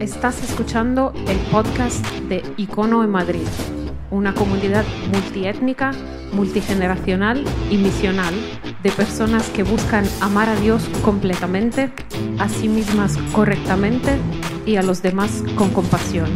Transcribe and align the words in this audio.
Estás 0.00 0.42
escuchando 0.42 1.14
el 1.26 1.38
podcast 1.50 2.04
de 2.28 2.42
Icono 2.58 3.02
en 3.02 3.08
Madrid, 3.08 3.46
una 4.10 4.34
comunidad 4.34 4.84
multiétnica, 5.10 5.92
multigeneracional 6.32 7.42
y 7.70 7.78
misional 7.78 8.34
de 8.82 8.90
personas 8.90 9.48
que 9.48 9.62
buscan 9.62 10.04
amar 10.20 10.50
a 10.50 10.56
Dios 10.56 10.86
completamente, 11.02 11.90
a 12.38 12.48
sí 12.50 12.68
mismas 12.68 13.16
correctamente 13.32 14.18
y 14.66 14.76
a 14.76 14.82
los 14.82 15.00
demás 15.00 15.42
con 15.56 15.70
compasión. 15.70 16.30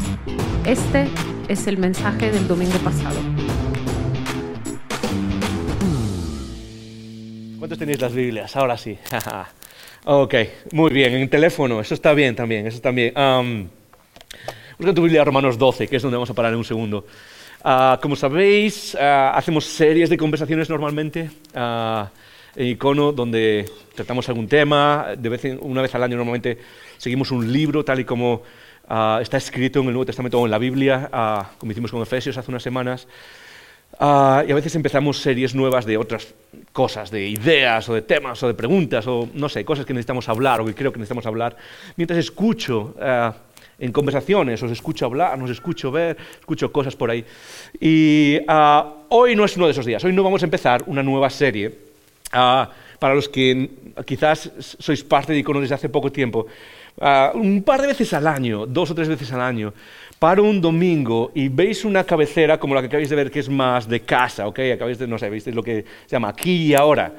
Este 0.64 1.08
es 1.48 1.66
el 1.66 1.76
mensaje 1.76 2.30
del 2.30 2.48
domingo 2.48 2.78
pasado. 2.78 3.20
¿Cuántos 7.58 7.78
tenéis 7.78 8.00
las 8.00 8.14
Biblias? 8.14 8.56
Ahora 8.56 8.78
sí. 8.78 8.98
ok, 10.04 10.34
muy 10.72 10.90
bien. 10.90 11.14
En 11.14 11.28
teléfono, 11.28 11.80
eso 11.80 11.94
está 11.94 12.14
bien 12.14 12.34
también. 12.34 12.66
Eso 12.66 12.80
bien. 12.92 13.16
Um, 13.16 13.68
busca 14.78 14.94
tu 14.94 15.02
Biblia 15.02 15.24
Romanos 15.24 15.58
12, 15.58 15.88
que 15.88 15.96
es 15.96 16.02
donde 16.02 16.16
vamos 16.16 16.30
a 16.30 16.34
parar 16.34 16.52
en 16.52 16.58
un 16.58 16.64
segundo. 16.64 17.06
Ah, 17.62 17.98
como 18.00 18.16
sabéis, 18.16 18.94
ah, 18.94 19.32
hacemos 19.34 19.64
series 19.66 20.08
de 20.08 20.16
conversaciones 20.16 20.70
normalmente 20.70 21.30
uh, 21.54 22.06
en 22.56 22.66
Icono, 22.66 23.12
donde 23.12 23.68
tratamos 23.94 24.28
algún 24.28 24.48
tema. 24.48 25.08
De 25.16 25.28
vez 25.28 25.44
en, 25.44 25.58
una 25.60 25.82
vez 25.82 25.94
al 25.94 26.02
año 26.02 26.16
normalmente 26.16 26.58
seguimos 26.96 27.30
un 27.30 27.52
libro 27.52 27.84
tal 27.84 28.00
y 28.00 28.04
como 28.04 28.42
está 29.20 29.36
escrito 29.36 29.78
en 29.78 29.86
el 29.86 29.92
Nuevo 29.92 30.06
Testamento 30.06 30.40
o 30.40 30.44
en 30.46 30.50
la 30.50 30.58
Biblia, 30.58 31.08
como 31.58 31.70
hicimos 31.70 31.92
con 31.92 32.02
Efesios 32.02 32.36
hace 32.36 32.50
unas 32.50 32.62
semanas. 32.62 33.06
Uh, 34.00 34.48
y 34.48 34.52
a 34.52 34.54
veces 34.54 34.74
empezamos 34.76 35.20
series 35.20 35.54
nuevas 35.54 35.84
de 35.84 35.98
otras 35.98 36.32
cosas, 36.72 37.10
de 37.10 37.28
ideas 37.28 37.86
o 37.90 37.92
de 37.92 38.00
temas 38.00 38.42
o 38.42 38.46
de 38.48 38.54
preguntas 38.54 39.06
o 39.06 39.28
no 39.34 39.46
sé, 39.50 39.62
cosas 39.62 39.84
que 39.84 39.92
necesitamos 39.92 40.26
hablar 40.30 40.62
o 40.62 40.64
que 40.64 40.74
creo 40.74 40.90
que 40.90 40.98
necesitamos 40.98 41.26
hablar. 41.26 41.54
Mientras 41.96 42.18
escucho 42.18 42.96
uh, 42.96 43.30
en 43.78 43.92
conversaciones, 43.92 44.62
os 44.62 44.70
escucho 44.70 45.04
hablar, 45.04 45.36
nos 45.36 45.50
escucho 45.50 45.92
ver, 45.92 46.16
escucho 46.40 46.72
cosas 46.72 46.96
por 46.96 47.10
ahí. 47.10 47.22
Y 47.78 48.38
uh, 48.48 49.04
hoy 49.10 49.36
no 49.36 49.44
es 49.44 49.54
uno 49.58 49.66
de 49.66 49.72
esos 49.72 49.84
días, 49.84 50.02
hoy 50.02 50.14
no 50.14 50.22
vamos 50.22 50.40
a 50.40 50.46
empezar 50.46 50.82
una 50.86 51.02
nueva 51.02 51.28
serie. 51.28 51.90
para 53.00 53.14
los 53.14 53.28
que 53.28 53.70
quizás 54.04 54.52
sois 54.60 55.02
parte 55.02 55.32
de 55.32 55.40
Icono 55.40 55.60
desde 55.60 55.74
hace 55.74 55.88
poco 55.88 56.12
tiempo, 56.12 56.46
un 57.34 57.62
par 57.64 57.80
de 57.80 57.88
veces 57.88 58.12
al 58.12 58.26
año, 58.26 58.66
dos 58.66 58.90
o 58.90 58.94
tres 58.94 59.08
veces 59.08 59.32
al 59.32 59.40
año, 59.40 59.72
paro 60.20 60.44
un 60.44 60.60
domingo 60.60 61.32
y 61.34 61.48
veis 61.48 61.84
una 61.86 62.04
cabecera 62.04 62.60
como 62.60 62.74
la 62.74 62.82
que 62.82 62.88
acabáis 62.88 63.08
de 63.08 63.16
ver 63.16 63.30
que 63.30 63.40
es 63.40 63.48
más 63.48 63.88
de 63.88 64.00
casa, 64.00 64.46
¿ok? 64.46 64.60
Acabáis 64.74 64.98
de, 64.98 65.06
no 65.08 65.18
sé, 65.18 65.30
veis 65.30 65.46
lo 65.46 65.62
que 65.62 65.82
se 66.04 66.10
llama 66.10 66.28
aquí 66.28 66.66
y 66.66 66.74
ahora. 66.74 67.14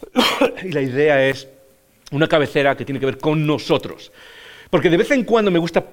y 0.64 0.72
la 0.72 0.80
idea 0.80 1.28
es 1.28 1.46
una 2.10 2.26
cabecera 2.26 2.74
que 2.74 2.86
tiene 2.86 2.98
que 2.98 3.04
ver 3.04 3.18
con 3.18 3.46
nosotros. 3.46 4.10
Porque 4.70 4.88
de 4.88 4.96
vez 4.96 5.10
en 5.10 5.24
cuando 5.24 5.50
me 5.50 5.58
gusta 5.58 5.84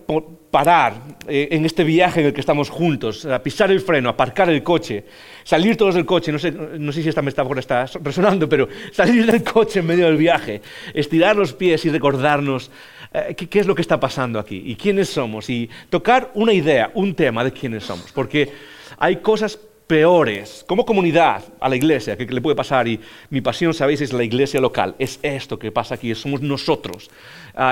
parar 0.51 0.93
eh, 1.27 1.49
en 1.51 1.65
este 1.65 1.83
viaje 1.83 2.21
en 2.21 2.27
el 2.27 2.33
que 2.33 2.39
estamos 2.41 2.69
juntos, 2.69 3.25
a 3.25 3.43
pisar 3.43 3.69
el 3.71 3.81
freno, 3.81 4.09
aparcar 4.09 4.49
el 4.49 4.63
coche, 4.63 5.03
salir 5.43 5.75
todos 5.75 5.95
del 5.95 6.05
coche, 6.05 6.31
no 6.31 6.39
sé, 6.39 6.51
no 6.51 6.91
sé 6.93 7.01
si 7.01 7.09
esta 7.09 7.21
metáfora 7.21 7.59
está 7.59 7.85
resonando, 8.01 8.47
pero 8.47 8.67
salir 8.91 9.29
del 9.29 9.43
coche 9.43 9.79
en 9.79 9.87
medio 9.87 10.05
del 10.05 10.17
viaje, 10.17 10.61
estirar 10.93 11.35
los 11.35 11.53
pies 11.53 11.83
y 11.85 11.89
recordarnos 11.89 12.71
eh, 13.13 13.35
¿qué, 13.35 13.59
es 13.59 13.67
lo 13.67 13.75
que 13.75 13.81
está 13.81 13.99
pasando 13.99 14.39
aquí 14.39 14.61
y 14.65 14.75
quiénes 14.75 15.09
somos 15.09 15.49
y 15.49 15.69
tocar 15.89 16.31
una 16.33 16.53
idea, 16.53 16.91
un 16.93 17.15
tema 17.15 17.43
de 17.43 17.51
quiénes 17.51 17.83
somos, 17.83 18.11
porque 18.11 18.51
hay 18.97 19.17
cosas 19.17 19.59
peores. 19.87 20.65
Como 20.67 20.85
comunidad 20.85 21.43
a 21.59 21.69
la 21.69 21.75
iglesia 21.75 22.17
que, 22.17 22.25
le 22.25 22.41
puede 22.41 22.55
pasar 22.55 22.87
y 22.87 22.99
mi 23.29 23.41
pasión, 23.41 23.73
sabéis, 23.73 24.01
es 24.01 24.13
la 24.13 24.23
iglesia 24.23 24.59
local, 24.59 24.95
es 24.97 25.19
esto 25.21 25.59
que 25.59 25.71
pasa 25.71 25.95
aquí, 25.95 26.13
somos 26.15 26.41
nosotros, 26.41 27.09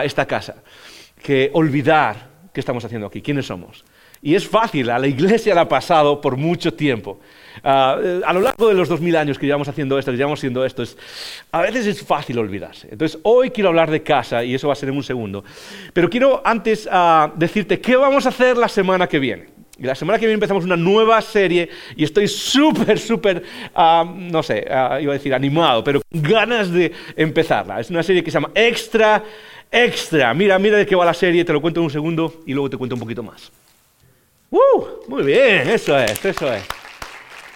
esta 0.03 0.25
casa, 0.27 0.55
que 1.21 1.49
olvidar 1.53 2.29
qué 2.53 2.59
estamos 2.59 2.85
haciendo 2.85 3.07
aquí, 3.07 3.21
quiénes 3.21 3.47
somos. 3.47 3.83
Y 4.25 4.35
es 4.35 4.47
fácil, 4.47 4.89
a 4.89 4.97
la 4.97 5.07
iglesia 5.07 5.53
la 5.53 5.61
ha 5.61 5.67
pasado 5.67 6.21
por 6.21 6.37
mucho 6.37 6.73
tiempo. 6.73 7.19
Ah, 7.61 7.99
eh, 8.01 8.21
a 8.25 8.31
lo 8.31 8.39
largo 8.39 8.69
de 8.69 8.73
los 8.73 8.87
dos 8.87 9.01
mil 9.01 9.17
años 9.17 9.37
que 9.37 9.45
llevamos 9.45 9.67
haciendo 9.67 9.99
esto, 9.99 10.11
que 10.11 10.17
llevamos 10.17 10.39
haciendo 10.39 10.63
esto, 10.63 10.81
a 11.51 11.61
veces 11.61 11.85
es 11.87 12.01
fácil 12.01 12.39
olvidarse. 12.39 12.87
Entonces, 12.89 13.19
hoy 13.23 13.49
quiero 13.49 13.67
hablar 13.67 13.91
de 13.91 14.01
casa 14.01 14.41
y 14.45 14.55
eso 14.55 14.67
va 14.67 14.73
a 14.73 14.75
ser 14.77 14.87
en 14.87 14.95
un 14.95 15.03
segundo. 15.03 15.43
Pero 15.91 16.09
quiero 16.09 16.41
antes 16.45 16.87
ah, 16.89 17.33
decirte 17.35 17.81
qué 17.81 17.97
vamos 17.97 18.25
a 18.25 18.29
hacer 18.29 18.55
la 18.55 18.69
semana 18.69 19.07
que 19.07 19.19
viene. 19.19 19.47
Y 19.77 19.83
la 19.83 19.95
semana 19.95 20.17
que 20.17 20.25
viene 20.25 20.35
empezamos 20.35 20.63
una 20.63 20.77
nueva 20.77 21.19
serie 21.21 21.67
y 21.97 22.05
estoy 22.05 22.29
súper, 22.29 22.97
súper, 22.99 23.43
ah, 23.75 24.05
no 24.15 24.41
sé, 24.41 24.63
iba 24.65 24.95
a 24.95 24.99
decir 24.99 25.33
animado, 25.33 25.83
pero 25.83 26.01
con 26.09 26.21
ganas 26.21 26.71
de 26.71 26.93
empezarla. 27.17 27.81
Es 27.81 27.89
una 27.89 28.03
serie 28.03 28.23
que 28.23 28.31
se 28.31 28.35
llama 28.35 28.51
Extra, 28.55 29.21
Extra. 29.69 30.33
Mira, 30.33 30.57
mira 30.59 30.77
de 30.77 30.85
qué 30.85 30.95
va 30.95 31.03
la 31.03 31.13
serie, 31.13 31.43
te 31.43 31.51
lo 31.51 31.59
cuento 31.59 31.81
en 31.81 31.85
un 31.85 31.91
segundo 31.91 32.41
y 32.45 32.53
luego 32.53 32.69
te 32.69 32.77
cuento 32.77 32.95
un 32.95 33.01
poquito 33.01 33.21
más. 33.21 33.51
¡Uh! 34.53 34.85
Muy 35.07 35.23
bien, 35.23 35.67
eso 35.67 35.97
es, 35.97 36.23
eso 36.23 36.53
es. 36.53 36.61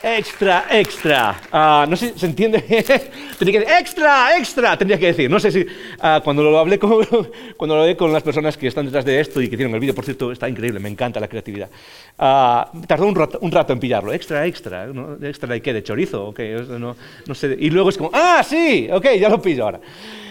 Extra, 0.02 0.66
extra. 0.72 1.40
Uh, 1.53 1.88
no 1.88 1.96
sé, 1.96 2.18
¿se 2.18 2.25
entiende? 2.25 2.59
Tenía 3.38 3.59
que 3.59 3.78
extra, 3.80 4.35
extra, 4.35 4.75
tendría 4.75 4.97
que 4.97 5.06
decir. 5.07 5.30
No 5.30 5.40
sé 5.40 5.52
si 5.52 5.62
uh, 5.62 6.24
cuando 6.24 6.41
lo 6.41 6.57
hablé 6.57 6.80
con, 6.80 7.06
cuando 7.57 7.86
lo 7.86 7.97
con 7.97 8.12
las 8.12 8.24
personas 8.24 8.57
que 8.57 8.66
están 8.66 8.86
detrás 8.86 9.06
de 9.06 9.19
esto 9.19 9.40
y 9.40 9.47
que 9.47 9.53
hicieron 9.53 9.75
el 9.75 9.80
vídeo, 9.80 9.94
por 9.94 10.06
cierto, 10.06 10.31
está 10.31 10.50
increíble, 10.50 10.80
me 10.80 10.90
encanta 10.90 11.19
la 11.19 11.28
creatividad. 11.28 11.69
Uh, 12.18 12.81
tardó 12.88 13.06
un 13.06 13.52
rato, 13.52 13.74
en 13.74 13.80
pillarlo. 13.80 14.12
Extra, 14.12 14.47
extra. 14.47 14.88
¿no? 14.88 15.18
¿Extra 15.22 15.53
de 15.53 15.62
qué? 15.62 15.74
¿De 15.74 15.84
chorizo? 15.84 16.25
Okay, 16.30 16.56
no 16.80 17.36
sé. 17.36 17.56
Y 17.59 17.69
luego 17.69 17.90
es 17.90 17.97
como, 17.97 18.09
ah, 18.12 18.44
sí, 18.44 18.90
ok, 18.91 19.06
ya 19.19 19.30
lo 19.30 19.40
pillo 19.40 19.66
ahora. 19.66 19.81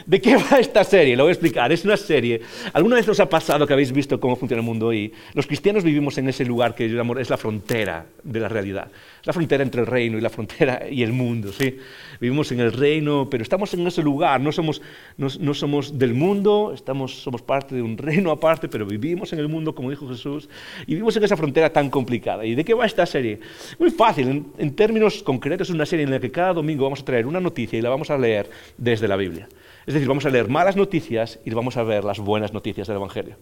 ¿De 0.06 0.20
qué 0.20 0.36
va 0.36 0.60
esta 0.60 0.84
serie? 0.84 1.16
Lo 1.16 1.24
voy 1.24 1.30
a 1.30 1.32
explicar. 1.32 1.72
Es 1.72 1.84
una 1.84 1.96
serie. 1.96 2.40
¿Alguna 2.72 2.94
vez 2.94 3.08
os 3.08 3.18
ha 3.18 3.28
pasado 3.28 3.66
que 3.66 3.72
habéis 3.72 3.90
visto 3.90 4.20
cómo 4.20 4.36
funciona 4.36 4.60
el 4.60 4.64
mundo 4.64 4.92
y 4.92 5.12
los 5.34 5.48
cristianos 5.48 5.82
vivimos 5.82 6.16
en 6.18 6.28
ese 6.28 6.44
lugar 6.44 6.76
que 6.76 6.86
llamo 6.86 7.18
es 7.18 7.28
la 7.28 7.36
frontera 7.36 8.06
de 8.22 8.38
la 8.38 8.48
realidad? 8.48 8.88
La 9.24 9.32
frontera 9.32 9.64
entre 9.64 9.80
el 9.80 9.86
reino 9.88 10.16
y 10.16 10.20
la 10.20 10.30
frontera 10.30 10.88
y 10.88 11.02
el 11.02 11.12
mundo, 11.12 11.50
¿sí? 11.50 11.76
Vivimos 12.20 12.52
en 12.52 12.60
el 12.60 12.72
reino, 12.72 13.28
pero 13.28 13.42
estamos 13.42 13.74
en 13.74 13.84
ese 13.84 14.00
lugar. 14.00 14.40
No 14.40 14.52
somos, 14.52 14.80
no, 15.16 15.26
no 15.40 15.54
somos 15.54 15.98
del 15.98 16.14
mundo, 16.14 16.70
estamos, 16.72 17.20
somos 17.20 17.42
parte 17.42 17.74
de 17.74 17.82
un 17.82 17.98
reino 17.98 18.30
aparte, 18.30 18.68
pero 18.68 18.86
vivimos 18.86 19.32
en 19.32 19.40
el 19.40 19.48
mundo, 19.48 19.74
como 19.74 19.90
dijo 19.90 20.08
Jesús, 20.08 20.48
y 20.86 20.92
vivimos 20.92 21.16
en 21.16 21.24
esa 21.24 21.36
frontera 21.36 21.72
tan 21.72 21.90
complicada. 21.90 22.46
¿Y 22.46 22.54
de 22.54 22.64
qué 22.64 22.74
va 22.74 22.86
esta 22.86 23.06
serie? 23.06 23.40
Muy 23.80 23.90
fácil. 23.90 24.44
En 24.56 24.76
términos 24.76 25.24
concretos, 25.24 25.68
es 25.68 25.74
una 25.74 25.84
serie 25.84 26.04
en 26.04 26.12
la 26.12 26.20
que 26.20 26.30
cada 26.30 26.52
domingo 26.52 26.84
vamos 26.84 27.00
a 27.00 27.04
traer 27.04 27.26
una 27.26 27.40
noticia 27.40 27.76
y 27.76 27.82
la 27.82 27.90
vamos 27.90 28.08
a 28.10 28.16
leer 28.16 28.48
desde 28.78 29.08
la 29.08 29.16
Biblia. 29.16 29.48
Es 29.86 29.94
decir, 29.94 30.08
vamos 30.08 30.26
a 30.26 30.30
leer 30.30 30.48
malas 30.48 30.74
noticias 30.74 31.38
y 31.44 31.50
vamos 31.50 31.76
a 31.76 31.84
ver 31.84 32.02
las 32.02 32.18
buenas 32.18 32.52
noticias 32.52 32.88
del 32.88 32.96
Evangelio. 32.96 33.36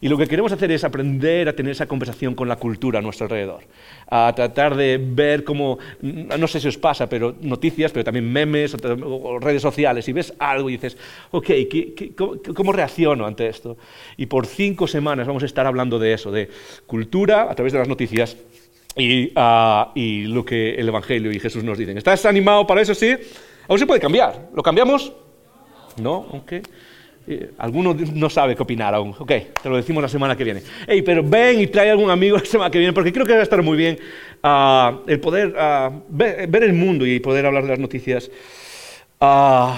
Y 0.00 0.08
lo 0.08 0.16
que 0.16 0.28
queremos 0.28 0.52
hacer 0.52 0.70
es 0.70 0.84
aprender 0.84 1.48
a 1.48 1.56
tener 1.56 1.72
esa 1.72 1.86
conversación 1.86 2.36
con 2.36 2.46
la 2.46 2.54
cultura 2.54 3.00
a 3.00 3.02
nuestro 3.02 3.24
alrededor. 3.24 3.64
A 4.08 4.32
tratar 4.32 4.76
de 4.76 4.96
ver 5.02 5.42
cómo, 5.42 5.78
no 6.00 6.46
sé 6.46 6.60
si 6.60 6.68
os 6.68 6.78
pasa, 6.78 7.08
pero 7.08 7.34
noticias, 7.40 7.90
pero 7.90 8.04
también 8.04 8.30
memes 8.32 8.76
o, 8.76 9.40
redes 9.40 9.60
sociales, 9.60 10.08
y 10.08 10.12
ves 10.12 10.32
algo 10.38 10.70
y 10.70 10.74
dices, 10.74 10.96
ok, 11.32 11.50
cómo, 12.54 12.72
reacciono 12.72 13.26
ante 13.26 13.48
esto? 13.48 13.76
Y 14.16 14.26
por 14.26 14.46
cinco 14.46 14.86
semanas 14.86 15.26
vamos 15.26 15.42
a 15.42 15.46
estar 15.46 15.66
hablando 15.66 15.98
de 15.98 16.12
eso, 16.12 16.30
de 16.30 16.48
cultura 16.86 17.50
a 17.50 17.54
través 17.56 17.72
de 17.72 17.80
las 17.80 17.88
noticias 17.88 18.36
y, 18.96 19.32
ah, 19.34 19.90
y, 19.96 20.26
lo 20.26 20.44
que 20.44 20.76
el 20.76 20.86
Evangelio 20.86 21.32
y 21.32 21.40
Jesús 21.40 21.64
nos 21.64 21.76
dicen. 21.76 21.98
¿Estás 21.98 22.24
animado 22.24 22.68
para 22.68 22.82
eso? 22.82 22.94
Sí. 22.94 23.16
Aún 23.66 23.80
se 23.80 23.86
puede 23.86 24.00
cambiar. 24.00 24.48
¿Lo 24.54 24.62
cambiamos? 24.62 25.12
¿No? 26.00 26.16
Ok. 26.16 26.52
Eh, 27.30 27.50
alguno 27.58 27.94
no 28.14 28.30
sabe 28.30 28.56
qué 28.56 28.62
opinar 28.62 28.94
aún. 28.94 29.14
Ok, 29.18 29.32
te 29.62 29.68
lo 29.68 29.76
decimos 29.76 30.02
la 30.02 30.08
semana 30.08 30.34
que 30.34 30.44
viene. 30.44 30.62
Hey, 30.86 31.02
pero 31.02 31.22
ven 31.22 31.60
y 31.60 31.66
trae 31.66 31.90
algún 31.90 32.08
amigo 32.08 32.38
la 32.38 32.44
semana 32.44 32.70
que 32.70 32.78
viene, 32.78 32.94
porque 32.94 33.12
creo 33.12 33.26
que 33.26 33.34
va 33.34 33.40
a 33.40 33.42
estar 33.42 33.62
muy 33.62 33.76
bien 33.76 33.98
uh, 34.42 35.00
el 35.06 35.20
poder 35.20 35.54
ver, 36.08 36.46
ver, 36.46 36.62
el 36.62 36.72
mundo 36.72 37.04
y 37.04 37.20
poder 37.20 37.44
hablar 37.44 37.64
de 37.64 37.68
las 37.68 37.78
noticias 37.78 38.30
uh, 39.20 39.74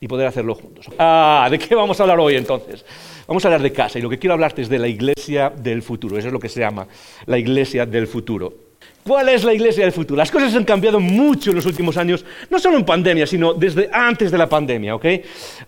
y 0.00 0.06
poder 0.06 0.26
hacerlo 0.26 0.54
juntos. 0.54 0.86
¿De 0.90 1.58
qué 1.58 1.74
vamos 1.74 1.98
a 1.98 2.02
hablar 2.02 2.20
hoy 2.20 2.36
entonces? 2.36 2.84
Vamos 3.26 3.42
a 3.44 3.48
hablar 3.48 3.62
de 3.62 3.72
casa 3.72 3.98
y 3.98 4.02
lo 4.02 4.10
que 4.10 4.18
quiero 4.18 4.34
hablarte 4.34 4.60
es 4.60 4.68
de 4.68 4.78
la 4.78 4.88
iglesia 4.88 5.48
del 5.48 5.80
futuro. 5.80 6.18
Eso 6.18 6.26
es 6.26 6.32
lo 6.32 6.40
que 6.40 6.50
se 6.50 6.60
llama 6.60 6.86
la 7.24 7.38
iglesia 7.38 7.86
del 7.86 8.06
futuro. 8.06 8.69
¿Cuál 9.04 9.30
es 9.30 9.44
la 9.44 9.54
iglesia 9.54 9.84
del 9.84 9.92
futuro? 9.92 10.18
Las 10.18 10.30
cosas 10.30 10.54
han 10.54 10.64
cambiado 10.64 11.00
mucho 11.00 11.50
en 11.50 11.56
los 11.56 11.66
últimos 11.66 11.96
años, 11.96 12.24
no 12.50 12.58
solo 12.58 12.76
en 12.76 12.84
pandemia, 12.84 13.26
sino 13.26 13.54
desde 13.54 13.88
antes 13.92 14.30
de 14.30 14.38
la 14.38 14.48
pandemia. 14.48 14.94
¿okay? 14.94 15.22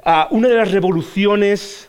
Uh, 0.04 0.34
una 0.36 0.48
de 0.48 0.56
las 0.56 0.70
revoluciones 0.70 1.88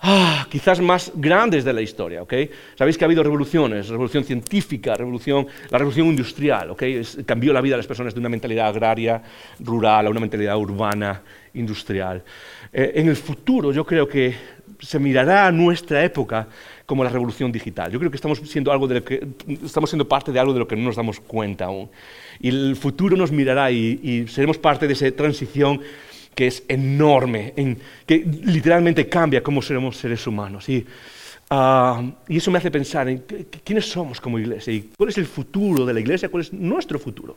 ah, 0.00 0.46
quizás 0.50 0.80
más 0.80 1.12
grandes 1.14 1.64
de 1.64 1.72
la 1.72 1.80
historia. 1.80 2.22
¿okay? 2.22 2.50
Sabéis 2.74 2.98
que 2.98 3.04
ha 3.04 3.06
habido 3.06 3.22
revoluciones, 3.22 3.88
revolución 3.88 4.24
científica, 4.24 4.94
revolución, 4.96 5.46
la 5.70 5.78
revolución 5.78 6.08
industrial. 6.08 6.70
¿okay? 6.70 6.96
Es, 6.96 7.18
cambió 7.24 7.52
la 7.52 7.60
vida 7.60 7.74
de 7.74 7.78
las 7.78 7.86
personas 7.86 8.12
de 8.12 8.18
una 8.18 8.28
mentalidad 8.28 8.66
agraria, 8.66 9.22
rural, 9.60 10.06
a 10.06 10.10
una 10.10 10.20
mentalidad 10.20 10.56
urbana, 10.58 11.22
industrial. 11.54 12.22
Eh, 12.72 12.92
en 12.96 13.08
el 13.08 13.16
futuro 13.16 13.72
yo 13.72 13.86
creo 13.86 14.08
que 14.08 14.34
se 14.80 14.98
mirará 14.98 15.46
a 15.46 15.52
nuestra 15.52 16.02
época 16.02 16.48
como 16.86 17.04
la 17.04 17.10
revolución 17.10 17.52
digital. 17.52 17.90
Yo 17.90 17.98
creo 17.98 18.10
que 18.10 18.16
estamos 18.16 18.38
siendo, 18.44 18.72
algo 18.72 18.86
de 18.88 19.02
que, 19.02 19.26
estamos 19.64 19.90
siendo 19.90 20.06
parte 20.08 20.32
de 20.32 20.38
algo 20.38 20.52
de 20.52 20.60
lo 20.60 20.68
que 20.68 20.76
no 20.76 20.84
nos 20.84 20.96
damos 20.96 21.20
cuenta 21.20 21.66
aún. 21.66 21.90
Y 22.40 22.48
el 22.48 22.76
futuro 22.76 23.16
nos 23.16 23.32
mirará 23.32 23.70
y, 23.70 24.26
seremos 24.28 24.58
parte 24.58 24.86
de 24.86 24.92
esa 24.92 25.10
transición 25.12 25.80
que 26.34 26.46
es 26.46 26.64
enorme, 26.68 27.52
que 28.06 28.18
literalmente 28.18 29.08
cambia 29.08 29.42
cómo 29.42 29.60
seremos 29.60 29.96
seres 29.96 30.26
humanos. 30.26 30.68
Y, 30.68 30.84
ah, 31.50 32.02
y 32.28 32.38
eso 32.38 32.50
me 32.50 32.58
hace 32.58 32.70
pensar 32.70 33.08
en 33.08 33.24
quiénes 33.64 33.86
somos 33.86 34.20
como 34.20 34.38
iglesia 34.38 34.72
y 34.72 34.90
cuál 34.96 35.10
es 35.10 35.18
el 35.18 35.26
futuro 35.26 35.84
de 35.84 35.92
la 35.92 36.00
iglesia, 36.00 36.30
cuál 36.30 36.42
es 36.42 36.52
nuestro 36.52 36.98
futuro. 36.98 37.36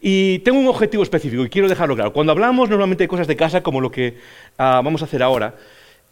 Y 0.00 0.38
tengo 0.40 0.58
un 0.58 0.68
objetivo 0.68 1.02
específico 1.02 1.44
y 1.44 1.50
quiero 1.50 1.68
dejarlo 1.68 1.94
claro. 1.94 2.12
Cuando 2.12 2.32
hablamos 2.32 2.68
normalmente 2.70 3.04
de 3.04 3.08
cosas 3.08 3.26
de 3.26 3.36
casa, 3.36 3.62
como 3.62 3.80
lo 3.80 3.90
que 3.90 4.16
ah, 4.56 4.80
vamos 4.82 5.02
a 5.02 5.04
hacer 5.04 5.22
ahora, 5.22 5.54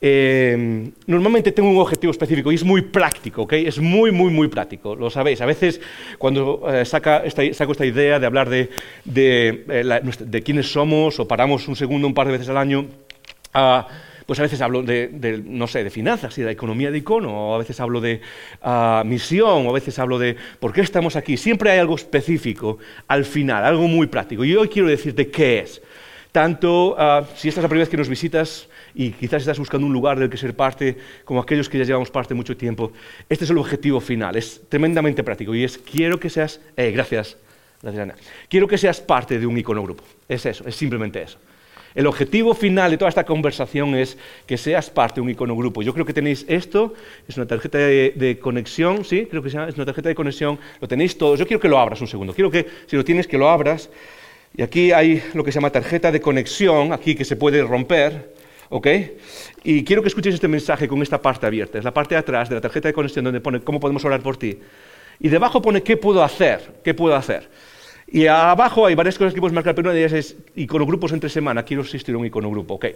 eh, 0.00 0.90
normalmente 1.06 1.50
tengo 1.50 1.70
un 1.70 1.78
objetivo 1.78 2.12
específico 2.12 2.52
y 2.52 2.54
es 2.54 2.64
muy 2.64 2.82
práctico, 2.82 3.42
¿ok? 3.42 3.54
Es 3.54 3.80
muy, 3.80 4.12
muy, 4.12 4.30
muy 4.30 4.48
práctico, 4.48 4.94
lo 4.94 5.10
sabéis. 5.10 5.40
A 5.40 5.46
veces 5.46 5.80
cuando 6.18 6.62
eh, 6.72 6.84
saca 6.84 7.24
esta, 7.24 7.42
saco 7.52 7.72
esta 7.72 7.84
idea 7.84 8.20
de 8.20 8.26
hablar 8.26 8.48
de, 8.48 8.70
de, 9.04 9.64
eh, 9.68 10.00
de, 10.20 10.42
quiénes 10.42 10.70
somos 10.70 11.18
o 11.18 11.26
paramos 11.26 11.66
un 11.66 11.74
segundo 11.74 12.06
un 12.06 12.14
par 12.14 12.26
de 12.26 12.32
veces 12.32 12.48
al 12.48 12.58
año, 12.58 12.86
ah, 13.54 13.88
pues 14.24 14.38
a 14.38 14.42
veces 14.42 14.60
hablo 14.60 14.82
de, 14.82 15.42
no 15.46 15.66
sé, 15.66 15.82
de 15.82 15.90
finanzas 15.90 16.36
y 16.36 16.42
de 16.42 16.46
la 16.46 16.52
economía 16.52 16.90
de 16.90 16.98
icono, 16.98 17.32
o 17.32 17.54
a 17.54 17.58
veces 17.58 17.80
hablo 17.80 18.00
de 18.00 18.20
ah, 18.62 19.02
misión, 19.04 19.66
o 19.66 19.70
a 19.70 19.72
veces 19.72 19.98
hablo 19.98 20.18
de 20.18 20.36
por 20.60 20.72
qué 20.72 20.82
estamos 20.82 21.16
aquí. 21.16 21.36
Siempre 21.36 21.70
hay 21.72 21.78
algo 21.78 21.96
específico 21.96 22.78
al 23.08 23.24
final, 23.24 23.64
algo 23.64 23.88
muy 23.88 24.06
práctico. 24.06 24.44
Y 24.44 24.54
hoy 24.54 24.68
quiero 24.68 24.86
decirte 24.86 25.28
qué 25.28 25.60
es. 25.60 25.82
Tanto 26.30 26.90
uh, 26.90 27.24
si 27.34 27.48
esta 27.48 27.60
es 27.60 27.62
la 27.62 27.68
primera 27.68 27.84
vez 27.84 27.88
que 27.88 27.96
nos 27.96 28.08
visitas 28.08 28.68
y 28.94 29.10
quizás 29.12 29.42
estás 29.42 29.58
buscando 29.58 29.86
un 29.86 29.92
lugar 29.92 30.18
del 30.18 30.30
que 30.30 30.36
ser 30.36 30.54
parte, 30.54 30.96
como 31.24 31.40
aquellos 31.40 31.68
que 31.68 31.78
ya 31.78 31.84
llevamos 31.84 32.10
parte 32.10 32.34
mucho 32.34 32.56
tiempo, 32.56 32.92
este 33.28 33.44
es 33.44 33.50
el 33.50 33.58
objetivo 33.58 34.00
final, 34.00 34.36
es 34.36 34.62
tremendamente 34.68 35.22
práctico 35.22 35.54
y 35.54 35.64
es 35.64 35.78
quiero 35.78 36.18
que 36.18 36.30
seas, 36.30 36.60
eh, 36.76 36.90
gracias, 36.90 37.36
gracias 37.82 38.02
Ana, 38.02 38.14
quiero 38.48 38.66
que 38.66 38.78
seas 38.78 39.00
parte 39.00 39.38
de 39.38 39.46
un 39.46 39.56
iconogrupo, 39.58 40.04
es 40.28 40.46
eso, 40.46 40.66
es 40.66 40.74
simplemente 40.74 41.22
eso. 41.22 41.38
El 41.94 42.06
objetivo 42.06 42.54
final 42.54 42.90
de 42.90 42.98
toda 42.98 43.08
esta 43.08 43.24
conversación 43.24 43.94
es 43.94 44.18
que 44.46 44.56
seas 44.56 44.90
parte 44.90 45.16
de 45.16 45.22
un 45.22 45.30
iconogrupo. 45.30 45.82
Yo 45.82 45.92
creo 45.92 46.04
que 46.06 46.12
tenéis 46.12 46.44
esto, 46.46 46.94
es 47.26 47.36
una 47.36 47.46
tarjeta 47.46 47.78
de, 47.78 48.38
conexión, 48.40 49.04
¿sí? 49.04 49.26
Creo 49.26 49.42
que 49.42 49.48
es 49.48 49.54
una 49.54 49.84
tarjeta 49.84 50.08
de 50.08 50.14
conexión, 50.14 50.58
lo 50.80 50.86
tenéis 50.86 51.16
todos. 51.18 51.38
Yo 51.38 51.46
quiero 51.46 51.60
que 51.60 51.68
lo 51.68 51.78
abras 51.78 52.00
un 52.00 52.06
segundo, 52.06 52.34
quiero 52.34 52.50
que 52.50 52.66
si 52.86 52.94
lo 52.94 53.04
tienes 53.04 53.26
que 53.26 53.38
lo 53.38 53.48
abras 53.48 53.90
y 54.56 54.62
aquí 54.62 54.92
hay 54.92 55.22
lo 55.34 55.44
que 55.44 55.52
se 55.52 55.56
llama 55.56 55.70
tarjeta 55.70 56.12
de 56.12 56.20
conexión, 56.20 56.92
aquí 56.92 57.14
que 57.14 57.24
se 57.24 57.36
puede 57.36 57.62
romper, 57.62 58.32
¿ok? 58.68 58.86
Y 59.64 59.84
quiero 59.84 60.02
que 60.02 60.08
escuches 60.08 60.34
este 60.34 60.48
mensaje 60.48 60.88
con 60.88 61.02
esta 61.02 61.20
parte 61.20 61.46
abierta. 61.46 61.78
Es 61.78 61.84
la 61.84 61.94
parte 61.94 62.14
de 62.14 62.20
atrás 62.20 62.48
de 62.48 62.54
la 62.54 62.60
tarjeta 62.60 62.88
de 62.88 62.94
conexión 62.94 63.24
donde 63.24 63.40
pone 63.40 63.60
cómo 63.60 63.80
podemos 63.80 64.04
orar 64.04 64.20
por 64.22 64.36
ti. 64.36 64.58
Y 65.20 65.28
debajo 65.28 65.60
pone 65.60 65.82
qué 65.82 65.96
puedo 65.96 66.22
hacer, 66.22 66.80
qué 66.84 66.94
puedo 66.94 67.14
hacer. 67.14 67.48
Y 68.10 68.26
abajo 68.26 68.86
hay 68.86 68.94
varias 68.94 69.18
cosas 69.18 69.34
que 69.34 69.40
puedes 69.40 69.54
marcar, 69.54 69.74
pero 69.74 69.88
una 69.88 69.94
de 69.94 70.00
ellas 70.00 70.12
es 70.12 70.36
iconogrupos 70.56 71.12
entre 71.12 71.28
semana. 71.28 71.62
Quiero 71.64 71.82
asistir 71.82 72.14
a 72.14 72.18
un 72.18 72.26
iconogrupo, 72.26 72.74
¿ok? 72.74 72.86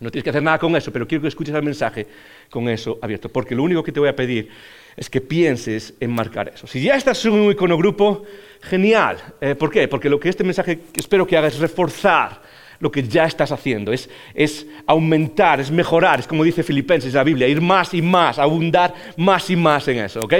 No 0.00 0.10
tienes 0.10 0.24
que 0.24 0.30
hacer 0.30 0.42
nada 0.42 0.58
con 0.58 0.74
eso, 0.76 0.92
pero 0.92 1.06
quiero 1.06 1.22
que 1.22 1.28
escuches 1.28 1.54
el 1.54 1.62
mensaje 1.62 2.06
con 2.48 2.68
eso 2.68 2.98
abierto, 3.02 3.28
porque 3.28 3.54
lo 3.54 3.62
único 3.62 3.82
que 3.82 3.92
te 3.92 4.00
voy 4.00 4.08
a 4.08 4.16
pedir 4.16 4.48
es 4.96 5.10
que 5.10 5.20
pienses 5.20 5.94
en 6.00 6.10
marcar 6.10 6.48
eso. 6.48 6.66
Si 6.66 6.80
ya 6.80 6.94
estás 6.94 7.22
en 7.26 7.32
un 7.32 7.52
iconogrupo, 7.52 8.24
genial. 8.62 9.18
Eh, 9.40 9.54
¿Por 9.54 9.70
qué? 9.70 9.88
Porque 9.88 10.08
lo 10.08 10.18
que 10.18 10.30
este 10.30 10.42
mensaje 10.42 10.78
espero 10.94 11.26
que 11.26 11.36
haga 11.36 11.48
es 11.48 11.58
reforzar 11.58 12.40
lo 12.80 12.90
que 12.90 13.02
ya 13.02 13.24
estás 13.24 13.52
haciendo, 13.52 13.92
es, 13.92 14.10
es, 14.34 14.66
aumentar, 14.86 15.60
es 15.60 15.70
mejorar, 15.70 16.20
es 16.20 16.26
como 16.26 16.42
dice 16.42 16.62
Filipenses 16.62 17.14
la 17.14 17.24
Biblia, 17.24 17.46
ir 17.46 17.60
más 17.60 17.94
y 17.94 18.02
más, 18.02 18.38
abundar 18.38 18.94
más 19.16 19.48
y 19.50 19.56
más 19.56 19.86
en 19.88 19.98
eso, 19.98 20.20
¿ok? 20.20 20.34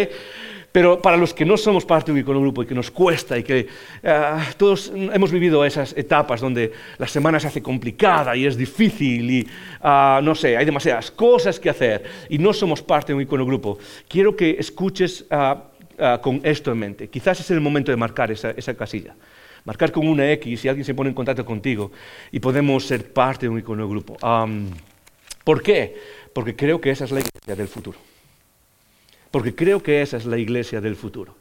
Pero 0.72 1.02
para 1.02 1.16
los 1.16 1.34
que 1.34 1.44
no 1.44 1.56
somos 1.56 1.84
parte 1.84 2.12
de 2.12 2.20
un 2.20 2.24
grupo 2.24 2.62
y 2.62 2.66
que 2.66 2.74
nos 2.74 2.90
cuesta 2.90 3.36
y 3.36 3.42
que 3.42 3.66
ah, 4.04 4.40
todos 4.56 4.92
hemos 4.94 5.32
vivido 5.32 5.64
esas 5.64 5.96
etapas 5.96 6.40
donde 6.40 6.72
la 6.96 7.08
semana 7.08 7.40
se 7.40 7.48
hace 7.48 7.60
complicada 7.60 8.36
y 8.36 8.46
es 8.46 8.56
difícil 8.56 9.30
y 9.30 9.48
ah, 9.82 10.20
no 10.22 10.34
sé, 10.34 10.56
hay 10.56 10.64
demasiadas 10.64 11.10
cosas 11.10 11.58
que 11.58 11.70
hacer 11.70 12.04
y 12.28 12.38
no 12.38 12.52
somos 12.52 12.82
parte 12.82 13.08
de 13.08 13.16
un 13.16 13.22
iconogrupo, 13.22 13.78
quiero 14.08 14.36
que 14.36 14.56
escuches 14.58 15.26
ah, 15.30 15.64
con 16.22 16.40
esto 16.44 16.72
en 16.72 16.78
mente. 16.78 17.08
Quizás 17.08 17.40
es 17.40 17.50
el 17.50 17.60
momento 17.60 17.90
de 17.90 17.96
marcar 17.96 18.30
esa, 18.30 18.74
casilla. 18.74 19.14
Marcar 19.64 19.92
con 19.92 20.06
una 20.06 20.30
X 20.32 20.60
si 20.60 20.68
alguien 20.68 20.84
se 20.84 20.94
pone 20.94 21.10
en 21.10 21.14
contacto 21.14 21.44
contigo 21.44 21.92
y 22.30 22.40
podemos 22.40 22.86
ser 22.86 23.12
parte 23.12 23.46
de 23.46 23.50
un 23.50 23.58
iconogrupo. 23.58 24.16
Um, 24.26 24.70
¿Por 25.44 25.62
qué? 25.62 25.96
Porque 26.32 26.54
creo 26.54 26.80
que 26.80 26.90
esa 26.90 27.04
es 27.04 27.10
la 27.10 27.20
iglesia 27.20 27.56
del 27.56 27.68
futuro 27.68 27.98
porque 29.30 29.54
creo 29.54 29.82
que 29.82 30.02
esa 30.02 30.16
es 30.16 30.26
la 30.26 30.38
iglesia 30.38 30.80
del 30.80 30.96
futuro. 30.96 31.34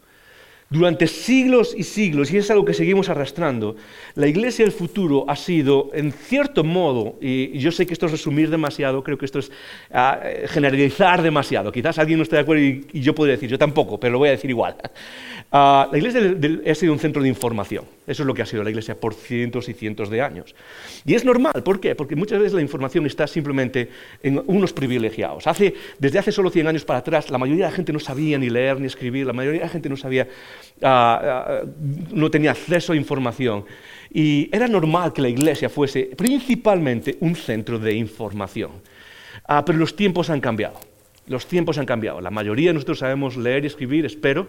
Durante 0.71 1.07
siglos 1.07 1.73
y 1.75 1.81
siglos, 1.81 2.31
y 2.31 2.37
es 2.37 2.51
algo 2.51 2.63
que 2.63 2.75
seguimos 2.75 3.09
arrastrando, 3.09 3.75
la 4.13 4.27
iglesia 4.27 4.63
del 4.63 4.71
futuro 4.71 5.25
ha 5.27 5.35
sido, 5.35 5.89
en 5.93 6.11
cierto 6.11 6.63
modo, 6.63 7.17
y 7.19 7.57
yo 7.57 7.71
sé 7.71 7.87
que 7.87 7.93
esto 7.93 8.05
es 8.05 8.11
resumir 8.11 8.51
demasiado, 8.51 9.03
creo 9.03 9.17
que 9.17 9.25
esto 9.25 9.39
es 9.39 9.51
ah, 9.91 10.19
generalizar 10.45 11.23
demasiado, 11.23 11.71
quizás 11.71 11.97
alguien 11.97 12.19
no 12.19 12.23
esté 12.23 12.35
de 12.35 12.43
acuerdo 12.43 12.63
y, 12.63 12.85
yo 13.01 13.15
podría 13.15 13.33
decir, 13.33 13.49
yo 13.49 13.57
tampoco, 13.57 13.99
pero 13.99 14.13
lo 14.13 14.19
voy 14.19 14.27
a 14.27 14.31
decir 14.31 14.49
igual. 14.49 14.75
Ah, 15.51 15.89
la 15.91 15.97
iglesia 15.97 16.21
ha 16.69 16.75
sido 16.75 16.93
un 16.93 16.99
centro 16.99 17.23
de 17.23 17.27
información. 17.27 17.83
Eso 18.09 18.23
es 18.23 18.27
lo 18.27 18.33
que 18.33 18.41
ha 18.41 18.45
sido 18.45 18.63
la 18.63 18.69
iglesia 18.71 18.99
por 18.99 19.13
cientos 19.13 19.69
y 19.69 19.73
cientos 19.73 20.09
de 20.09 20.21
años. 20.21 20.55
Y 21.05 21.15
es 21.15 21.25
normal, 21.25 21.63
¿por 21.63 21.79
qué? 21.79 21.95
Porque 21.95 22.15
muchas 22.15 22.39
veces 22.39 22.53
la 22.53 22.61
información 22.61 23.05
está 23.05 23.25
simplemente 23.27 23.89
en 24.21 24.43
unos 24.45 24.73
privilegiados. 24.73 25.45
desde 25.99 26.19
hace 26.19 26.31
solo 26.31 26.49
100 26.49 26.67
años 26.67 26.85
para 26.85 26.99
atrás, 26.99 27.29
la 27.29 27.37
mayoría 27.39 27.65
de 27.65 27.71
la 27.71 27.75
gente 27.75 27.93
no 27.93 27.99
sabía 27.99 28.37
ni 28.37 28.49
leer 28.49 28.79
ni 28.79 28.87
escribir, 28.87 29.25
la 29.25 29.33
mayoría 29.33 29.61
de 29.61 29.65
la 29.65 29.71
gente 29.71 29.89
no 29.89 29.97
sabía, 29.97 30.27
ah, 30.81 31.21
ah, 31.21 31.61
no 32.11 32.29
tenía 32.29 32.51
acceso 32.51 32.93
a 32.93 32.95
información. 32.95 33.65
Y 34.11 34.49
era 34.51 34.67
normal 34.67 35.13
que 35.13 35.21
la 35.21 35.29
iglesia 35.29 35.69
fuese 35.69 36.09
principalmente 36.17 37.17
un 37.21 37.35
centro 37.35 37.77
de 37.77 37.93
información. 37.93 38.71
pero 39.65 39.77
los 39.77 39.95
tiempos 39.95 40.29
han 40.29 40.41
cambiado. 40.41 40.79
Los 41.27 41.45
tiempos 41.45 41.77
han 41.77 41.85
cambiado. 41.85 42.21
La 42.21 42.31
mayoría 42.31 42.69
de 42.69 42.73
nosotros 42.73 42.99
sabemos 42.99 43.37
leer 43.37 43.63
y 43.63 43.67
escribir, 43.67 44.05
espero. 44.05 44.47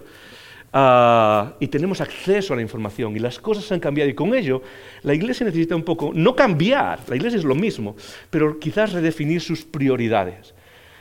Ah, 0.73 1.55
y 1.59 1.67
tenemos 1.67 2.01
acceso 2.01 2.53
a 2.53 2.57
la 2.57 2.63
información 2.63 3.17
y 3.17 3.19
las 3.19 3.41
cosas 3.41 3.71
han 3.73 3.81
cambiado 3.81 4.09
y 4.09 4.15
con 4.15 4.33
ello 4.35 4.63
la 5.03 5.15
iglesia 5.15 5.45
necesita 5.45 5.75
un 5.75 5.83
poco, 5.83 6.13
no 6.15 6.37
cambiar, 6.37 7.01
la 7.09 7.17
iglesia 7.17 7.39
es 7.39 7.45
lo 7.45 7.57
mismo, 7.57 7.97
pero 8.31 8.57
quizás 8.61 8.93
redefinir 8.93 9.41
sus 9.41 9.65
prioridades. 9.65 10.55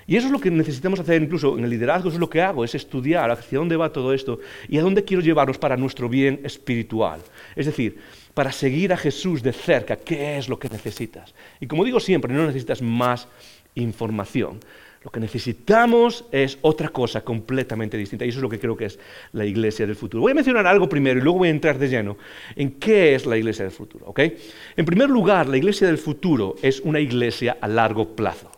Y 0.10 0.18
eso 0.18 0.26
es 0.26 0.32
lo 0.32 0.40
que 0.40 0.50
necesitamos 0.50 1.00
hacer 1.00 1.22
incluso 1.22 1.56
en 1.56 1.64
el 1.64 1.70
liderazgo, 1.70 2.10
eso 2.10 2.16
es 2.16 2.20
lo 2.20 2.32
que 2.32 2.42
hago, 2.42 2.66
es 2.66 2.74
estudiar 2.74 3.30
hacia 3.30 3.60
dónde 3.60 3.78
va 3.78 3.94
todo 3.94 4.12
esto 4.12 4.40
y 4.68 4.80
a 4.80 4.82
dónde 4.82 5.04
quiero 5.04 5.22
llevarnos 5.22 5.60
para 5.60 5.78
nuestro 5.78 6.10
bien 6.10 6.42
espiritual. 6.44 7.22
Es 7.56 7.68
decir, 7.68 8.00
para 8.34 8.52
seguir 8.52 8.92
a 8.92 8.98
Jesús 8.98 9.44
de 9.44 9.54
cerca, 9.54 9.98
¿qué 9.98 10.40
es 10.40 10.50
lo 10.50 10.58
que 10.58 10.68
necesitas? 10.68 11.36
Y 11.60 11.68
como 11.68 11.86
digo 11.86 12.00
siempre, 12.00 12.34
no 12.34 12.48
necesitas 12.48 12.82
más 12.82 13.28
información, 13.76 14.60
lo 15.04 15.12
que 15.12 15.20
necesitamos 15.20 16.26
es 16.32 16.58
otra 16.62 16.90
cosa 16.90 17.22
completamente 17.22 17.96
distinta 17.96 18.26
y 18.26 18.30
eso 18.30 18.40
es 18.40 18.44
lo 18.44 18.50
que 18.50 18.60
creo 18.60 18.76
que 18.76 18.86
es 18.86 18.98
la 19.34 19.46
iglesia 19.46 19.86
del 19.86 19.96
futuro. 19.96 20.22
Voy 20.22 20.32
a 20.32 20.36
mencionar 20.36 20.66
algo 20.66 20.90
primero 20.90 21.20
y 21.20 21.22
luego 21.22 21.38
voy 21.38 21.50
a 21.50 21.52
entrar 21.52 21.78
de 21.78 21.88
lleno 21.88 22.18
en 22.56 22.72
qué 22.72 23.14
es 23.14 23.28
la 23.28 23.38
iglesia 23.38 23.64
del 23.64 23.72
futuro. 23.72 24.08
¿okay? 24.08 24.36
En 24.76 24.86
primer 24.86 25.08
lugar, 25.08 25.48
la 25.48 25.58
iglesia 25.58 25.86
del 25.86 26.00
futuro 26.00 26.56
es 26.64 26.80
una 26.80 27.00
iglesia 27.00 27.60
a 27.62 27.68
largo 27.68 28.16
plazo. 28.16 28.49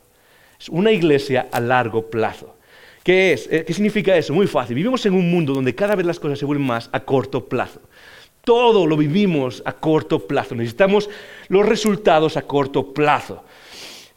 Una 0.70 0.92
iglesia 0.92 1.50
a 1.52 1.60
largo 1.60 2.10
plazo. 2.10 2.56
¿Qué 3.04 3.34
es? 3.34 3.48
Eh, 3.52 3.64
¿Qué 3.66 3.74
significa 3.74 4.16
eso? 4.16 4.34
Muy 4.34 4.48
fácil. 4.48 4.76
Vivimos 4.76 5.06
en 5.06 5.14
un 5.14 5.32
mundo 5.32 5.54
donde 5.54 5.74
cada 5.74 5.96
vez 5.96 6.06
las 6.06 6.20
cosas 6.20 6.38
se 6.38 6.46
vuelven 6.46 6.68
más 6.68 6.90
a 6.92 7.00
corto 7.00 7.48
plazo. 7.48 7.82
Todo 8.44 8.86
lo 8.86 8.98
vivimos 8.98 9.62
a 9.66 9.74
corto 9.74 10.28
plazo. 10.28 10.56
Necesitamos 10.56 11.10
los 11.48 11.66
resultados 11.66 12.38
a 12.38 12.44
corto 12.44 12.94
plazo. 12.94 13.44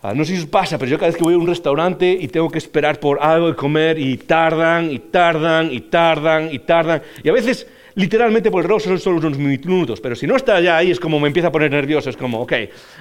Ah, 0.02 0.12
no 0.14 0.24
sé 0.26 0.36
si 0.36 0.42
os 0.42 0.46
pasa, 0.46 0.76
pero 0.76 0.90
yo 0.90 0.98
cada 0.98 1.08
vez 1.08 1.16
que 1.16 1.24
voy 1.24 1.32
a 1.32 1.38
un 1.38 1.46
restaurante 1.46 2.12
y 2.12 2.28
tengo 2.28 2.50
que 2.50 2.58
esperar 2.58 3.00
por 3.00 3.22
algo 3.22 3.48
de 3.48 3.56
comer 3.56 3.98
y 3.98 4.18
tardan 4.18 4.90
y 4.90 4.98
tardan 4.98 5.72
y 5.72 5.80
tardan 5.80 6.52
y 6.52 6.58
tardan. 6.58 7.02
Y 7.22 7.28
a 7.30 7.32
veces 7.32 7.66
literalmente 7.94 8.50
por 8.50 8.62
el 8.62 8.68
reloj 8.68 8.82
son 8.82 8.98
solo 8.98 9.18
unos 9.18 9.38
minutos, 9.38 10.00
pero 10.00 10.14
si 10.16 10.26
no 10.26 10.36
está 10.36 10.60
ya 10.60 10.76
ahí 10.76 10.90
es 10.90 11.00
como 11.00 11.20
me 11.20 11.28
empieza 11.28 11.48
a 11.48 11.52
poner 11.52 11.70
nervioso, 11.70 12.10
es 12.10 12.16
como, 12.16 12.40
ok, 12.40 12.52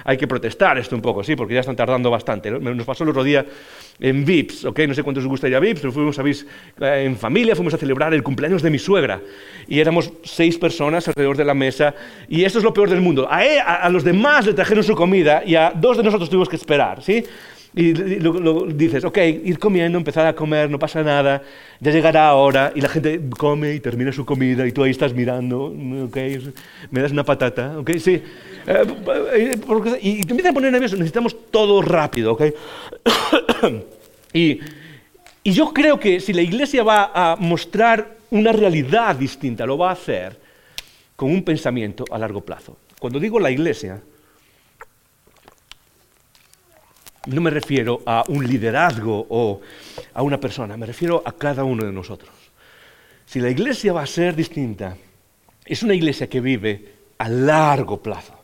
hay 0.04 0.16
que 0.16 0.26
protestar 0.26 0.78
esto 0.78 0.94
un 0.94 1.02
poco, 1.02 1.24
sí, 1.24 1.36
porque 1.36 1.54
ya 1.54 1.60
están 1.60 1.76
tardando 1.76 2.10
bastante. 2.10 2.50
Nos 2.50 2.86
pasó 2.86 3.04
el 3.04 3.10
otro 3.10 3.24
día 3.24 3.44
en 4.00 4.24
VIPS, 4.24 4.66
ok, 4.66 4.80
no 4.88 4.94
sé 4.94 5.02
cuántos 5.02 5.24
os 5.24 5.28
gusta 5.28 5.48
ir 5.48 5.58
VIPS, 5.58 5.80
pero 5.80 5.92
fuimos 5.92 6.18
a 6.18 6.22
VIPS 6.22 6.46
eh, 6.80 7.04
en 7.06 7.16
familia, 7.16 7.54
fuimos 7.54 7.74
a 7.74 7.78
celebrar 7.78 8.14
el 8.14 8.22
cumpleaños 8.22 8.62
de 8.62 8.70
mi 8.70 8.78
suegra 8.78 9.20
y 9.66 9.80
éramos 9.80 10.12
seis 10.22 10.58
personas 10.58 11.08
alrededor 11.08 11.36
de 11.36 11.44
la 11.44 11.54
mesa 11.54 11.94
y 12.28 12.44
esto 12.44 12.58
es 12.58 12.64
lo 12.64 12.72
peor 12.72 12.90
del 12.90 13.00
mundo. 13.00 13.28
A, 13.30 13.38
a 13.38 13.88
los 13.90 14.04
demás 14.04 14.46
le 14.46 14.54
trajeron 14.54 14.84
su 14.84 14.94
comida 14.94 15.42
y 15.44 15.54
a 15.54 15.72
dos 15.74 15.96
de 15.96 16.02
nosotros 16.02 16.28
tuvimos 16.28 16.48
que 16.48 16.56
esperar, 16.56 17.02
¿sí? 17.02 17.24
Y 17.76 17.92
lo, 17.94 18.66
dices, 18.66 19.04
ok, 19.04 19.18
ir 19.44 19.58
comiendo, 19.58 19.98
empezar 19.98 20.26
a 20.26 20.34
comer, 20.34 20.70
no 20.70 20.78
pasa 20.78 21.02
nada, 21.02 21.42
ya 21.80 21.90
llegará 21.90 22.28
ahora, 22.28 22.72
y 22.72 22.80
la 22.80 22.88
gente 22.88 23.20
come 23.36 23.74
y 23.74 23.80
termina 23.80 24.12
su 24.12 24.24
comida, 24.24 24.64
y 24.64 24.70
tú 24.70 24.84
ahí 24.84 24.92
estás 24.92 25.12
mirando, 25.12 25.74
ok, 26.04 26.16
me 26.92 27.00
das 27.00 27.10
una 27.10 27.24
patata, 27.24 27.76
ok, 27.78 27.90
sí. 27.98 28.12
Eh, 28.12 28.84
eh, 29.34 29.58
y 30.02 30.22
te 30.22 30.30
empiezas 30.30 30.52
a 30.52 30.54
poner 30.54 30.70
nervioso, 30.70 30.94
necesitamos 30.94 31.50
todo 31.50 31.82
rápido, 31.82 32.34
ok. 32.34 32.42
y, 34.32 34.60
y 35.42 35.52
yo 35.52 35.72
creo 35.74 35.98
que 35.98 36.20
si 36.20 36.32
la 36.32 36.42
iglesia 36.42 36.84
va 36.84 37.10
a 37.12 37.34
mostrar 37.34 38.18
una 38.30 38.52
realidad 38.52 39.16
distinta, 39.16 39.66
lo 39.66 39.76
va 39.78 39.90
a 39.90 39.94
hacer 39.94 40.38
con 41.16 41.28
un 41.28 41.42
pensamiento 41.42 42.04
a 42.08 42.18
largo 42.18 42.40
plazo. 42.40 42.76
Cuando 43.00 43.18
digo 43.18 43.40
la 43.40 43.50
iglesia, 43.50 44.00
no 47.26 47.40
me 47.40 47.50
refiero 47.50 48.02
a 48.06 48.24
un 48.28 48.46
liderazgo 48.46 49.26
o 49.28 49.60
a 50.12 50.22
una 50.22 50.38
persona, 50.38 50.76
me 50.76 50.86
refiero 50.86 51.22
a 51.24 51.32
cada 51.32 51.64
uno 51.64 51.84
de 51.84 51.92
nosotros. 51.92 52.30
Si 53.26 53.40
la 53.40 53.50
iglesia 53.50 53.92
va 53.92 54.02
a 54.02 54.06
ser 54.06 54.36
distinta, 54.36 54.96
es 55.64 55.82
una 55.82 55.94
iglesia 55.94 56.28
que 56.28 56.40
vive 56.40 56.92
a 57.18 57.28
largo 57.28 58.02
plazo 58.02 58.34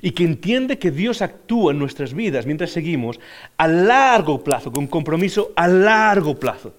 y 0.00 0.12
que 0.12 0.24
entiende 0.24 0.78
que 0.78 0.90
Dios 0.90 1.20
actúa 1.20 1.72
en 1.72 1.78
nuestras 1.78 2.14
vidas 2.14 2.46
mientras 2.46 2.70
seguimos 2.70 3.18
a 3.56 3.66
largo 3.66 4.42
plazo, 4.42 4.70
con 4.70 4.86
compromiso 4.86 5.52
a 5.56 5.66
largo 5.66 6.38
plazo. 6.38 6.74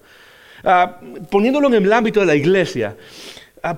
Ah, 0.64 1.00
poniéndolo 1.30 1.68
en 1.68 1.84
el 1.84 1.92
ámbito 1.92 2.20
de 2.20 2.26
la 2.26 2.34
iglesia, 2.34 2.96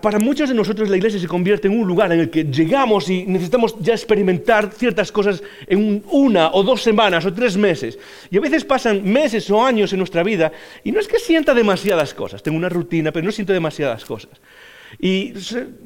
para 0.01 0.19
muchos 0.19 0.49
de 0.49 0.55
nosotros 0.55 0.89
la 0.89 0.97
iglesia 0.97 1.21
se 1.21 1.29
convierte 1.29 1.69
en 1.69 1.79
un 1.79 1.87
lugar 1.87 2.11
en 2.11 2.21
el 2.21 2.31
que 2.31 2.45
llegamos 2.45 3.11
y 3.11 3.27
necesitamos 3.27 3.77
ya 3.81 3.93
experimentar 3.93 4.73
ciertas 4.73 5.13
cosas 5.13 5.43
en 5.67 6.03
una 6.11 6.51
o 6.53 6.63
dos 6.63 6.83
semanas 6.83 7.27
o 7.27 7.33
tres 7.35 7.59
meses. 7.59 7.99
Y 8.31 8.39
a 8.39 8.41
veces 8.41 8.65
pasan 8.65 9.05
meses 9.05 9.51
o 9.51 9.63
años 9.63 9.93
en 9.93 9.99
nuestra 9.99 10.23
vida 10.23 10.53
y 10.85 10.91
no 10.91 11.01
es 11.01 11.07
que 11.07 11.19
sienta 11.19 11.53
demasiadas 11.53 12.15
cosas, 12.15 12.43
tengo 12.43 12.57
una 12.57 12.71
rutina, 12.71 13.13
pero 13.13 13.27
no 13.27 13.33
siento 13.33 13.53
demasiadas 13.53 14.07
cosas. 14.07 14.41
Y 14.99 15.35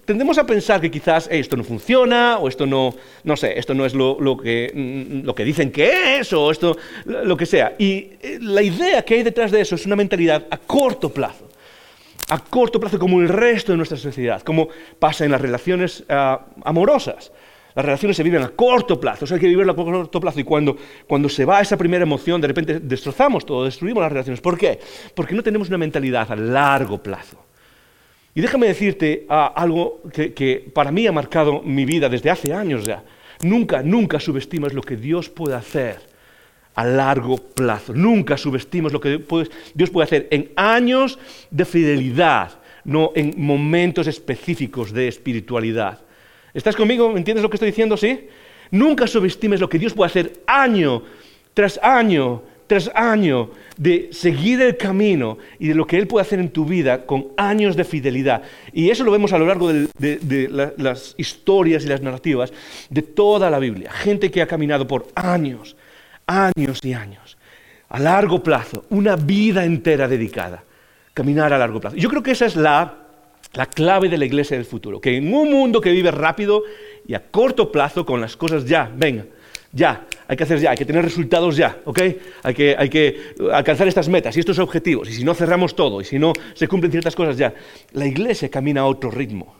tendemos 0.05 0.39
a 0.39 0.47
pensar 0.47 0.81
que 0.81 0.91
quizás 0.91 1.29
esto 1.33 1.57
no 1.57 1.65
funciona, 1.65 2.39
o 2.39 2.47
esto 2.47 2.67
no, 2.67 2.95
no 3.25 3.37
sé, 3.37 3.59
esto 3.59 3.75
no 3.75 3.85
es 3.85 3.95
lo, 3.95 4.37
que, 4.37 4.71
mm, 4.73 5.27
lo 5.27 5.35
que 5.35 5.45
dicen 5.45 5.73
que 5.73 6.19
es, 6.21 6.33
o 6.33 6.53
esto, 6.53 6.77
lo 7.05 7.37
que 7.37 7.47
sea. 7.47 7.75
Y 7.79 8.11
eh, 8.21 8.39
la 8.41 8.63
idea 8.63 9.03
que 9.03 9.15
hay 9.15 9.23
detrás 9.23 9.51
de 9.51 9.63
eso 9.63 9.75
es 9.75 9.87
una 9.87 9.97
mentalidad 9.97 10.47
a 10.51 10.59
corto 10.59 11.09
plazo 11.09 11.49
a 12.29 12.39
corto 12.39 12.79
plazo 12.79 12.99
como 12.99 13.21
el 13.21 13.29
resto 13.29 13.73
de 13.73 13.77
nuestra 13.77 13.97
sociedad, 13.97 14.43
como 14.43 14.69
pasa 14.99 15.25
en 15.25 15.31
las 15.31 15.41
relaciones 15.41 16.05
ah, 16.09 16.47
amorosas. 16.65 17.33
Las 17.75 17.85
relaciones 17.85 18.17
se 18.17 18.23
viven 18.23 18.43
a 18.43 18.49
corto 18.49 18.99
plazo, 18.99 19.25
o 19.25 19.29
sea, 19.29 19.37
hay 19.37 19.41
que 19.41 19.47
vivirlo 19.47 19.71
a 19.73 19.77
corto 19.77 20.21
plazo 20.21 20.41
y 20.41 20.45
cuando, 20.45 20.77
cuando 21.07 21.29
se 21.29 21.45
va 21.45 21.61
esa 21.61 21.77
primera 21.77 22.03
emoción, 22.03 22.41
de 22.41 22.49
repente 22.49 22.81
destrozamos 22.81 23.47
todo, 23.47 23.65
destruimos 23.65 24.03
las 24.03 24.11
relaciones. 24.11 24.41
¿Por 24.41 24.59
qué? 24.59 24.81
Porque 25.15 25.35
no 25.35 25.43
tenemos 25.43 25.69
una 25.69 25.79
mentalidad 25.79 26.31
a 26.31 26.37
largo 26.37 27.01
plazo. 27.03 27.39
Y 28.35 28.41
déjame 28.41 28.67
decirte 28.67 29.27
ah, 29.29 29.53
algo 29.55 30.03
que, 30.13 30.35
que 30.35 30.71
para 30.75 30.91
mí 30.91 31.07
ha 31.07 31.13
marcado 31.13 31.63
mi 31.63 31.85
vida 31.85 32.09
desde 32.09 32.31
hace 32.31 32.53
años 32.53 32.85
ya. 32.85 33.05
Nunca, 33.43 33.83
nunca 33.83 34.19
subestimas 34.19 34.73
lo 34.75 34.83
que 34.83 34.97
Dios 34.97 35.29
puede 35.29 35.55
hacer 35.55 36.08
a 36.79 36.85
largo 36.85 37.39
plazo. 37.39 37.93
Nunca 37.93 38.37
subestimes 38.37 38.93
lo 38.93 39.01
que 39.01 39.21
Dios 39.75 39.91
puede 39.91 40.05
hacer 40.05 40.29
en 40.31 40.53
años 40.55 41.19
de 41.51 41.65
fidelidad, 41.65 42.61
no 42.85 43.11
en 43.17 43.35
momentos 43.37 44.07
específicos 44.07 44.93
de 44.93 45.09
espiritualidad. 45.09 45.99
¿Estás 46.55 46.77
conmigo? 46.77 47.13
¿Me 47.13 47.19
entiendes 47.19 47.43
lo 47.43 47.51
que 47.51 47.57
estoy 47.57 47.71
diciendo? 47.71 47.97
¿Sí? 47.97 48.29
Nunca 48.71 49.09
subestimes 49.09 49.59
lo 49.59 49.69
que 49.69 49.81
Dios 49.81 49.93
puede 49.93 50.07
hacer 50.07 50.41
año 50.47 51.03
tras 51.53 51.81
año 51.83 52.43
tras 52.69 52.91
año 52.95 53.51
de 53.79 54.11
seguir 54.13 54.61
el 54.61 54.77
camino 54.77 55.39
y 55.59 55.69
de 55.69 55.75
lo 55.75 55.87
que 55.87 55.97
Él 55.97 56.07
puede 56.07 56.23
hacer 56.23 56.39
en 56.39 56.51
tu 56.51 56.67
vida 56.67 57.07
con 57.07 57.29
años 57.37 57.77
de 57.77 57.85
fidelidad. 57.85 58.43
Y 58.73 58.91
eso 58.91 59.05
lo 59.05 59.11
vemos 59.11 59.33
a 59.33 59.39
lo 59.39 59.47
largo 59.47 59.73
de, 59.73 60.75
las 60.77 61.15
historias 61.17 61.85
y 61.85 61.89
las 61.89 62.03
narrativas 62.03 62.53
de 62.91 63.03
toda 63.03 63.49
la 63.49 63.59
Biblia. 63.59 63.91
Gente 63.91 64.31
que 64.31 64.43
ha 64.43 64.47
caminado 64.47 64.87
por 64.87 65.09
años 65.15 65.77
años 66.29 66.81
y 66.85 66.93
años, 66.93 67.37
a 67.89 67.99
largo 67.99 68.43
plazo, 68.43 68.85
una 68.91 69.17
vida 69.17 69.65
entera 69.65 70.07
dedicada, 70.07 70.63
caminar 71.15 71.53
a 71.53 71.59
largo 71.59 71.81
plazo. 71.81 71.97
Yo 71.97 72.09
creo 72.09 72.23
que 72.23 72.33
esa 72.33 72.47
es 72.47 72.55
la, 72.55 72.95
la 73.55 73.67
clave 73.67 74.09
de 74.09 74.19
la 74.19 74.27
iglesia 74.27 74.57
del 74.57 74.67
futuro, 74.67 75.01
que 75.01 75.17
en 75.17 75.33
un 75.33 75.51
mundo 75.51 75.81
que 75.81 75.91
vive 75.91 76.11
rápido 76.11 76.63
y 77.07 77.15
a 77.15 77.31
corto 77.31 77.73
plazo 77.73 78.05
con 78.05 78.21
las 78.21 78.37
cosas 78.37 78.67
ya, 78.67 78.93
venga, 78.95 79.25
ya, 79.73 80.07
hay 80.27 80.37
que 80.37 80.45
hacer 80.45 80.61
ya, 80.61 80.71
hay 80.71 80.77
que 80.77 80.85
tener 80.85 81.05
resultados 81.05 81.57
ya, 81.57 81.79
¿ok? 81.85 82.01
Hay 82.43 82.55
que, 82.55 82.77
hay 82.79 82.89
que 82.89 83.35
alcanzar 83.53 83.89
estas 83.89 84.09
metas 84.09 84.37
y 84.37 84.41
estos 84.41 84.59
objetivos, 84.59 85.09
y 85.09 85.15
si 85.15 85.25
no 85.25 85.35
cerramos 85.35 85.75
todo, 85.75 86.01
y 86.01 86.05
si 86.05 86.19
no 86.19 86.33
se 86.55 86.69
cumplen 86.69 86.93
ciertas 86.93 87.17
cosas 87.17 87.37
ya. 87.37 87.55
La 87.93 88.07
iglesia 88.07 88.51
camina 88.51 88.83
a 88.83 88.87
otro 88.87 89.11
ritmo, 89.11 89.57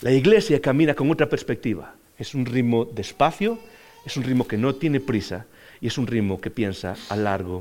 la 0.00 0.10
iglesia 0.10 0.60
camina 0.60 0.94
con 0.94 1.10
otra 1.10 1.28
perspectiva. 1.28 1.94
Es 2.18 2.34
un 2.34 2.44
ritmo 2.44 2.84
despacio, 2.84 3.58
es 4.04 4.16
un 4.16 4.24
ritmo 4.24 4.46
que 4.46 4.56
no 4.56 4.74
tiene 4.74 5.00
prisa, 5.00 5.46
y 5.82 5.88
es 5.88 5.98
un 5.98 6.06
ritmo 6.06 6.40
que 6.40 6.50
piensa 6.50 6.94
a 7.08 7.16
largo 7.16 7.60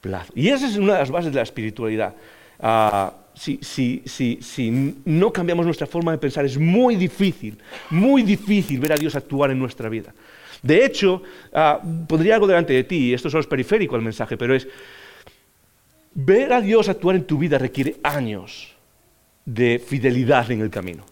plazo. 0.00 0.32
Y 0.36 0.48
esa 0.48 0.68
es 0.68 0.76
una 0.76 0.92
de 0.92 0.98
las 1.00 1.10
bases 1.10 1.32
de 1.32 1.36
la 1.36 1.42
espiritualidad. 1.42 2.14
Ah, 2.60 3.12
si, 3.34 4.02
no 5.06 5.32
cambiamos 5.32 5.64
nuestra 5.64 5.86
forma 5.86 6.12
de 6.12 6.18
pensar, 6.18 6.44
es 6.44 6.58
muy 6.58 6.94
difícil, 6.94 7.58
muy 7.90 8.22
difícil 8.22 8.78
ver 8.78 8.92
a 8.92 8.96
Dios 8.96 9.16
actuar 9.16 9.50
en 9.50 9.58
nuestra 9.58 9.88
vida. 9.88 10.12
De 10.62 10.84
hecho, 10.84 11.22
uh, 11.52 12.06
pondría 12.06 12.34
algo 12.34 12.46
delante 12.46 12.74
de 12.74 12.84
ti, 12.84 12.96
y 12.96 13.14
esto 13.14 13.28
solo 13.30 13.40
es 13.40 13.46
periférico 13.46 13.96
al 13.96 14.02
mensaje, 14.02 14.36
pero 14.36 14.54
es, 14.54 14.68
ver 16.14 16.52
a 16.52 16.60
Dios 16.60 16.88
actuar 16.88 17.16
en 17.16 17.24
tu 17.24 17.38
vida 17.38 17.58
requiere 17.58 17.96
años 18.02 18.74
de 19.44 19.78
fidelidad 19.78 20.50
en 20.50 20.60
el 20.60 20.70
camino. 20.70 21.04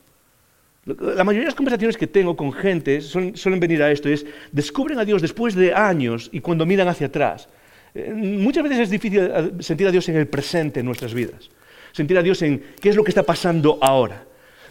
La 0.85 1.23
mayoría 1.23 1.43
de 1.43 1.47
las 1.47 1.55
conversaciones 1.55 1.97
que 1.97 2.09
tengo 2.09 2.35
con 2.35 2.53
gente 2.53 3.01
suelen, 3.01 3.61
venir 3.61 3.85
a 3.85 3.93
esto, 3.93 4.09
es 4.09 4.27
descubren 4.51 4.99
a 4.99 5.05
Dios 5.05 5.23
después 5.23 5.55
de 5.55 5.73
años 5.73 6.29
y 6.33 6.41
cuando 6.41 6.67
miran 6.67 6.89
hacia 6.89 7.07
atrás. 7.07 7.49
Eh, 7.95 8.13
muchas 8.13 8.65
veces 8.65 8.81
es 8.81 8.91
difícil 8.91 9.21
eh, 9.21 9.51
sentir 9.61 9.87
a 9.87 9.93
Dios 9.93 10.09
en 10.09 10.17
el 10.17 10.27
presente 10.27 10.81
en 10.81 10.87
nuestras 10.87 11.15
vidas, 11.15 11.51
sentir 11.93 12.19
a 12.19 12.23
Dios 12.23 12.43
en 12.43 12.65
qué 12.81 12.89
es 12.89 12.97
lo 12.97 13.05
que 13.05 13.13
está 13.13 13.23
pasando 13.23 13.79
ahora. 13.81 14.25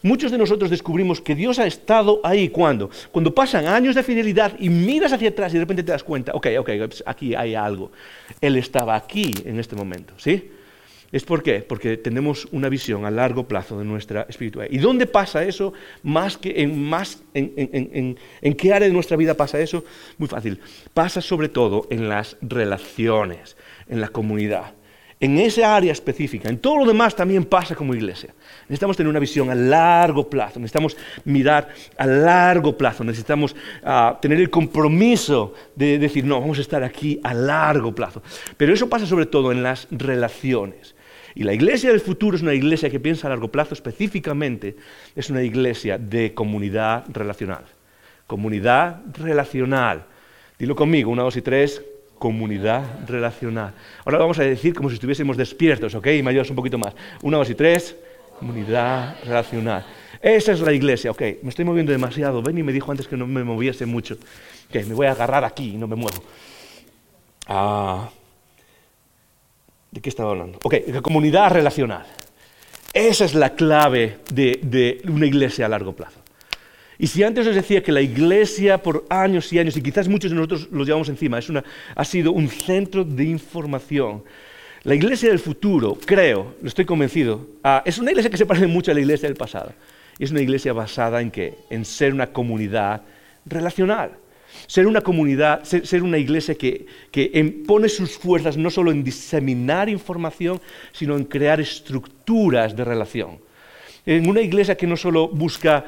Muchos 0.03 0.31
de 0.31 0.37
nosotros 0.37 0.69
descubrimos 0.69 1.21
que 1.21 1.33
Dios 1.33 1.59
ha 1.59 1.65
estado 1.67 2.19
ahí 2.25 2.49
cuando, 2.49 2.89
cuando 3.13 3.33
pasan 3.33 3.67
años 3.67 3.95
de 3.95 4.03
fidelidad 4.03 4.51
y 4.59 4.67
miras 4.69 5.13
hacia 5.13 5.29
atrás 5.29 5.53
y 5.53 5.57
de 5.57 5.61
repente 5.61 5.83
te 5.83 5.93
das 5.93 6.03
cuenta, 6.03 6.33
ok, 6.33 6.47
ok, 6.59 6.69
aquí 7.05 7.35
hay 7.35 7.55
algo. 7.55 7.91
Él 8.41 8.57
estaba 8.57 8.97
aquí 8.97 9.31
en 9.45 9.59
este 9.61 9.77
momento, 9.77 10.13
¿sí? 10.17 10.51
¿Es 11.11 11.25
por 11.25 11.43
qué? 11.43 11.59
Porque 11.59 11.97
tenemos 11.97 12.47
una 12.53 12.69
visión 12.69 13.05
a 13.05 13.11
largo 13.11 13.45
plazo 13.45 13.77
de 13.77 13.83
nuestra 13.83 14.25
espiritualidad. 14.29 14.73
¿Y 14.73 14.77
dónde 14.77 15.07
pasa 15.07 15.43
eso? 15.43 15.73
Más 16.03 16.37
que 16.37 16.53
en, 16.61 18.55
qué 18.55 18.73
área 18.73 18.87
de 18.87 18.93
nuestra 18.93 19.17
vida 19.17 19.33
pasa 19.35 19.59
eso? 19.59 19.83
Muy 20.17 20.29
fácil. 20.29 20.59
Pasa 20.93 21.19
sobre 21.19 21.49
todo 21.49 21.87
en 21.89 22.07
las 22.07 22.37
relaciones, 22.41 23.57
en 23.89 23.99
la 23.99 24.07
comunidad. 24.07 24.73
En 25.19 25.37
esa 25.37 25.75
área 25.75 25.91
específica. 25.91 26.47
En 26.49 26.59
todo 26.59 26.77
lo 26.77 26.85
demás 26.85 27.13
también 27.13 27.43
pasa 27.43 27.75
como 27.75 27.93
iglesia. 27.93 28.33
Necesitamos 28.63 28.95
tener 28.95 29.09
una 29.09 29.19
visión 29.19 29.49
a 29.49 29.55
largo 29.55 30.29
plazo. 30.29 30.61
Necesitamos 30.61 30.95
mirar 31.25 31.67
a 31.97 32.07
largo 32.07 32.77
plazo. 32.77 33.03
Necesitamos 33.03 33.53
ah, 33.83 34.17
tener 34.21 34.39
el 34.39 34.49
compromiso 34.49 35.53
de 35.75 35.99
decir, 35.99 36.23
no, 36.23 36.39
vamos 36.39 36.57
a 36.57 36.61
estar 36.61 36.83
aquí 36.85 37.19
a 37.21 37.33
largo 37.33 37.93
plazo. 37.93 38.23
Pero 38.55 38.73
eso 38.73 38.89
pasa 38.89 39.05
sobre 39.05 39.25
todo 39.25 39.51
en 39.51 39.61
las 39.61 39.89
relaciones. 39.91 40.95
Y 41.35 41.43
la 41.43 41.53
iglesia 41.53 41.89
del 41.89 42.01
futuro 42.01 42.35
es 42.35 42.43
una 42.43 42.53
iglesia 42.53 42.89
que 42.89 42.99
piensa 42.99 43.27
a 43.27 43.29
largo 43.29 43.49
plazo 43.49 43.73
específicamente, 43.73 44.75
es 45.15 45.29
una 45.29 45.43
iglesia 45.43 45.97
de 45.97 46.33
comunidad 46.33 47.05
relacional. 47.09 47.65
Comunidad 48.27 49.01
relacional. 49.13 50.05
Dilo 50.57 50.75
conmigo, 50.75 51.11
una, 51.11 51.23
dos 51.23 51.37
y 51.37 51.41
tres, 51.41 51.81
comunidad 52.19 52.83
relacional. 53.07 53.73
Ahora 54.05 54.19
vamos 54.19 54.37
a 54.39 54.43
decir 54.43 54.73
como 54.73 54.89
si 54.89 54.95
estuviésemos 54.95 55.37
despiertos, 55.37 55.95
¿ok? 55.95 56.07
Y 56.07 56.23
me 56.23 56.31
ayudas 56.31 56.49
un 56.49 56.55
poquito 56.55 56.77
más. 56.77 56.93
Una, 57.21 57.37
dos 57.37 57.49
y 57.49 57.55
tres, 57.55 57.95
comunidad 58.37 59.15
relacional. 59.23 59.85
Esa 60.21 60.51
es 60.51 60.61
la 60.61 60.71
iglesia, 60.71 61.11
ok. 61.11 61.21
Me 61.41 61.49
estoy 61.49 61.65
moviendo 61.65 61.91
demasiado. 61.91 62.43
Benny 62.43 62.61
me 62.61 62.71
dijo 62.71 62.91
antes 62.91 63.07
que 63.07 63.17
no 63.17 63.25
me 63.25 63.43
moviese 63.43 63.85
mucho. 63.85 64.17
Que 64.71 64.83
me 64.83 64.93
voy 64.93 65.07
a 65.07 65.11
agarrar 65.11 65.43
aquí 65.43 65.73
y 65.73 65.77
no 65.77 65.87
me 65.87 65.95
muevo. 65.95 66.23
Ah. 67.47 68.09
¿De 69.91 69.99
qué 69.99 70.09
estaba 70.09 70.31
hablando? 70.31 70.57
Ok, 70.63 70.75
la 70.87 71.01
comunidad 71.01 71.51
relacional. 71.51 72.05
Esa 72.93 73.25
es 73.25 73.35
la 73.35 73.51
clave 73.55 74.19
de, 74.33 75.01
una 75.07 75.25
iglesia 75.25 75.65
a 75.65 75.69
largo 75.69 75.93
plazo. 75.93 76.19
Y 76.97 77.07
si 77.07 77.23
antes 77.23 77.45
os 77.47 77.55
decía 77.55 77.83
que 77.83 77.91
la 77.91 78.01
iglesia 78.01 78.81
por 78.81 79.05
años 79.09 79.51
y 79.51 79.59
años, 79.59 79.75
y 79.75 79.81
quizás 79.81 80.07
muchos 80.07 80.31
de 80.31 80.35
nosotros 80.35 80.69
los 80.71 80.87
llevamos 80.87 81.09
encima, 81.09 81.39
es 81.39 81.49
una, 81.49 81.63
ha 81.95 82.05
sido 82.05 82.31
un 82.31 82.47
centro 82.47 83.03
de 83.03 83.23
información, 83.25 84.23
la 84.83 84.95
iglesia 84.95 85.29
del 85.29 85.39
futuro, 85.39 85.97
creo, 86.05 86.55
lo 86.61 86.67
estoy 86.67 86.85
convencido, 86.85 87.45
ah, 87.63 87.81
es 87.85 87.97
una 87.97 88.11
iglesia 88.11 88.31
que 88.31 88.37
se 88.37 88.45
parece 88.45 88.67
mucho 88.67 88.91
a 88.91 88.93
la 88.93 88.99
iglesia 88.99 89.27
del 89.27 89.37
pasado. 89.37 89.73
Es 90.19 90.31
una 90.31 90.41
iglesia 90.41 90.73
basada 90.73 91.21
en 91.21 91.31
qué? 91.31 91.55
En 91.69 91.83
ser 91.83 92.13
una 92.13 92.27
comunidad 92.27 93.01
relacional. 93.45 94.11
Ser 94.67 94.87
una 94.87 95.01
comunidad, 95.01 95.63
ser, 95.63 96.03
una 96.03 96.17
iglesia 96.17 96.55
que, 96.55 96.85
pone 97.67 97.89
sus 97.89 98.17
fuerzas 98.17 98.57
no 98.57 98.69
solo 98.69 98.91
en 98.91 99.03
diseminar 99.03 99.89
información, 99.89 100.61
sino 100.91 101.15
en 101.15 101.25
crear 101.25 101.59
estructuras 101.59 102.75
de 102.75 102.85
relación. 102.85 103.39
En 104.05 104.29
una 104.29 104.41
iglesia 104.41 104.75
que 104.75 104.87
no 104.87 104.97
solo 104.97 105.27
busca, 105.27 105.85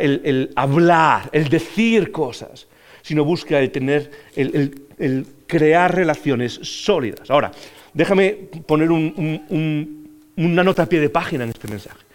el, 0.00 0.50
hablar, 0.56 1.28
el 1.32 1.48
decir 1.48 2.10
cosas, 2.10 2.66
sino 3.02 3.24
busca 3.24 3.58
el 3.60 3.70
tener, 3.70 4.10
el, 4.36 5.26
crear 5.46 5.94
relaciones 5.94 6.58
sólidas. 6.62 7.30
Ahora, 7.30 7.52
déjame 7.92 8.32
poner 8.66 8.90
una 8.90 10.64
nota 10.64 10.82
a 10.82 10.86
pie 10.86 11.00
de 11.00 11.10
página 11.10 11.44
en 11.44 11.50
este 11.50 11.68
mensaje. 11.68 12.05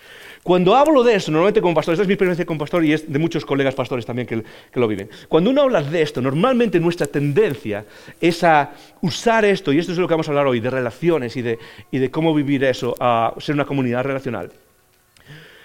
Cuando 0.43 0.75
hablo 0.75 1.03
de 1.03 1.15
esto, 1.15 1.31
normalmente 1.31 1.62
como 1.62 1.75
pastor, 1.75 1.93
esta 1.93 2.01
es 2.01 2.07
mi 2.07 2.13
experiencia 2.13 2.45
como 2.45 2.60
pastor 2.60 2.83
y 2.83 2.93
es 2.93 3.12
de 3.12 3.19
muchos 3.19 3.45
colegas 3.45 3.75
pastores 3.75 4.05
también 4.05 4.27
que, 4.27 4.43
lo 4.79 4.88
viven. 4.88 5.10
Cuando 5.27 5.51
uno 5.51 5.62
habla 5.62 5.83
de 5.83 6.01
esto, 6.01 6.19
normalmente 6.21 6.79
nuestra 6.79 7.05
tendencia 7.05 7.86
es 8.19 8.43
a 8.43 8.71
usar 9.01 9.45
esto, 9.45 9.71
y 9.71 9.77
esto 9.77 9.91
es 9.91 10.00
lo 10.00 10.07
que 10.07 10.13
vamos 10.13 10.27
a 10.27 10.31
hablar 10.31 10.48
hoy, 10.48 10.60
de 10.60 10.69
relaciones 10.69 11.38
y 11.38 11.41
de, 11.43 12.10
cómo 12.10 12.33
vivir 12.33 12.63
eso, 12.63 12.95
a 13.00 13.36
ser 13.38 13.53
una 13.53 13.65
comunidad 13.65 14.03
relacional. 14.03 14.51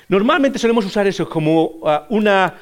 Normalmente 0.08 0.58
solemos 0.58 0.84
usar 0.84 1.06
eso 1.06 1.28
como 1.28 1.80
una 2.10 2.54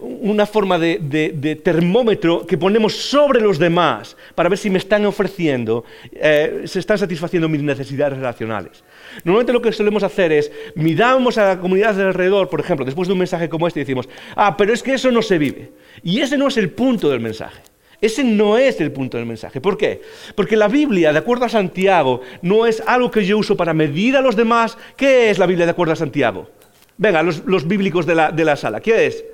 una 0.00 0.46
forma 0.46 0.78
de, 0.78 1.60
termómetro 1.62 2.46
que 2.46 2.58
ponemos 2.58 2.96
sobre 2.96 3.40
los 3.40 3.58
demás 3.58 4.16
para 4.34 4.48
ver 4.48 4.58
si 4.58 4.68
me 4.68 4.78
están 4.78 5.06
ofreciendo, 5.06 5.84
eh, 6.12 6.62
se 6.64 6.80
están 6.80 6.98
satisfaciendo 6.98 7.48
mis 7.48 7.62
necesidades 7.62 8.18
relacionales. 8.18 8.82
Normalmente 9.24 9.52
lo 9.52 9.62
que 9.62 9.72
solemos 9.72 10.02
hacer 10.02 10.32
es 10.32 10.50
miramos 10.74 11.38
a 11.38 11.48
la 11.48 11.60
comunidad 11.60 11.94
de 11.94 12.04
alrededor, 12.04 12.48
por 12.48 12.60
ejemplo, 12.60 12.84
después 12.84 13.08
de 13.08 13.12
un 13.12 13.18
mensaje 13.18 13.48
como 13.48 13.66
este 13.66 13.80
y 13.80 13.84
decimos, 13.84 14.08
ah, 14.36 14.56
pero 14.56 14.72
es 14.72 14.82
que 14.82 14.94
eso 14.94 15.10
no 15.10 15.22
se 15.22 15.38
vive. 15.38 15.70
Y 16.02 16.20
ese 16.20 16.36
no 16.36 16.48
es 16.48 16.56
el 16.56 16.70
punto 16.70 17.10
del 17.10 17.20
mensaje. 17.20 17.62
Ese 18.00 18.24
no 18.24 18.56
es 18.56 18.80
el 18.80 18.92
punto 18.92 19.18
del 19.18 19.26
mensaje. 19.26 19.60
¿Por 19.60 19.76
qué? 19.76 20.00
Porque 20.34 20.56
la 20.56 20.68
Biblia, 20.68 21.12
de 21.12 21.18
acuerdo 21.18 21.44
a 21.44 21.50
Santiago, 21.50 22.22
no 22.40 22.64
es 22.64 22.82
algo 22.86 23.10
que 23.10 23.26
yo 23.26 23.36
uso 23.36 23.56
para 23.56 23.74
medir 23.74 24.16
a 24.16 24.22
los 24.22 24.36
demás. 24.36 24.78
¿Qué 24.96 25.30
es 25.30 25.38
la 25.38 25.46
Biblia 25.46 25.66
de 25.66 25.72
acuerdo 25.72 25.92
a 25.92 25.96
Santiago? 25.96 26.48
Venga, 26.96 27.22
los, 27.22 27.68
bíblicos 27.68 28.06
de 28.06 28.14
la, 28.14 28.32
de 28.32 28.44
la 28.44 28.56
sala. 28.56 28.80
¿Qué 28.80 29.06
es? 29.06 29.24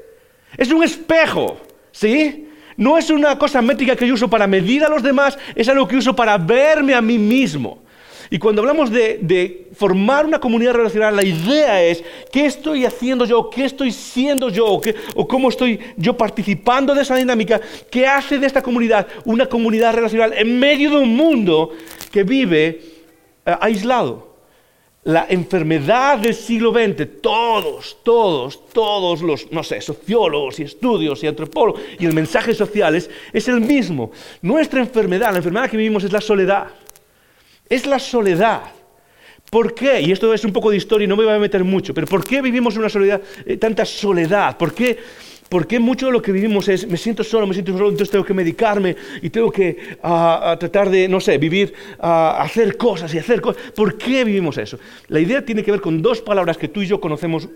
Es 0.56 0.72
un 0.72 0.82
espejo, 0.82 1.60
¿sí? 1.92 2.48
No 2.76 2.98
es 2.98 3.08
una 3.10 3.38
cosa 3.38 3.62
métrica 3.62 3.96
que 3.96 4.06
yo 4.06 4.14
uso 4.14 4.28
para 4.28 4.46
medir 4.46 4.84
a 4.84 4.88
los 4.88 5.02
demás, 5.02 5.38
es 5.54 5.68
algo 5.68 5.88
que 5.88 5.96
uso 5.96 6.14
para 6.14 6.36
verme 6.36 6.94
a 6.94 7.00
mí 7.00 7.18
mismo. 7.18 7.82
Y 8.30 8.38
cuando 8.38 8.62
hablamos 8.62 8.90
de, 8.90 9.68
formar 9.74 10.26
una 10.26 10.40
comunidad 10.40 10.74
relacional, 10.74 11.14
la 11.14 11.24
idea 11.24 11.82
es 11.82 12.02
qué 12.32 12.46
estoy 12.46 12.84
haciendo 12.84 13.24
yo, 13.24 13.50
qué 13.50 13.64
estoy 13.64 13.92
siendo 13.92 14.48
yo, 14.48 14.66
o, 14.66 14.80
o, 15.14 15.28
cómo 15.28 15.48
estoy 15.48 15.78
yo 15.96 16.16
participando 16.16 16.94
de 16.94 17.02
esa 17.02 17.16
dinámica, 17.16 17.60
qué 17.90 18.06
hace 18.06 18.38
de 18.38 18.46
esta 18.46 18.62
comunidad 18.62 19.06
una 19.24 19.46
comunidad 19.46 19.94
relacional 19.94 20.32
en 20.32 20.58
medio 20.58 20.90
de 20.90 20.96
un 20.96 21.14
mundo 21.14 21.70
que 22.10 22.22
vive 22.22 22.80
eh, 23.44 23.56
aislado 23.60 24.36
la 25.06 25.24
enfermedad 25.28 26.18
del 26.18 26.34
siglo 26.34 26.72
XX, 26.72 27.20
todos, 27.22 27.98
todos, 28.02 28.68
todos 28.72 29.22
los, 29.22 29.52
no 29.52 29.62
sé, 29.62 29.80
sociólogos 29.80 30.58
y 30.58 30.64
estudios 30.64 31.22
y 31.22 31.28
antropólogos 31.28 31.80
y 32.00 32.06
el 32.06 32.12
mensaje 32.12 32.52
sociales 32.54 33.08
es 33.32 33.46
el 33.46 33.60
mismo. 33.60 34.10
Nuestra 34.42 34.80
enfermedad, 34.80 35.30
la 35.30 35.36
enfermedad 35.36 35.70
que 35.70 35.76
vivimos 35.76 36.02
es 36.02 36.10
la 36.10 36.20
soledad. 36.20 36.66
Es 37.68 37.86
la 37.86 37.98
soledad. 37.98 38.62
¿Por 39.50 39.74
qué? 39.74 40.00
Y 40.00 40.12
esto 40.12 40.32
es 40.34 40.44
un 40.44 40.52
poco 40.52 40.70
de 40.70 40.76
historia 40.76 41.04
y 41.04 41.08
no 41.08 41.16
me 41.16 41.24
voy 41.24 41.34
a 41.34 41.38
meter 41.38 41.62
mucho, 41.62 41.94
pero 41.94 42.06
¿por 42.06 42.24
qué 42.24 42.42
vivimos 42.42 42.76
una 42.76 42.88
soledad, 42.88 43.20
eh, 43.44 43.56
tanta 43.56 43.84
soledad? 43.84 44.56
¿Por 44.56 44.74
qué? 44.74 44.98
Porque 45.48 45.78
mucho 45.78 46.06
de 46.06 46.12
lo 46.12 46.20
que 46.20 46.32
vivimos 46.32 46.68
es, 46.68 46.88
me 46.88 46.96
siento 46.96 47.22
solo, 47.22 47.46
me 47.46 47.54
siento 47.54 47.72
solo, 47.72 47.90
entonces 47.90 48.10
tengo 48.10 48.24
que 48.24 48.34
medicarme 48.34 48.96
y 49.22 49.30
tengo 49.30 49.52
que 49.52 49.96
tratar 50.02 50.90
de, 50.90 51.06
no 51.08 51.20
sé, 51.20 51.38
vivir, 51.38 51.72
hacer 52.00 52.76
cosas 52.76 53.14
y 53.14 53.18
hacer 53.18 53.40
cosas. 53.40 53.62
¿Por 53.70 53.96
qué 53.96 54.24
vivimos 54.24 54.58
eso? 54.58 54.80
La 55.06 55.20
idea 55.20 55.44
tiene 55.44 55.62
que 55.62 55.70
ver 55.70 55.80
con 55.80 56.02
dos 56.02 56.20
palabras 56.20 56.58
que 56.58 56.66
tú 56.66 56.82
y 56.82 56.88
yo 56.88 57.00
conocemos 57.00 57.48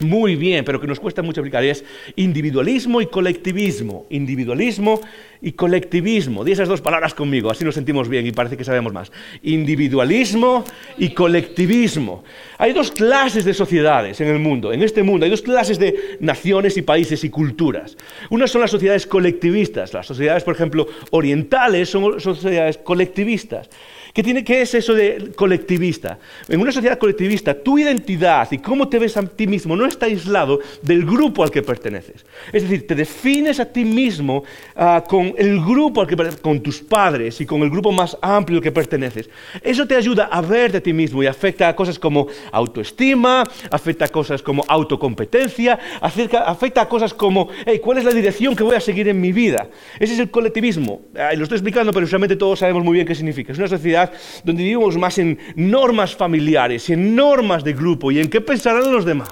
muy 0.00 0.36
bien, 0.36 0.64
pero 0.64 0.80
que 0.80 0.86
nos 0.86 1.00
cuesta 1.00 1.22
mucho 1.22 1.40
aplicar, 1.40 1.64
es 1.64 1.84
individualismo 2.16 3.00
y 3.00 3.06
colectivismo. 3.06 4.06
Individualismo 4.10 5.00
y 5.40 5.52
colectivismo. 5.52 6.44
Di 6.44 6.52
esas 6.52 6.68
dos 6.68 6.82
palabras 6.82 7.14
conmigo, 7.14 7.50
así 7.50 7.64
nos 7.64 7.74
sentimos 7.74 8.08
bien 8.08 8.26
y 8.26 8.32
parece 8.32 8.58
que 8.58 8.64
sabemos 8.64 8.92
más. 8.92 9.10
Individualismo 9.42 10.64
y 10.98 11.10
colectivismo. 11.10 12.24
Hay 12.58 12.74
dos 12.74 12.90
clases 12.90 13.44
de 13.46 13.54
sociedades 13.54 14.20
en 14.20 14.28
el 14.28 14.38
mundo, 14.38 14.72
en 14.72 14.82
este 14.82 15.02
mundo. 15.02 15.24
Hay 15.24 15.30
dos 15.30 15.42
clases 15.42 15.78
de 15.78 16.18
naciones 16.20 16.76
y 16.76 16.82
países 16.82 17.24
y 17.24 17.30
culturas. 17.30 17.96
Unas 18.28 18.50
son 18.50 18.60
las 18.60 18.70
sociedades 18.70 19.06
colectivistas. 19.06 19.94
Las 19.94 20.06
sociedades, 20.06 20.44
por 20.44 20.54
ejemplo, 20.54 20.86
orientales 21.10 21.88
son 21.88 22.20
sociedades 22.20 22.76
colectivistas. 22.78 23.70
¿Qué, 24.16 24.22
tiene, 24.22 24.42
¿Qué 24.42 24.62
es 24.62 24.72
eso 24.72 24.94
de 24.94 25.32
colectivista? 25.36 26.18
En 26.48 26.58
una 26.58 26.72
sociedad 26.72 26.96
colectivista, 26.96 27.52
tu 27.52 27.78
identidad 27.78 28.50
y 28.50 28.56
cómo 28.56 28.88
te 28.88 28.98
ves 28.98 29.14
a 29.18 29.22
ti 29.26 29.46
mismo 29.46 29.76
no 29.76 29.84
está 29.84 30.06
aislado 30.06 30.58
del 30.80 31.04
grupo 31.04 31.42
al 31.42 31.50
que 31.50 31.62
perteneces. 31.62 32.24
Es 32.50 32.62
decir, 32.62 32.86
te 32.86 32.94
defines 32.94 33.60
a 33.60 33.66
ti 33.66 33.84
mismo 33.84 34.42
ah, 34.74 35.04
con 35.06 35.34
el 35.36 35.60
grupo 35.60 36.00
al 36.00 36.06
que 36.06 36.16
con 36.40 36.62
tus 36.62 36.80
padres 36.80 37.42
y 37.42 37.44
con 37.44 37.60
el 37.60 37.68
grupo 37.68 37.92
más 37.92 38.16
amplio 38.22 38.56
al 38.56 38.62
que 38.62 38.72
perteneces. 38.72 39.28
Eso 39.60 39.86
te 39.86 39.94
ayuda 39.94 40.30
a 40.32 40.40
verte 40.40 40.78
a 40.78 40.80
ti 40.80 40.94
mismo 40.94 41.22
y 41.22 41.26
afecta 41.26 41.68
a 41.68 41.76
cosas 41.76 41.98
como 41.98 42.26
autoestima, 42.52 43.44
afecta 43.70 44.06
a 44.06 44.08
cosas 44.08 44.40
como 44.40 44.64
autocompetencia, 44.66 45.78
afecta, 46.00 46.44
afecta 46.44 46.80
a 46.80 46.88
cosas 46.88 47.12
como, 47.12 47.50
hey, 47.66 47.82
¿cuál 47.84 47.98
es 47.98 48.04
la 48.04 48.12
dirección 48.12 48.56
que 48.56 48.62
voy 48.62 48.76
a 48.76 48.80
seguir 48.80 49.08
en 49.08 49.20
mi 49.20 49.32
vida? 49.32 49.68
Ese 50.00 50.14
es 50.14 50.20
el 50.20 50.30
colectivismo. 50.30 51.02
lo 51.12 51.42
estoy 51.42 51.56
explicando, 51.56 51.92
pero 51.92 52.06
usualmente 52.06 52.36
todos 52.36 52.60
sabemos 52.60 52.82
muy 52.82 52.94
bien 52.94 53.06
qué 53.06 53.14
significa. 53.14 53.52
Es 53.52 53.58
una 53.58 53.68
sociedad 53.68 54.05
donde 54.44 54.62
vivimos 54.62 54.96
más 54.96 55.18
en 55.18 55.38
normas 55.54 56.14
familiares 56.14 56.90
en 56.90 57.14
normas 57.14 57.64
de 57.64 57.72
grupo 57.72 58.10
y 58.10 58.18
en 58.18 58.28
qué 58.28 58.40
pensarán 58.40 58.92
los 58.92 59.04
demás. 59.04 59.30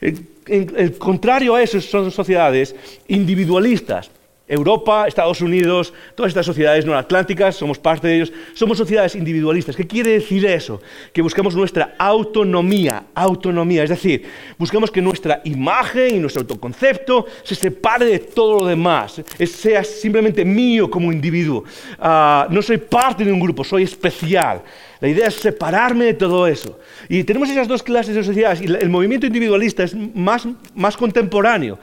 el 0.00 0.98
contrario 0.98 1.54
a 1.54 1.62
eso 1.62 1.80
son 1.80 2.10
sociedades 2.10 2.74
individualistas, 3.08 4.10
Europa, 4.48 5.06
Estados 5.08 5.40
Unidos, 5.40 5.92
todas 6.14 6.30
estas 6.30 6.46
sociedades 6.46 6.86
no 6.86 6.96
atlánticas, 6.96 7.56
somos 7.56 7.78
parte 7.78 8.06
de 8.06 8.16
ellos, 8.16 8.32
somos 8.54 8.78
sociedades 8.78 9.16
individualistas. 9.16 9.74
¿Qué 9.74 9.86
quiere 9.86 10.12
decir 10.12 10.46
eso? 10.46 10.80
Que 11.12 11.20
buscamos 11.20 11.56
nuestra 11.56 11.94
autonomía, 11.98 13.06
autonomía, 13.14 13.82
es 13.82 13.90
decir, 13.90 14.22
buscamos 14.56 14.90
que 14.90 15.02
nuestra 15.02 15.40
imagen 15.44 16.16
y 16.16 16.18
nuestro 16.18 16.42
autoconcepto 16.42 17.26
se 17.42 17.56
separe 17.56 18.06
de 18.06 18.18
todo 18.20 18.60
lo 18.60 18.66
demás, 18.66 19.20
sea 19.44 19.82
simplemente 19.82 20.44
mío 20.44 20.88
como 20.88 21.12
individuo. 21.12 21.64
Ah, 21.98 22.46
no 22.48 22.62
soy 22.62 22.78
parte 22.78 23.24
de 23.24 23.32
un 23.32 23.40
grupo, 23.40 23.64
soy 23.64 23.82
especial. 23.82 24.62
La 25.00 25.08
idea 25.08 25.26
es 25.26 25.34
separarme 25.34 26.06
de 26.06 26.14
todo 26.14 26.46
eso. 26.46 26.78
Y 27.08 27.24
tenemos 27.24 27.50
esas 27.50 27.68
dos 27.68 27.82
clases 27.82 28.14
de 28.14 28.24
sociedades. 28.24 28.62
Y 28.62 28.66
el 28.66 28.88
movimiento 28.88 29.26
individualista 29.26 29.82
es 29.82 29.94
más, 29.94 30.48
más 30.74 30.96
contemporáneo. 30.96 31.78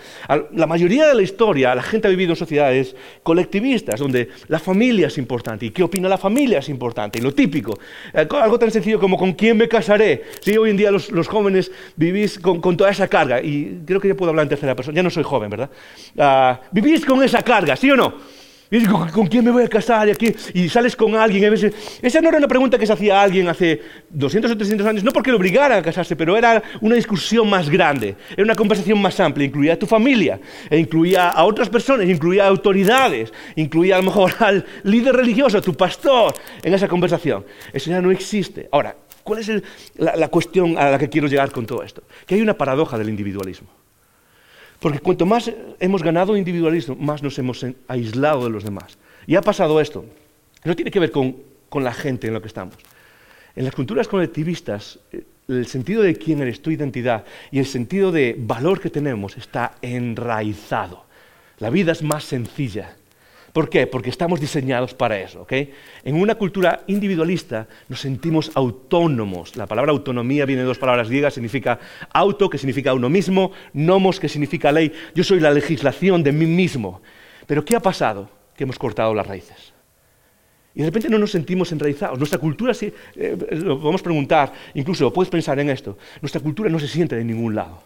La 0.54 0.66
mayoría 0.66 1.08
de 1.08 1.16
la 1.16 1.22
historia, 1.22 1.76
la 1.76 1.84
gente 1.84 2.08
ha 2.08 2.12
vivido 2.12 2.32
en 2.32 2.36
sociedades 2.36 2.96
colectivistas, 3.22 4.00
donde 4.00 4.30
la 4.48 4.60
familia 4.60 5.08
es 5.08 5.18
importante. 5.18 5.68
¿Y 5.68 5.70
qué 5.70 5.84
opina 5.84 6.10
la 6.10 6.18
familia 6.18 6.60
es 6.60 6.70
importante? 6.70 7.20
Y 7.20 7.22
lo 7.22 7.34
típico. 7.34 7.78
Eh, 8.14 8.28
algo 8.42 8.58
tan 8.58 8.72
sencillo 8.72 9.00
como 9.00 9.18
con 9.18 9.34
quién 9.34 9.58
me 9.58 9.68
casaré. 9.68 10.24
Si 10.42 10.58
hoy 10.58 10.72
en 10.72 10.78
día 10.78 10.92
los, 10.92 11.28
jóvenes 11.28 11.72
vivís 11.96 12.40
con, 12.40 12.62
toda 12.76 12.90
esa 12.90 13.08
carga. 13.08 13.42
Y 13.42 13.82
creo 13.86 14.00
que 14.00 14.08
ya 14.08 14.16
puedo 14.16 14.32
hablar 14.32 14.44
en 14.44 14.50
tercera 14.50 14.76
persona. 14.76 14.96
Ya 14.96 15.04
no 15.04 15.10
soy 15.10 15.24
joven, 15.24 15.50
¿verdad? 15.50 15.70
Ah, 16.18 16.62
vivís 16.72 17.06
con 17.06 17.22
esa 17.24 17.44
carga, 17.44 17.76
¿sí 17.76 17.92
o 17.92 17.96
no? 17.96 18.43
Y 18.74 18.84
¿con, 18.86 19.08
¿con 19.10 19.28
quién 19.28 19.46
me 19.46 19.52
voy 19.52 19.62
a 19.62 19.68
casar? 19.68 20.08
Y, 20.08 20.12
aquí, 20.12 20.34
y 20.56 20.68
sales 20.68 20.96
con 20.96 21.16
alguien. 21.16 21.54
esa 21.54 22.22
no 22.22 22.30
era 22.30 22.40
una 22.40 22.48
pregunta 22.48 22.80
que 22.80 22.88
se 22.88 22.94
hacía 22.94 23.22
alguien 23.22 23.48
hace 23.48 23.80
200 24.10 24.50
o 24.50 24.58
300 24.58 24.88
años, 24.88 25.04
no 25.04 25.12
porque 25.12 25.30
le 25.30 25.38
obligaran 25.38 25.78
a 25.78 25.82
casarse, 25.84 26.16
pero 26.16 26.36
era 26.36 26.64
una 26.82 26.96
discusión 26.96 27.48
más 27.48 27.70
grande, 27.70 28.16
era 28.32 28.44
una 28.44 28.56
conversación 28.56 29.00
más 29.00 29.20
amplia, 29.20 29.46
incluía 29.46 29.74
a 29.74 29.76
tu 29.78 29.86
familia, 29.86 30.40
e 30.72 30.80
incluía 30.80 31.30
a 31.30 31.44
otras 31.44 31.70
personas, 31.70 32.10
incluía 32.10 32.46
a 32.46 32.48
autoridades, 32.48 33.32
incluía 33.56 33.98
a 33.98 34.00
lo 34.00 34.06
mejor 34.06 34.34
al 34.40 34.66
líder 34.82 35.18
religioso, 35.18 35.60
a 35.60 35.62
tu 35.62 35.76
pastor, 35.76 36.34
en 36.64 36.74
esa 36.74 36.88
conversación. 36.88 37.46
Eso 37.72 37.92
ya 37.92 38.02
no 38.02 38.10
existe. 38.10 38.70
Ahora, 38.72 38.96
¿cuál 39.24 39.38
es 39.38 39.52
la 39.98 40.28
cuestión 40.30 40.80
a 40.80 40.90
la 40.90 40.98
que 40.98 41.10
quiero 41.10 41.28
llegar 41.28 41.52
con 41.52 41.68
todo 41.68 41.84
esto? 41.84 42.02
Que 42.26 42.34
hay 42.34 42.42
una 42.42 42.58
paradoja 42.58 42.98
del 42.98 43.10
individualismo. 43.10 43.83
Porque 44.84 45.00
cuanto 45.00 45.26
más 45.26 45.50
hemos 45.80 46.04
ganado 46.04 46.36
individualismo, 46.36 46.98
más 46.98 47.24
nos 47.24 47.40
hemos 47.40 47.66
aislado 47.88 48.44
de 48.44 48.50
los 48.50 48.66
demás. 48.66 48.98
Y 49.26 49.36
ha 49.38 49.42
pasado 49.42 49.80
esto. 49.80 50.04
No 50.66 50.76
tiene 50.76 50.92
que 50.92 51.00
ver 51.00 51.10
con, 51.10 51.38
la 51.76 51.94
gente 51.94 52.28
en 52.28 52.34
lo 52.34 52.42
que 52.42 52.50
estamos. 52.50 52.76
En 53.56 53.64
las 53.64 53.74
culturas 53.74 54.10
colectivistas, 54.10 55.00
eh, 55.14 55.24
el 55.48 55.68
sentido 55.68 56.02
de 56.02 56.18
quién 56.18 56.42
eres, 56.42 56.62
tu 56.62 56.70
identidad 56.70 57.24
y 57.50 57.60
el 57.60 57.66
sentido 57.66 58.12
de 58.12 58.36
valor 58.38 58.82
que 58.82 58.90
tenemos 58.90 59.38
está 59.38 59.78
enraizado. 59.82 61.06
La 61.60 61.70
vida 61.70 61.94
es 61.94 62.04
más 62.04 62.26
sencilla. 62.26 62.98
¿Por 63.54 63.70
qué? 63.70 63.86
Porque 63.86 64.10
estamos 64.10 64.40
diseñados 64.40 64.96
para 64.96 65.20
eso. 65.20 65.46
En 66.04 66.16
una 66.16 66.36
cultura 66.36 66.84
individualista 66.88 67.68
nos 67.88 68.00
sentimos 68.00 68.52
autónomos. 68.56 69.56
La 69.56 69.68
palabra 69.68 69.92
autonomía 69.92 70.48
viene 70.48 70.64
de 70.64 70.68
dos 70.68 70.80
palabras 70.80 71.08
griegas, 71.08 71.36
significa 71.36 71.80
auto, 72.12 72.50
que 72.50 72.58
significa 72.58 72.96
uno 72.96 73.10
mismo, 73.10 73.52
nomos, 73.74 74.20
que 74.20 74.28
significa 74.28 74.72
ley. 74.72 74.92
Yo 75.14 75.24
soy 75.24 75.40
la 75.40 75.52
legislación 75.52 76.24
de 76.24 76.32
mí 76.32 76.48
mismo. 76.48 77.04
Pero 77.46 77.64
¿qué 77.64 77.76
ha 77.76 77.80
pasado? 77.80 78.28
Que 78.58 78.64
hemos 78.64 78.80
cortado 78.80 79.14
las 79.14 79.28
raíces. 79.28 79.72
Y 80.74 80.80
de 80.80 80.86
repente 80.86 81.08
no 81.10 81.20
nos 81.20 81.30
sentimos 81.30 81.72
enraizados. 81.72 82.18
Nuestra 82.18 82.40
cultura, 82.40 82.74
sí, 82.74 82.92
eh, 83.16 83.38
lo 83.52 83.80
podemos 83.80 84.02
preguntar, 84.02 84.52
incluso 84.74 85.14
puedes 85.14 85.30
pensar 85.30 85.60
en 85.60 85.70
esto, 85.70 85.96
nuestra 86.22 86.42
cultura 86.42 86.72
no 86.72 86.80
se 86.80 86.88
siente 86.88 87.16
de 87.16 87.24
ningún 87.24 87.54
lado. 87.54 87.84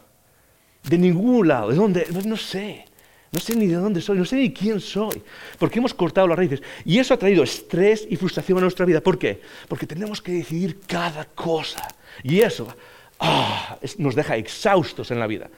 De 0.83 0.97
ningún 0.97 1.49
lado. 1.49 1.69
¿De 1.69 1.75
dónde? 1.75 2.07
No 2.25 2.37
sé. 2.37 2.85
No 3.31 3.39
sé 3.39 3.55
ni 3.55 3.67
de 3.67 3.75
dónde 3.75 4.01
soy, 4.01 4.17
no 4.17 4.25
sé 4.25 4.37
ni 4.37 4.53
quién 4.53 4.79
soy, 4.79 5.21
porque 5.59 5.79
hemos 5.79 5.93
cortado 5.93 6.27
las 6.27 6.37
raíces. 6.37 6.63
Y 6.85 6.97
eso 6.97 7.13
ha 7.13 7.17
traído 7.17 7.43
estrés 7.43 8.07
y 8.09 8.15
frustración 8.15 8.57
a 8.59 8.61
nuestra 8.61 8.85
vida. 8.85 9.01
¿Por 9.01 9.19
qué? 9.19 9.41
Porque 9.67 9.85
tenemos 9.85 10.21
que 10.21 10.31
decidir 10.31 10.79
cada 10.87 11.25
cosa. 11.25 11.87
Y 12.23 12.39
eso 12.39 12.67
ah, 13.19 13.77
nos 13.97 14.15
deja 14.15 14.37
exhaustos 14.37 15.11
en 15.11 15.19
la 15.19 15.27
vida. 15.27 15.49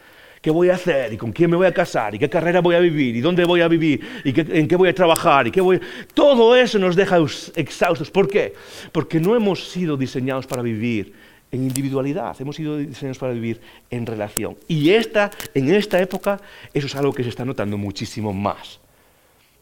¿Qué 0.42 0.50
voy 0.50 0.70
a 0.70 0.76
hacer? 0.76 1.12
¿Y 1.12 1.18
con 1.18 1.32
quién 1.32 1.50
me 1.50 1.58
voy 1.58 1.68
a 1.68 1.74
casar? 1.74 2.16
¿Y 2.16 2.20
qué 2.20 2.30
carrera 2.30 2.62
voy 2.62 2.74
a 2.74 2.80
vivir? 2.80 3.16
¿Y 3.16 3.22
dónde 3.22 3.44
voy 3.44 3.60
a 3.62 3.68
vivir? 3.68 4.22
¿Y 4.24 4.30
en 4.58 4.68
qué 4.68 4.76
voy 4.76 4.90
a 4.90 4.96
trabajar? 4.96 5.48
¿Y 5.48 5.52
qué 5.52 5.60
voy... 5.60 5.82
Todo 6.14 6.56
eso 6.56 6.80
nos 6.80 6.96
deja 6.96 7.18
exhaustos. 7.56 8.10
¿Por 8.10 8.30
qué? 8.30 8.54
Porque 8.94 9.20
no 9.20 9.36
hemos 9.36 9.70
sido 9.70 9.98
diseñados 9.98 10.48
para 10.48 10.62
vivir 10.62 11.14
en 11.52 11.64
individualidad, 11.64 12.36
hemos 12.40 12.56
sido 12.56 12.78
diseñados 12.78 13.18
para 13.18 13.34
vivir 13.34 13.60
en 13.90 14.06
relación. 14.06 14.56
Y 14.68 14.92
esta, 14.92 15.32
en 15.54 15.74
esta 15.74 16.00
época 16.00 16.40
eso 16.74 16.88
es 16.88 16.96
algo 16.96 17.14
que 17.14 17.24
se 17.24 17.30
está 17.30 17.46
notando 17.46 17.78
muchísimo 17.78 18.34
más. 18.34 18.80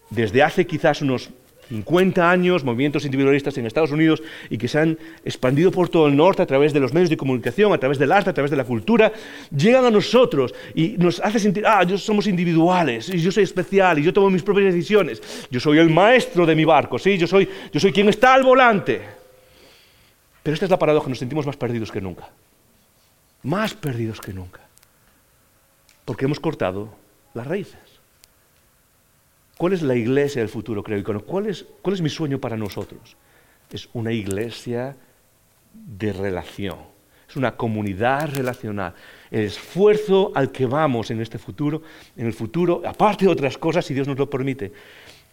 Desde 0.09 0.43
hace 0.43 0.65
quizás 0.65 1.01
unos 1.01 1.29
50 1.69 2.29
años, 2.29 2.63
movimientos 2.63 3.05
individualistas 3.05 3.57
en 3.57 3.65
Estados 3.65 3.91
Unidos 3.91 4.23
y 4.49 4.57
que 4.57 4.67
se 4.67 4.79
han 4.79 4.97
expandido 5.25 5.71
por 5.71 5.89
todo 5.89 6.07
el 6.07 6.15
norte 6.15 6.41
a 6.41 6.45
través 6.45 6.73
de 6.73 6.79
los 6.79 6.93
medios 6.93 7.09
de 7.09 7.17
comunicación, 7.17 7.73
a 7.73 7.77
través 7.77 7.97
del 7.97 8.11
arte, 8.11 8.29
a 8.29 8.33
través 8.33 8.51
de 8.51 8.57
la 8.57 8.63
cultura, 8.63 9.11
llegan 9.55 9.85
a 9.85 9.91
nosotros 9.91 10.53
y 10.73 10.95
nos 10.97 11.19
hace 11.19 11.39
sentir, 11.39 11.65
ah, 11.65 11.83
yo 11.83 11.97
somos 11.97 12.27
individuales, 12.27 13.09
y 13.09 13.19
yo 13.19 13.31
soy 13.31 13.43
especial, 13.43 13.99
y 13.99 14.03
yo 14.03 14.13
tomo 14.13 14.29
mis 14.29 14.43
propias 14.43 14.73
decisiones, 14.73 15.21
yo 15.51 15.59
soy 15.59 15.79
el 15.79 15.89
maestro 15.89 16.45
de 16.45 16.55
mi 16.55 16.63
barco, 16.63 16.97
¿sí? 16.97 17.17
yo, 17.17 17.27
soy, 17.27 17.49
yo 17.71 17.79
soy 17.79 17.91
quien 17.91 18.07
está 18.09 18.33
al 18.33 18.43
volante. 18.43 19.16
Pero 20.47 20.53
esta 20.53 20.65
es 20.65 20.71
la 20.71 20.79
paradoja, 20.79 21.09
nos 21.09 21.19
sentimos 21.19 21.45
más 21.45 21.57
perdidos 21.57 21.91
que 21.91 21.99
nunca, 21.99 22.29
más 23.43 23.73
perdidos 23.73 24.21
que 24.21 24.31
nunca, 24.31 24.61
porque 26.05 26.23
hemos 26.23 26.39
cortado 26.39 26.87
las 27.33 27.45
raíces. 27.45 27.81
¿Cuál 29.57 29.73
es 29.73 29.81
la 29.81 29.93
iglesia 29.93 30.41
del 30.41 30.47
futuro, 30.47 30.81
creo? 30.83 31.03
¿Cuál 31.25 31.47
es, 31.47 31.65
¿Cuál 31.81 31.95
es 31.95 32.01
mi 32.01 32.09
sueño 32.09 32.39
para 32.39 32.55
nosotros? 32.55 33.17
Es 33.69 33.89
una 33.91 34.13
iglesia 34.13 34.95
de 35.73 36.13
relación. 36.13 36.77
Es 37.27 37.35
una 37.35 37.57
comunidad 37.57 38.33
relacional. 38.33 38.93
El 39.29 39.41
esfuerzo 39.41 40.31
al 40.33 40.53
que 40.53 40.65
vamos 40.65 41.11
en 41.11 41.19
este 41.19 41.39
futuro, 41.39 41.81
en 42.15 42.25
el 42.25 42.33
futuro, 42.33 42.81
aparte 42.85 43.25
de 43.25 43.31
otras 43.31 43.57
cosas, 43.57 43.85
si 43.85 43.93
Dios 43.93 44.07
nos 44.07 44.17
lo 44.17 44.29
permite, 44.29 44.71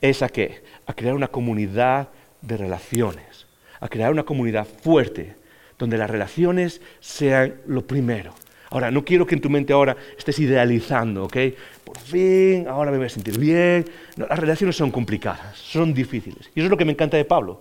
es 0.01 0.23
a 0.23 0.29
qué? 0.29 0.65
A 0.87 0.93
crear 0.93 1.15
una 1.15 1.29
comunidad 1.29 2.09
de 2.43 2.57
relaciones, 2.57 3.45
a 3.85 3.89
crear 3.89 4.11
una 4.11 4.23
comunidad 4.23 4.67
fuerte, 4.67 5.37
donde 5.79 5.99
las 5.99 6.09
relaciones 6.09 6.81
sean 7.01 7.57
lo 7.67 7.87
primero. 7.87 8.33
Ahora, 8.71 8.91
no 8.91 9.05
quiero 9.05 9.27
que 9.27 9.35
en 9.35 9.43
tu 9.43 9.51
mente 9.51 9.75
ahora 9.75 9.95
estés 10.17 10.39
idealizando, 10.39 11.25
¿ok? 11.25 11.37
Por 11.85 11.99
fin, 11.99 12.67
ahora 12.67 12.91
me 12.91 12.97
voy 12.97 13.07
a 13.07 13.11
sentir 13.11 13.39
bien. 13.39 13.85
las 14.17 14.39
relaciones 14.39 14.75
son 14.75 14.91
complicadas, 14.91 15.59
son 15.59 15.93
difíciles. 15.93 16.51
Y 16.55 16.61
eso 16.61 16.65
es 16.65 16.71
lo 16.71 16.79
que 16.79 16.87
me 16.87 16.93
encanta 16.93 17.19
de 17.19 17.27
Pablo. 17.27 17.61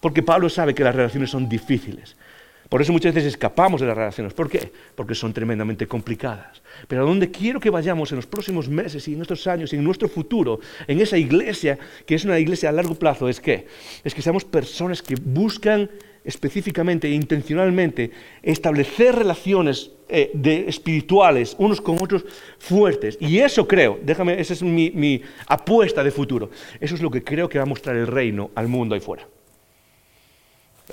Porque 0.00 0.22
Pablo 0.22 0.48
sabe 0.48 0.74
que 0.74 0.82
las 0.82 0.94
relaciones 0.94 1.28
son 1.28 1.46
difíciles. 1.50 2.16
Por 2.72 2.80
eso 2.80 2.90
muchas 2.90 3.12
veces 3.12 3.34
escapamos 3.34 3.82
de 3.82 3.86
las 3.86 3.94
relaciones. 3.94 4.32
¿Por 4.32 4.48
qué? 4.48 4.72
Porque 4.94 5.14
son 5.14 5.34
tremendamente 5.34 5.86
complicadas. 5.86 6.62
Pero 6.88 7.02
a 7.02 7.04
donde 7.04 7.30
quiero 7.30 7.60
que 7.60 7.68
vayamos 7.68 8.10
en 8.12 8.16
los 8.16 8.26
próximos 8.26 8.66
meses 8.66 9.06
y 9.08 9.12
en 9.12 9.20
estos 9.20 9.46
años 9.46 9.74
y 9.74 9.76
en 9.76 9.84
nuestro 9.84 10.08
futuro, 10.08 10.58
en 10.86 10.98
esa 10.98 11.18
iglesia, 11.18 11.78
que 12.06 12.14
es 12.14 12.24
una 12.24 12.38
iglesia 12.38 12.70
a 12.70 12.72
largo 12.72 12.94
plazo, 12.94 13.28
es 13.28 13.40
que 13.40 13.66
es 14.02 14.14
que 14.14 14.22
seamos 14.22 14.46
personas 14.46 15.02
que 15.02 15.16
buscan 15.22 15.90
específicamente 16.24 17.08
e 17.08 17.10
intencionalmente 17.10 18.10
establecer 18.42 19.16
relaciones 19.16 19.90
eh, 20.08 20.30
de, 20.32 20.66
espirituales 20.66 21.54
unos 21.58 21.78
con 21.78 22.02
otros 22.02 22.24
fuertes. 22.58 23.18
Y 23.20 23.40
eso 23.40 23.68
creo, 23.68 24.00
déjame, 24.02 24.40
esa 24.40 24.54
es 24.54 24.62
mi, 24.62 24.90
mi 24.92 25.20
apuesta 25.46 26.02
de 26.02 26.10
futuro, 26.10 26.48
eso 26.80 26.94
es 26.94 27.02
lo 27.02 27.10
que 27.10 27.22
creo 27.22 27.50
que 27.50 27.58
va 27.58 27.64
a 27.64 27.68
mostrar 27.68 27.96
el 27.96 28.06
reino 28.06 28.50
al 28.54 28.68
mundo 28.68 28.94
ahí 28.94 29.02
fuera. 29.02 29.28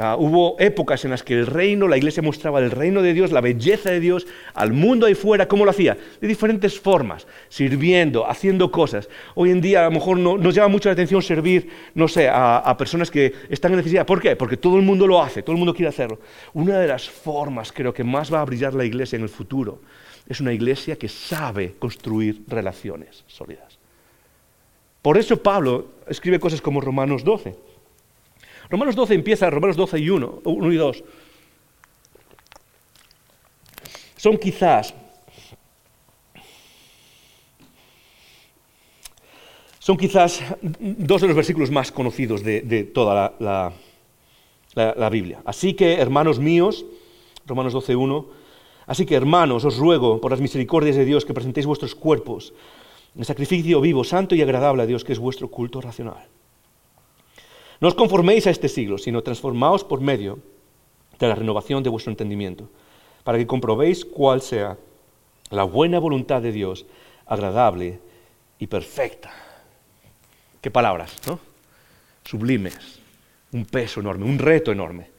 Ah, 0.01 0.15
hubo 0.17 0.55
épocas 0.59 1.03
en 1.05 1.11
las 1.11 1.23
que 1.23 1.33
el 1.33 1.45
reino, 1.45 1.87
la 1.87 1.97
iglesia 1.97 2.23
mostraba 2.23 2.59
el 2.59 2.71
reino 2.71 3.01
de 3.01 3.13
Dios, 3.13 3.31
la 3.31 3.41
belleza 3.41 3.91
de 3.91 3.99
Dios 3.99 4.27
al 4.53 4.73
mundo 4.73 5.05
ahí 5.05 5.15
fuera. 5.15 5.47
¿Cómo 5.47 5.65
lo 5.65 5.71
hacía? 5.71 5.97
De 6.21 6.27
diferentes 6.27 6.79
formas, 6.79 7.27
sirviendo, 7.49 8.29
haciendo 8.29 8.71
cosas. 8.71 9.09
Hoy 9.35 9.51
en 9.51 9.61
día 9.61 9.81
a 9.81 9.85
lo 9.85 9.91
mejor 9.91 10.17
no, 10.17 10.37
nos 10.37 10.55
llama 10.55 10.69
mucho 10.69 10.89
la 10.89 10.93
atención 10.93 11.21
servir, 11.21 11.69
no 11.95 12.07
sé, 12.07 12.29
a, 12.29 12.57
a, 12.57 12.77
personas 12.77 13.11
que 13.11 13.33
están 13.49 13.71
en 13.71 13.77
necesidad. 13.77 14.05
¿Por 14.05 14.21
qué? 14.21 14.35
Porque 14.35 14.57
todo 14.57 14.77
el 14.77 14.83
mundo 14.83 15.07
lo 15.07 15.21
hace, 15.21 15.43
todo 15.43 15.53
el 15.53 15.59
mundo 15.59 15.73
quiere 15.73 15.89
hacerlo. 15.89 16.19
Una 16.53 16.79
de 16.79 16.87
las 16.87 17.09
formas 17.09 17.71
creo 17.71 17.93
que 17.93 18.03
más 18.03 18.33
va 18.33 18.41
a 18.41 18.45
brillar 18.45 18.73
la 18.73 18.85
iglesia 18.85 19.17
en 19.17 19.23
el 19.23 19.29
futuro 19.29 19.81
es 20.27 20.39
una 20.39 20.53
iglesia 20.53 20.95
que 20.95 21.09
sabe 21.09 21.75
construir 21.79 22.43
relaciones 22.47 23.23
sólidas. 23.27 23.79
Por 25.01 25.17
eso 25.17 25.41
Pablo 25.41 25.87
escribe 26.07 26.39
cosas 26.39 26.61
como 26.61 26.81
Romanos 26.81 27.23
12 27.23 27.68
Romanos 28.69 28.95
12 28.95 29.15
empieza, 29.15 29.49
Romanos 29.49 29.75
12 29.75 29.99
y 29.99 30.09
1, 30.09 30.41
1 30.43 30.71
y 30.71 30.75
2. 30.75 31.03
Son 34.15 34.37
quizás, 34.37 34.93
son 39.79 39.97
quizás 39.97 40.43
dos 40.61 41.21
de 41.21 41.27
los 41.27 41.35
versículos 41.35 41.71
más 41.71 41.91
conocidos 41.91 42.43
de, 42.43 42.83
toda 42.93 43.33
la, 43.39 43.73
la, 44.75 45.09
Biblia. 45.09 45.41
Así 45.45 45.73
que, 45.73 45.93
hermanos 45.93 46.37
míos, 46.37 46.85
Romanos 47.47 47.73
12, 47.73 47.95
1, 47.95 48.25
así 48.85 49.05
que, 49.05 49.15
hermanos, 49.15 49.65
os 49.65 49.77
ruego 49.77 50.21
por 50.21 50.31
las 50.31 50.41
misericordias 50.41 50.95
de 50.95 51.05
Dios 51.05 51.25
que 51.25 51.33
presentéis 51.33 51.65
vuestros 51.65 51.95
cuerpos 51.95 52.53
en 53.17 53.25
sacrificio 53.25 53.81
vivo, 53.81 54.03
santo 54.03 54.35
y 54.35 54.41
agradable 54.41 54.83
a 54.83 54.85
Dios, 54.85 55.03
que 55.03 55.13
es 55.13 55.19
vuestro 55.19 55.47
culto 55.47 55.81
racional. 55.81 56.27
No 57.79 57.87
os 57.87 57.95
conforméis 57.95 58.43
a 58.47 58.51
este 58.51 58.67
siglo, 58.67 58.99
sino 58.99 59.23
transformaos 59.23 59.87
por 59.87 60.03
medio 60.03 60.39
de 61.17 61.27
la 61.27 61.35
renovación 61.35 61.83
de 61.83 61.89
vuestro 61.89 62.11
entendimiento, 62.11 62.67
para 63.23 63.37
que 63.37 63.47
comprobéis 63.47 64.03
cuál 64.03 64.41
sea 64.41 64.77
la 65.49 65.63
buena 65.63 65.99
voluntad 65.99 66.41
de 66.41 66.51
Dios, 66.51 66.85
agradable 67.25 67.99
y 68.59 68.67
perfecta. 68.67 69.31
Qué 70.61 70.71
palabras, 70.71 71.15
¿no? 71.25 71.39
Sublimes, 72.25 72.99
un 73.53 73.65
peso 73.65 74.01
enorme, 74.01 74.25
un 74.25 74.37
reto 74.37 74.71
enorme, 74.71 75.09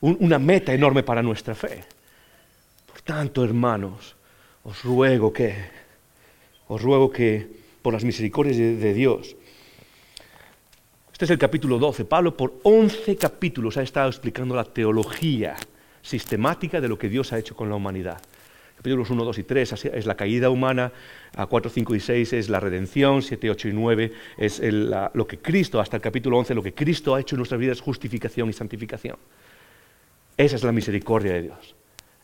una 0.00 0.38
meta 0.38 0.72
enorme 0.72 1.02
para 1.02 1.22
nuestra 1.22 1.54
fe. 1.54 1.84
Por 2.86 3.02
tanto, 3.02 3.44
hermanos, 3.44 4.16
os 4.64 4.82
ruego 4.82 5.32
que, 5.32 5.54
os 6.68 6.80
ruego 6.80 7.10
que, 7.10 7.46
por 7.82 7.92
las 7.92 8.04
misericordias 8.04 8.56
de 8.56 8.94
Dios, 8.94 9.36
este 11.18 11.24
es 11.24 11.30
el 11.32 11.38
capítulo 11.38 11.80
12. 11.80 12.04
Pablo 12.04 12.36
por 12.36 12.60
11 12.62 13.16
capítulos 13.16 13.76
ha 13.76 13.82
estado 13.82 14.08
explicando 14.08 14.54
la 14.54 14.62
teología 14.62 15.56
sistemática 16.00 16.80
de 16.80 16.86
lo 16.86 16.96
que 16.96 17.08
Dios 17.08 17.32
ha 17.32 17.38
hecho 17.40 17.56
con 17.56 17.68
la 17.68 17.74
humanidad. 17.74 18.20
Capítulos 18.76 19.10
1, 19.10 19.24
2 19.24 19.38
y 19.38 19.42
3 19.42 19.84
es 19.94 20.06
la 20.06 20.14
caída 20.14 20.48
humana, 20.48 20.92
a 21.34 21.46
4, 21.46 21.72
5 21.72 21.96
y 21.96 21.98
6 21.98 22.32
es 22.34 22.48
la 22.48 22.60
redención, 22.60 23.22
7, 23.22 23.50
8 23.50 23.68
y 23.68 23.72
9 23.72 24.12
es 24.36 24.62
lo 24.62 25.26
que 25.26 25.38
Cristo, 25.38 25.80
hasta 25.80 25.96
el 25.96 26.02
capítulo 26.02 26.38
11, 26.38 26.54
lo 26.54 26.62
que 26.62 26.72
Cristo 26.72 27.16
ha 27.16 27.20
hecho 27.20 27.34
en 27.34 27.38
nuestras 27.38 27.60
vidas, 27.60 27.80
justificación 27.80 28.48
y 28.50 28.52
santificación. 28.52 29.16
Esa 30.36 30.54
es 30.54 30.62
la 30.62 30.70
misericordia 30.70 31.32
de 31.32 31.42
Dios. 31.42 31.74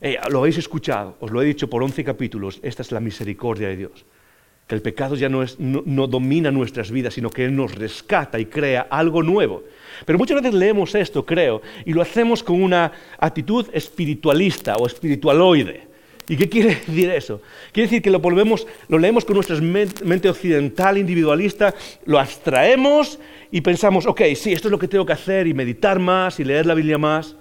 Eh, 0.01 0.19
lo 0.31 0.39
habéis 0.39 0.59
escuchado, 0.59 1.17
os 1.19 1.33
lo 1.33 1.43
he 1.43 1.47
dicho 1.47 1.69
por 1.69 1.83
11 1.83 2.05
capítulos, 2.05 2.61
esta 2.63 2.83
es 2.83 2.93
la 2.93 3.01
misericordia 3.01 3.67
de 3.67 3.77
Dios 3.77 4.05
que 4.67 4.75
el 4.75 4.83
pecado 4.83 5.15
ya 5.15 5.29
no, 5.29 5.45
no, 5.59 6.07
domina 6.07 6.51
nuestras 6.51 6.91
vidas, 6.91 7.15
sino 7.15 7.29
que 7.29 7.45
Él 7.45 7.55
nos 7.55 7.75
rescata 7.75 8.39
y 8.39 8.47
crea 8.47 8.87
algo 8.91 9.23
nuevo. 9.23 9.63
Pero 10.07 10.19
muchas 10.19 10.41
veces 10.41 10.55
leemos 10.55 10.95
esto, 10.95 11.25
creo, 11.25 11.61
y 11.85 11.93
lo 11.93 12.01
hacemos 12.01 12.43
con 12.43 12.63
una 12.63 12.91
actitud 13.19 13.67
espiritualista 13.73 14.77
o 14.77 14.87
espiritualoide. 14.87 15.89
¿Y 16.27 16.37
qué 16.37 16.49
quiere 16.49 16.69
decir 16.87 17.11
eso? 17.11 17.43
Quiere 17.73 17.89
decir 17.89 18.03
que 18.03 18.11
lo, 18.11 18.21
volvemos, 18.21 18.67
lo 18.89 18.99
leemos 18.99 19.27
con 19.27 19.35
nuestra 19.35 19.57
mente 19.61 20.31
occidental, 20.31 20.97
individualista, 20.97 21.75
lo 22.07 22.19
abstraemos 22.19 23.19
y 23.51 23.61
pensamos, 23.61 24.07
ok, 24.07 24.23
sí, 24.35 24.53
esto 24.53 24.69
es 24.69 24.73
lo 24.73 24.79
que 24.79 24.89
tengo 24.89 25.05
que 25.05 25.13
hacer 25.13 25.47
y 25.47 25.53
meditar 25.53 25.99
más 25.99 26.41
y 26.41 26.45
leer 26.45 26.65
la 26.65 26.75
Biblia 26.75 26.97
más. 26.97 27.37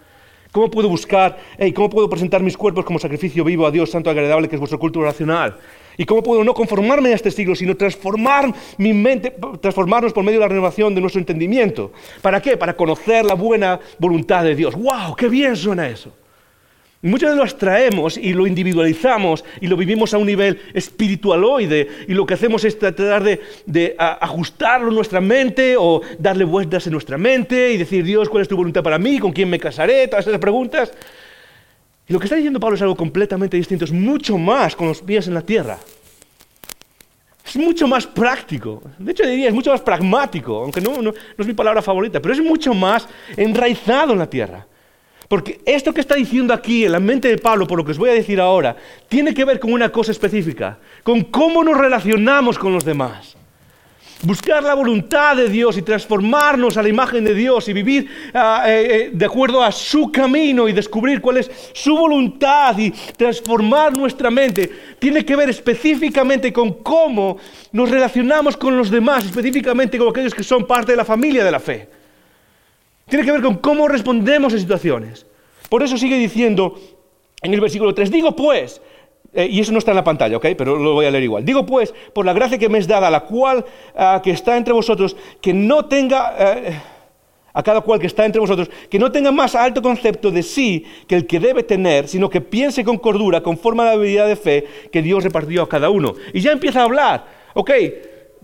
¿Cómo 0.51 0.69
puedo 0.69 0.89
buscar, 0.89 1.39
cómo 1.73 1.89
puedo 1.89 2.09
presentar 2.09 2.43
mis 2.43 2.57
cuerpos 2.57 2.85
como 2.85 2.99
sacrificio 2.99 3.43
vivo 3.43 3.65
a 3.65 3.71
Dios, 3.71 3.89
santo 3.89 4.09
agradable, 4.09 4.49
que 4.49 4.55
es 4.55 4.59
vuestro 4.59 4.77
culto 4.77 5.01
racional? 5.01 5.57
¿Y 5.97 6.05
cómo 6.05 6.23
puedo 6.23 6.43
no 6.43 6.53
conformarme 6.53 7.09
a 7.09 7.15
este 7.15 7.31
siglo, 7.31 7.55
sino 7.55 7.75
transformar 7.75 8.53
mi 8.77 8.93
mente, 8.93 9.33
transformarnos 9.61 10.13
por 10.13 10.23
medio 10.23 10.39
de 10.39 10.45
la 10.45 10.49
renovación 10.49 10.95
de 10.95 11.01
nuestro 11.01 11.19
entendimiento? 11.19 11.91
¿Para 12.21 12.41
qué? 12.41 12.57
Para 12.57 12.75
conocer 12.75 13.25
la 13.25 13.35
buena 13.35 13.79
voluntad 13.99 14.43
de 14.43 14.55
Dios. 14.55 14.75
¡Wow! 14.75 15.15
¡Qué 15.15 15.27
bien 15.29 15.55
suena 15.55 15.87
eso! 15.87 16.11
muchas 17.09 17.31
veces 17.31 17.37
lo 17.37 17.43
extraemos 17.43 18.17
y 18.17 18.33
lo 18.33 18.47
individualizamos 18.47 19.43
y 19.59 19.67
lo 19.67 19.75
vivimos 19.75 20.13
a 20.13 20.17
un 20.17 20.25
nivel 20.25 20.59
espiritualoide 20.73 21.87
y 22.07 22.13
lo 22.13 22.25
que 22.25 22.33
hacemos 22.33 22.63
es 22.63 22.79
tratar 22.79 23.23
de, 23.23 23.41
de 23.65 23.95
ajustarlo 23.97 24.87
en 24.87 24.95
nuestra 24.95 25.19
mente 25.19 25.75
o 25.77 26.01
darle 26.17 26.45
vueltas 26.45 26.87
en 26.87 26.93
nuestra 26.93 27.17
mente 27.17 27.73
y 27.73 27.77
decir, 27.77 28.05
Dios, 28.05 28.29
¿cuál 28.29 28.43
es 28.43 28.47
tu 28.47 28.55
voluntad 28.55 28.83
para 28.83 28.97
mí? 28.97 29.19
¿Con 29.19 29.33
quién 29.33 29.49
me 29.49 29.59
casaré? 29.59 30.07
Todas 30.07 30.25
esas 30.25 30.39
preguntas. 30.39 30.93
Y 32.07 32.13
lo 32.13 32.19
que 32.19 32.25
está 32.25 32.35
diciendo 32.35 32.59
Pablo 32.59 32.75
es 32.75 32.81
algo 32.81 32.95
completamente 32.95 33.57
distinto, 33.57 33.85
es 33.85 33.91
mucho 33.91 34.37
más 34.37 34.75
con 34.75 34.87
los 34.87 35.01
pies 35.01 35.27
en 35.27 35.33
la 35.33 35.41
tierra. 35.41 35.77
Es 37.45 37.55
mucho 37.57 37.87
más 37.87 38.07
práctico. 38.07 38.81
De 38.97 39.11
hecho, 39.11 39.25
diría, 39.25 39.49
es 39.49 39.53
mucho 39.53 39.71
más 39.71 39.81
pragmático, 39.81 40.63
aunque 40.63 40.81
no, 40.81 41.01
no, 41.01 41.13
es 41.37 41.47
mi 41.47 41.53
palabra 41.53 41.81
favorita, 41.81 42.21
pero 42.21 42.33
es 42.33 42.41
mucho 42.41 42.73
más 42.73 43.07
enraizado 43.35 44.13
en 44.13 44.19
la 44.19 44.29
tierra. 44.29 44.65
Porque 45.27 45.61
esto 45.65 45.93
que 45.93 46.01
está 46.01 46.15
diciendo 46.15 46.53
aquí 46.53 46.85
en 46.85 46.91
la 46.91 46.99
mente 46.99 47.27
de 47.27 47.37
Pablo, 47.37 47.67
por 47.67 47.77
lo 47.77 47.85
que 47.85 47.91
os 47.91 47.97
voy 47.97 48.09
a 48.09 48.13
decir 48.13 48.39
ahora, 48.39 48.75
tiene 49.07 49.33
que 49.33 49.45
ver 49.45 49.59
con 49.59 49.73
una 49.73 49.89
cosa 49.89 50.11
específica, 50.11 50.77
con 51.03 51.23
cómo 51.23 51.63
nos 51.63 51.77
relacionamos 51.77 52.59
con 52.59 52.73
los 52.73 52.85
demás. 52.85 53.35
Buscar 54.23 54.63
la 54.63 54.73
voluntad 54.73 55.35
de 55.35 55.49
Dios 55.49 55.77
y 55.77 55.81
transformarnos 55.81 56.77
a 56.77 56.81
la 56.81 56.87
imagen 56.87 57.25
de 57.25 57.33
Dios 57.33 57.67
y 57.67 57.73
vivir 57.73 58.07
ah, 58.33 58.63
eh, 58.65 58.87
eh, 58.89 59.09
de 59.11 59.25
acuerdo 59.25 59.61
a 59.61 59.69
su 59.69 60.13
camino 60.13 60.69
y 60.69 60.71
descubrir 60.71 61.19
cuál 61.19 61.37
es 61.37 61.51
su 61.73 61.93
voluntad 61.97 62.77
y 62.77 62.91
transformar 62.91 63.97
nuestra 63.97 64.31
mente, 64.31 64.71
tiene 64.97 65.25
que 65.25 65.35
ver 65.35 65.49
específicamente 65.49 66.53
con 66.53 66.75
cómo 66.75 67.35
nos 67.73 67.89
relacionamos 67.89 68.55
con 68.55 68.77
los 68.77 68.89
demás, 68.89 69.25
específicamente 69.25 69.97
con 69.97 70.07
aquellos 70.07 70.33
que 70.33 70.43
son 70.43 70.65
parte 70.65 70.93
de 70.93 70.97
la 70.97 71.05
familia 71.05 71.43
de 71.43 71.51
la 71.51 71.59
fe. 71.59 71.89
Tiene 73.09 73.25
que 73.25 73.31
ver 73.33 73.41
con 73.41 73.57
cómo 73.57 73.89
respondemos 73.89 74.53
a 74.53 74.57
situaciones. 74.57 75.25
Por 75.67 75.83
eso 75.83 75.97
sigue 75.97 76.17
diciendo 76.17 76.79
en 77.41 77.53
el 77.53 77.59
versículo 77.59 77.93
3, 77.93 78.09
digo 78.09 78.33
pues, 78.33 78.81
eh, 79.33 79.47
y 79.49 79.59
eso 79.59 79.71
no 79.71 79.79
está 79.79 79.91
en 79.91 79.97
la 79.97 80.03
pantalla, 80.03 80.37
¿ok? 80.37 80.47
Pero 80.57 80.77
lo 80.77 80.93
voy 80.93 81.05
a 81.05 81.11
leer 81.11 81.23
igual. 81.23 81.43
Digo 81.43 81.65
pues, 81.65 81.93
por 82.13 82.25
la 82.25 82.33
gracia 82.33 82.57
que 82.57 82.69
me 82.69 82.77
es 82.77 82.87
dada, 82.87 83.09
la 83.09 83.21
cual 83.21 83.65
ah, 83.95 84.21
que 84.23 84.31
está 84.31 84.57
entre 84.57 84.73
vosotros, 84.73 85.15
que 85.41 85.53
no 85.53 85.85
tenga, 85.85 86.35
eh, 86.37 86.79
a 87.51 87.63
cada 87.63 87.81
cual 87.81 87.99
que 87.99 88.07
está 88.07 88.25
entre 88.25 88.39
vosotros, 88.39 88.69
que 88.89 88.99
no 88.99 89.11
tenga 89.11 89.31
más 89.31 89.55
alto 89.55 89.81
concepto 89.81 90.29
de 90.29 90.43
sí 90.43 90.85
que 91.07 91.15
el 91.15 91.25
que 91.25 91.39
debe 91.39 91.63
tener, 91.63 92.07
sino 92.07 92.29
que 92.29 92.41
piense 92.41 92.83
con 92.83 92.97
cordura, 92.97 93.41
conforme 93.41 93.81
a 93.81 93.85
la 93.85 93.91
habilidad 93.93 94.27
de 94.27 94.35
fe 94.35 94.67
que 94.91 95.01
Dios 95.01 95.23
repartió 95.23 95.63
a 95.63 95.69
cada 95.69 95.89
uno. 95.89 96.13
Y 96.31 96.41
ya 96.41 96.51
empieza 96.51 96.81
a 96.81 96.83
hablar, 96.83 97.25
¿ok? 97.55 97.71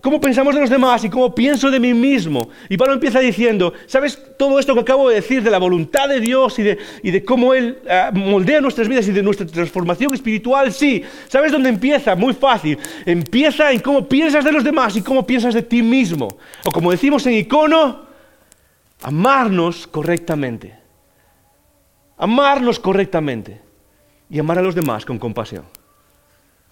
Cómo 0.00 0.20
pensamos 0.20 0.54
de 0.54 0.60
los 0.60 0.70
demás 0.70 1.04
y 1.04 1.10
cómo 1.10 1.34
pienso 1.34 1.70
de 1.70 1.80
mí 1.80 1.94
mismo. 1.94 2.48
Y 2.68 2.76
Pablo 2.76 2.94
empieza 2.94 3.20
diciendo, 3.20 3.72
¿sabes 3.86 4.18
todo 4.36 4.58
esto 4.58 4.74
que 4.74 4.80
acabo 4.80 5.08
de 5.08 5.16
decir 5.16 5.42
de 5.42 5.50
la 5.50 5.58
voluntad 5.58 6.08
de 6.08 6.20
Dios 6.20 6.58
y 6.58 6.62
de, 7.10 7.24
cómo 7.24 7.54
Él 7.54 7.78
ah, 7.88 8.10
moldea 8.12 8.60
nuestras 8.60 8.88
vidas 8.88 9.06
y 9.08 9.12
de 9.12 9.22
nuestra 9.22 9.46
transformación 9.46 10.14
espiritual? 10.14 10.72
Sí. 10.72 11.02
¿Sabes 11.28 11.52
dónde 11.52 11.68
empieza? 11.68 12.14
Muy 12.16 12.34
fácil. 12.34 12.78
Empieza 13.04 13.72
en 13.72 13.80
cómo 13.80 14.08
piensas 14.08 14.44
de 14.44 14.52
los 14.52 14.64
demás 14.64 14.96
y 14.96 15.02
cómo 15.02 15.26
piensas 15.26 15.54
de 15.54 15.62
ti 15.62 15.82
mismo. 15.82 16.28
O 16.64 16.70
como 16.70 16.90
decimos 16.90 17.26
en 17.26 17.34
icono, 17.34 18.06
amarnos 19.02 19.86
correctamente. 19.86 20.78
Amarnos 22.16 22.78
correctamente 22.78 23.60
y 24.28 24.38
amar 24.38 24.58
a 24.58 24.62
los 24.62 24.74
demás 24.74 25.04
con 25.04 25.18
compasión. 25.18 25.64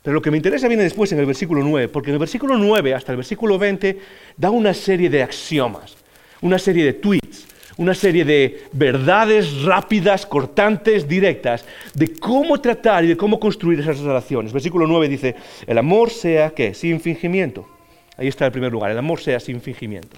Pero 0.03 0.15
lo 0.15 0.23
que 0.23 0.31
me 0.31 0.37
interesa 0.37 0.69
viene 0.69 0.85
después 0.85 1.13
en 1.13 1.19
el 1.19 1.27
versículo 1.27 1.63
9, 1.63 1.89
porque 1.89 2.11
en 2.11 2.15
el 2.15 2.21
versículo 2.21 2.57
9 2.57 2.95
hasta 2.95 3.13
el 3.13 3.17
versículo 3.17 3.59
20 3.59 3.99
da 4.37 4.51
una 4.51 4.73
serie 4.73 5.11
de 5.11 5.23
axiomas, 5.23 5.97
una 6.41 6.59
serie 6.59 6.85
de 6.85 6.95
tweets, 6.95 7.47
una 7.79 7.95
serie 7.95 8.25
de 8.25 8.65
verdades 8.73 9.63
rápidas, 9.63 10.27
cortantes, 10.27 11.07
directas, 11.09 11.65
de 11.95 12.13
cómo 12.19 12.61
tratar 12.61 13.05
y 13.05 13.09
de 13.09 13.17
cómo 13.17 13.39
construir 13.39 13.81
esas 13.81 14.01
relaciones. 14.01 14.53
Versículo 14.53 14.87
9 14.87 15.09
dice, 15.09 15.37
el 15.67 15.79
amor 15.79 16.11
sea, 16.11 16.51
¿qué? 16.51 16.75
Sin 16.75 17.01
fingimiento. 17.01 17.69
Ahí 18.17 18.27
está 18.27 18.47
el 18.47 18.53
primer 18.53 18.73
lugar, 18.73 18.91
el 18.91 18.99
amor 18.99 19.21
sea 19.21 19.39
sin 19.39 19.61
fingimiento. 19.61 20.17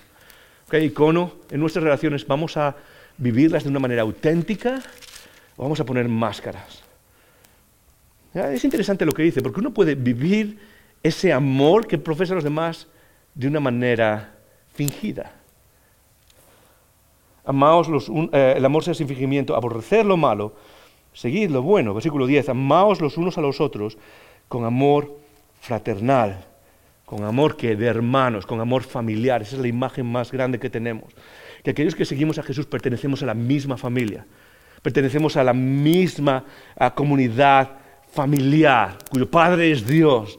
¿Ok? 0.66 0.74
Icono, 0.74 1.32
en 1.50 1.60
nuestras 1.60 1.84
relaciones 1.84 2.26
vamos 2.26 2.56
a 2.56 2.76
vivirlas 3.18 3.64
de 3.64 3.68
una 3.68 3.78
manera 3.78 4.02
auténtica 4.02 4.82
o 5.56 5.62
vamos 5.62 5.80
a 5.80 5.84
poner 5.84 6.08
máscaras. 6.08 6.89
Es 8.34 8.64
interesante 8.64 9.04
lo 9.04 9.12
que 9.12 9.22
dice, 9.22 9.42
porque 9.42 9.60
uno 9.60 9.72
puede 9.72 9.94
vivir 9.94 10.58
ese 11.02 11.32
amor 11.32 11.86
que 11.86 11.98
profesan 11.98 12.36
los 12.36 12.44
demás 12.44 12.86
de 13.34 13.48
una 13.48 13.60
manera 13.60 14.34
fingida. 14.74 15.32
Amaos 17.44 17.88
los, 17.88 18.08
eh, 18.32 18.54
el 18.56 18.64
amor 18.64 18.84
sea 18.84 18.94
sin 18.94 19.08
fingimiento, 19.08 19.56
aborrecer 19.56 20.06
lo 20.06 20.16
malo, 20.16 20.54
seguid 21.12 21.50
lo 21.50 21.62
bueno. 21.62 21.94
Versículo 21.94 22.26
10, 22.26 22.50
amaos 22.50 23.00
los 23.00 23.16
unos 23.16 23.38
a 23.38 23.40
los 23.40 23.60
otros 23.60 23.98
con 24.46 24.64
amor 24.64 25.16
fraternal, 25.60 26.44
con 27.06 27.24
amor 27.24 27.56
que 27.56 27.74
de 27.74 27.86
hermanos, 27.86 28.46
con 28.46 28.60
amor 28.60 28.82
familiar. 28.82 29.42
Esa 29.42 29.56
es 29.56 29.62
la 29.62 29.68
imagen 29.68 30.06
más 30.06 30.30
grande 30.30 30.60
que 30.60 30.70
tenemos. 30.70 31.12
Que 31.64 31.70
aquellos 31.70 31.96
que 31.96 32.04
seguimos 32.04 32.38
a 32.38 32.42
Jesús 32.42 32.66
pertenecemos 32.66 33.22
a 33.22 33.26
la 33.26 33.34
misma 33.34 33.76
familia, 33.76 34.26
pertenecemos 34.82 35.36
a 35.36 35.42
la 35.42 35.52
misma 35.52 36.44
comunidad 36.94 37.80
familiar, 38.12 38.98
cuyo 39.10 39.30
Padre 39.30 39.70
es 39.70 39.86
Dios, 39.86 40.38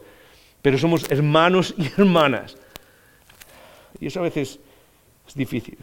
pero 0.61 0.77
somos 0.77 1.09
hermanos 1.09 1.73
y 1.77 1.87
hermanas. 1.99 2.57
Y 3.99 4.07
eso 4.07 4.19
a 4.19 4.23
veces 4.23 4.59
es 5.27 5.35
difícil. 5.35 5.77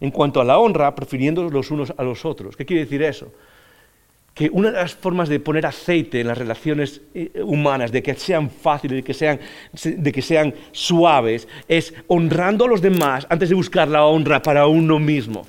En 0.00 0.10
cuanto 0.10 0.40
a 0.40 0.44
la 0.44 0.58
honra, 0.58 0.94
prefiriendo 0.94 1.48
los 1.48 1.70
unos 1.70 1.92
a 1.96 2.02
los 2.02 2.24
otros. 2.24 2.56
¿Qué 2.56 2.66
quiere 2.66 2.84
decir 2.84 3.02
eso? 3.02 3.32
Que 4.34 4.48
una 4.50 4.70
de 4.70 4.78
las 4.78 4.94
formas 4.94 5.28
de 5.28 5.38
poner 5.38 5.66
aceite 5.66 6.20
en 6.20 6.26
las 6.26 6.38
relaciones 6.38 7.02
eh, 7.14 7.30
humanas, 7.44 7.92
de 7.92 8.02
que 8.02 8.14
sean 8.14 8.50
fáciles, 8.50 8.96
de 8.96 9.02
que 9.02 9.14
sean, 9.14 9.38
de 9.84 10.12
que 10.12 10.22
sean 10.22 10.54
suaves, 10.72 11.46
es 11.68 11.94
honrando 12.08 12.64
a 12.64 12.68
los 12.68 12.80
demás 12.80 13.26
antes 13.28 13.50
de 13.50 13.54
buscar 13.54 13.88
la 13.88 14.04
honra 14.06 14.42
para 14.42 14.66
uno 14.66 14.98
mismo 14.98 15.46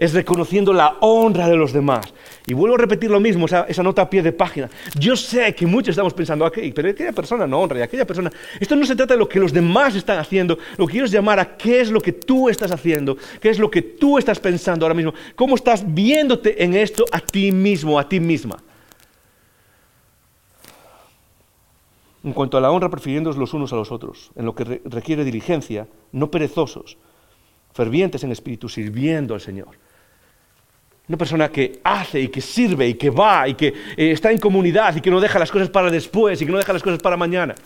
es 0.00 0.14
reconociendo 0.14 0.72
la 0.72 0.96
honra 1.00 1.46
de 1.46 1.56
los 1.56 1.74
demás. 1.74 2.12
Y 2.46 2.54
vuelvo 2.54 2.74
a 2.76 2.78
repetir 2.78 3.10
lo 3.10 3.20
mismo, 3.20 3.44
esa, 3.44 3.82
nota 3.82 4.02
a 4.02 4.10
pie 4.10 4.22
de 4.22 4.32
página. 4.32 4.70
Yo 4.98 5.14
sé 5.14 5.54
que 5.54 5.66
muchos 5.66 5.90
estamos 5.90 6.14
pensando, 6.14 6.46
okay, 6.46 6.72
pero 6.72 6.88
aquella 6.88 7.12
persona 7.12 7.46
no 7.46 7.60
honra 7.60 7.80
y 7.80 7.82
aquella 7.82 8.06
persona... 8.06 8.32
Esto 8.58 8.74
no 8.76 8.86
se 8.86 8.96
trata 8.96 9.12
de 9.12 9.18
lo 9.18 9.28
que 9.28 9.38
los 9.38 9.52
demás 9.52 9.94
están 9.94 10.18
haciendo, 10.18 10.58
lo 10.78 10.86
que 10.86 10.92
quiero 10.92 11.04
es 11.04 11.12
llamar 11.12 11.38
a 11.38 11.54
qué 11.58 11.82
es 11.82 11.90
lo 11.90 12.00
que 12.00 12.12
tú 12.12 12.48
estás 12.48 12.72
haciendo, 12.72 13.18
qué 13.42 13.50
es 13.50 13.58
lo 13.58 13.70
que 13.70 13.82
tú 13.82 14.16
estás 14.16 14.40
pensando 14.40 14.86
ahora 14.86 14.94
mismo, 14.94 15.12
cómo 15.36 15.54
estás 15.54 15.84
viéndote 15.86 16.64
en 16.64 16.74
esto 16.74 17.04
a 17.12 17.20
ti 17.20 17.52
mismo, 17.52 17.98
a 17.98 18.08
ti 18.08 18.20
misma. 18.20 18.56
En 22.24 22.32
cuanto 22.32 22.56
a 22.56 22.62
la 22.62 22.70
honra, 22.70 22.88
prefiriéndoos 22.88 23.36
los 23.36 23.52
unos 23.52 23.70
a 23.74 23.76
los 23.76 23.92
otros, 23.92 24.30
en 24.34 24.46
lo 24.46 24.54
que 24.54 24.80
requiere 24.82 25.24
diligencia, 25.24 25.88
no 26.12 26.30
perezosos, 26.30 26.96
fervientes 27.74 28.24
en 28.24 28.32
espíritu, 28.32 28.70
sirviendo 28.70 29.34
al 29.34 29.42
Señor. 29.42 29.89
Una 31.10 31.18
persona 31.18 31.48
que 31.48 31.80
hace 31.82 32.20
y 32.20 32.28
que 32.28 32.40
sirve 32.40 32.86
y 32.86 32.94
que 32.94 33.10
va 33.10 33.48
y 33.48 33.54
que 33.54 33.66
eh, 33.66 34.12
está 34.12 34.30
en 34.30 34.38
comunidad 34.38 34.94
y 34.94 35.00
que 35.00 35.10
no 35.10 35.20
deja 35.20 35.40
las 35.40 35.50
cosas 35.50 35.68
para 35.68 35.90
después 35.90 36.40
y 36.40 36.46
que 36.46 36.52
no 36.52 36.58
deja 36.58 36.72
las 36.72 36.84
cosas 36.84 37.00
para 37.00 37.16
mañana. 37.16 37.56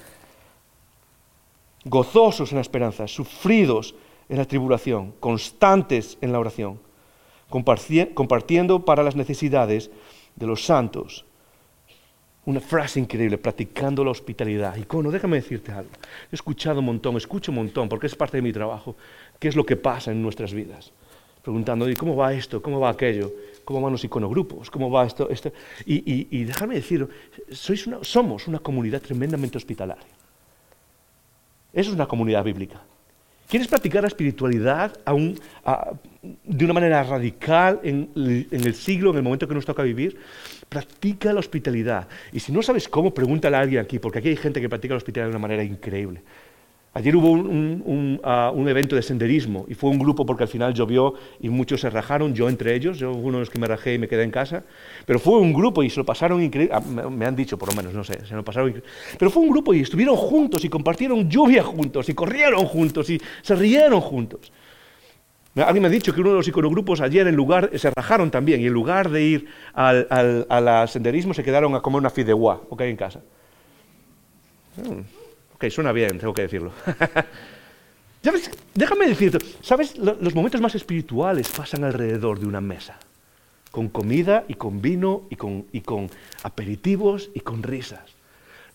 Gozosos 1.84 2.52
en 2.52 2.56
la 2.56 2.62
esperanza, 2.62 3.06
sufridos 3.06 3.94
en 4.30 4.38
la 4.38 4.46
tribulación, 4.46 5.12
constantes 5.20 6.16
en 6.22 6.32
la 6.32 6.38
oración, 6.38 6.80
compartiendo 7.50 8.82
para 8.82 9.02
las 9.02 9.14
necesidades 9.14 9.90
de 10.36 10.46
los 10.46 10.64
santos. 10.64 11.26
Una 12.46 12.60
frase 12.60 12.98
increíble, 12.98 13.36
practicando 13.36 14.02
la 14.02 14.12
hospitalidad. 14.12 14.74
Y 14.76 14.84
cono, 14.84 15.10
déjame 15.10 15.36
decirte 15.36 15.70
algo. 15.70 15.90
He 16.32 16.34
escuchado 16.34 16.78
un 16.80 16.86
montón, 16.86 17.14
escucho 17.18 17.52
un 17.52 17.56
montón, 17.56 17.90
porque 17.90 18.06
es 18.06 18.16
parte 18.16 18.38
de 18.38 18.42
mi 18.42 18.54
trabajo, 18.54 18.96
qué 19.38 19.48
es 19.48 19.54
lo 19.54 19.66
que 19.66 19.76
pasa 19.76 20.12
en 20.12 20.22
nuestras 20.22 20.54
vidas 20.54 20.94
preguntando, 21.44 21.88
¿y 21.88 21.94
cómo 21.94 22.16
va 22.16 22.32
esto? 22.32 22.62
¿Cómo 22.62 22.80
va 22.80 22.88
aquello? 22.88 23.30
¿Cómo 23.64 23.80
van 23.82 23.92
los 23.92 24.02
iconogrupos? 24.02 24.70
¿Cómo 24.70 24.90
va 24.90 25.04
esto? 25.04 25.28
esto? 25.28 25.52
Y, 25.84 26.26
y, 26.30 26.44
déjame 26.44 26.76
decir, 26.76 27.06
sois 27.52 27.86
somos 28.00 28.48
una 28.48 28.58
comunidad 28.58 29.02
tremendamente 29.02 29.58
hospitalaria. 29.58 30.04
Eso 31.72 31.90
es 31.90 31.94
una 31.94 32.06
comunidad 32.06 32.42
bíblica. 32.42 32.80
¿Quieres 33.46 33.68
practicar 33.68 34.02
la 34.02 34.08
espiritualidad 34.08 34.96
de 35.02 36.64
una 36.64 36.72
manera 36.72 37.02
radical 37.02 37.78
en, 37.82 38.10
en, 38.16 38.66
el 38.66 38.74
siglo, 38.74 39.10
en 39.10 39.16
el 39.18 39.22
momento 39.22 39.46
que 39.46 39.54
nos 39.54 39.66
toca 39.66 39.82
vivir? 39.82 40.16
Practica 40.68 41.30
la 41.30 41.40
hospitalidad. 41.40 42.08
Y 42.32 42.40
si 42.40 42.52
no 42.52 42.62
sabes 42.62 42.88
cómo, 42.88 43.12
pregúntale 43.12 43.56
a 43.56 43.60
alguien 43.60 43.82
aquí, 43.82 43.98
porque 43.98 44.20
aquí 44.20 44.28
hay 44.28 44.36
gente 44.36 44.62
que 44.62 44.68
practica 44.70 44.94
la 44.94 44.98
hospitalidad 44.98 45.26
de 45.26 45.36
una 45.36 45.42
manera 45.42 45.62
increíble. 45.62 46.22
Ayer 46.96 47.16
hubo 47.16 47.34
ah, 48.22 48.52
un, 48.54 48.68
evento 48.68 48.94
de 48.94 49.02
senderismo 49.02 49.66
y 49.68 49.74
fue 49.74 49.90
un 49.90 49.98
grupo 49.98 50.24
porque 50.24 50.44
al 50.44 50.48
final 50.48 50.72
llovió 50.72 51.14
y 51.40 51.48
muchos 51.48 51.80
se 51.80 51.90
rajaron, 51.90 52.34
yo 52.34 52.48
entre 52.48 52.72
ellos, 52.76 52.98
yo 52.98 53.10
uno 53.10 53.38
de 53.38 53.40
los 53.40 53.50
que 53.50 53.58
me 53.58 53.66
rajé 53.66 53.94
y 53.94 53.98
me 53.98 54.06
quedé 54.06 54.22
en 54.22 54.30
casa, 54.30 54.62
pero 55.04 55.18
fue 55.18 55.38
un 55.38 55.52
grupo 55.52 55.82
y 55.82 55.90
se 55.90 55.96
lo 55.98 56.06
pasaron 56.06 56.40
increíble, 56.40 56.72
ah, 56.72 56.80
me 56.80 57.26
han 57.26 57.34
dicho 57.34 57.58
por 57.58 57.68
lo 57.68 57.74
menos, 57.74 57.94
no 57.94 58.04
sé, 58.04 58.24
se 58.24 58.36
lo 58.36 58.44
pasaron 58.44 58.80
pero 59.18 59.28
fue 59.28 59.42
un 59.42 59.50
grupo 59.50 59.74
y 59.74 59.80
estuvieron 59.80 60.14
juntos 60.14 60.64
y 60.64 60.68
compartieron 60.68 61.28
lluvia 61.28 61.64
juntos 61.64 62.08
y 62.08 62.14
corrieron 62.14 62.64
juntos 62.64 63.10
y 63.10 63.20
se 63.42 63.56
rieron 63.56 64.00
juntos. 64.00 64.52
Alguien 65.56 65.82
me 65.82 65.88
ha 65.88 65.90
dicho 65.90 66.14
que 66.14 66.20
uno 66.20 66.30
de 66.30 66.36
los 66.36 66.48
iconogrupos 66.48 67.00
ayer 67.00 67.26
en 67.26 67.34
lugar, 67.34 67.70
se 67.76 67.90
rajaron 67.90 68.30
también 68.30 68.60
y 68.60 68.66
en 68.66 68.72
lugar 68.72 69.10
de 69.10 69.22
ir 69.22 69.46
al, 69.72 70.06
al, 70.48 70.88
senderismo 70.88 71.34
se 71.34 71.42
quedaron 71.42 71.74
a 71.74 71.80
comer 71.80 71.98
una 71.98 72.10
fideuá, 72.10 72.60
ok, 72.70 72.80
en 72.82 72.96
casa. 72.96 73.20
Hmm 74.76 75.23
suena 75.70 75.92
bien, 75.92 76.18
tengo 76.18 76.34
que 76.34 76.42
decirlo. 76.42 76.72
Déjame 78.74 79.06
decirte, 79.06 79.38
¿sabes? 79.62 79.96
Los 79.98 80.34
momentos 80.34 80.60
más 80.60 80.74
espirituales 80.74 81.48
pasan 81.48 81.84
alrededor 81.84 82.40
de 82.40 82.46
una 82.46 82.60
mesa, 82.60 82.98
con 83.70 83.88
comida 83.88 84.44
y 84.48 84.54
con 84.54 84.80
vino 84.80 85.22
y 85.30 85.36
con, 85.36 85.66
y 85.72 85.80
con 85.82 86.10
aperitivos 86.42 87.30
y 87.34 87.40
con 87.40 87.62
risas. 87.62 88.02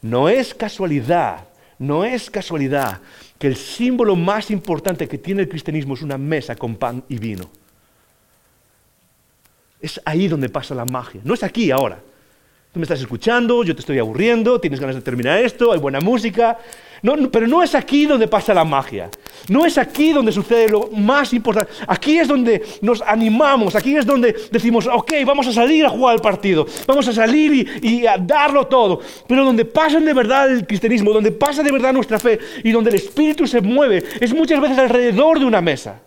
No 0.02 0.30
es 0.30 0.54
casualidad, 0.54 1.48
no 1.80 2.06
es 2.06 2.30
casualidad 2.30 3.02
que 3.38 3.48
el 3.48 3.56
símbolo 3.56 4.16
más 4.16 4.52
importante 4.52 5.08
que 5.08 5.18
tiene 5.18 5.42
el 5.42 5.50
cristianismo 5.50 5.96
es 5.96 6.02
una 6.02 6.18
mesa 6.18 6.56
con 6.56 6.76
pan 6.76 7.04
y 7.10 7.18
vino. 7.18 7.50
Es 9.82 10.00
ahí 10.06 10.28
donde 10.28 10.50
pasa 10.50 10.76
la 10.76 10.86
magia. 10.86 11.22
No 11.24 11.34
es 11.34 11.44
aquí 11.44 11.72
ahora. 11.72 12.02
Tú 12.72 12.80
me 12.80 12.84
estás 12.84 13.02
escuchando, 13.02 13.64
yo 13.64 13.74
te 13.74 13.80
estoy 13.80 13.98
aburriendo, 13.98 14.62
tienes 14.62 14.80
ganas 14.80 14.96
de 14.96 15.02
terminar 15.02 15.40
esto, 15.40 15.72
hay 15.72 15.80
buena 15.80 16.00
música. 16.00 16.60
No, 17.02 17.16
pero 17.32 17.48
no 17.48 17.64
es 17.64 17.74
aquí 17.74 18.06
donde 18.06 18.28
pasa 18.28 18.54
la 18.54 18.64
magia. 18.64 19.10
No 19.48 19.66
es 19.66 19.80
aquí 19.80 20.14
donde 20.14 20.32
sucede 20.32 20.70
lo 20.70 20.88
más 20.92 21.34
importante. 21.34 21.72
Aquí 21.88 22.20
es 22.20 22.28
donde 22.28 22.62
nos 22.82 23.02
animamos, 23.02 23.76
aquí 23.76 23.96
es 23.96 24.06
donde 24.06 24.36
decimos, 24.52 24.86
ok, 24.86 25.14
vamos 25.26 25.48
a 25.48 25.52
salir 25.52 25.84
a 25.84 25.90
jugar 25.90 26.14
el 26.14 26.22
partido, 26.22 26.68
vamos 26.86 27.08
a 27.08 27.14
salir 27.14 27.68
y, 27.82 28.06
a 28.06 28.20
darlo 28.20 28.68
todo. 28.68 29.00
Pero 29.28 29.46
donde 29.46 29.66
pasa 29.66 30.00
de 30.00 30.14
verdad 30.14 30.52
el 30.52 30.68
cristianismo, 30.68 31.12
donde 31.12 31.32
pasa 31.32 31.64
de 31.64 31.72
verdad 31.72 31.92
nuestra 31.92 32.20
fe 32.20 32.38
y 32.64 32.72
donde 32.72 32.92
el 32.92 32.98
Espíritu 32.98 33.48
se 33.48 33.62
mueve, 33.62 34.04
es 34.20 34.32
muchas 34.32 34.62
veces 34.62 34.78
alrededor 34.78 35.40
de 35.40 35.46
una 35.46 35.60
mesa. 35.60 36.02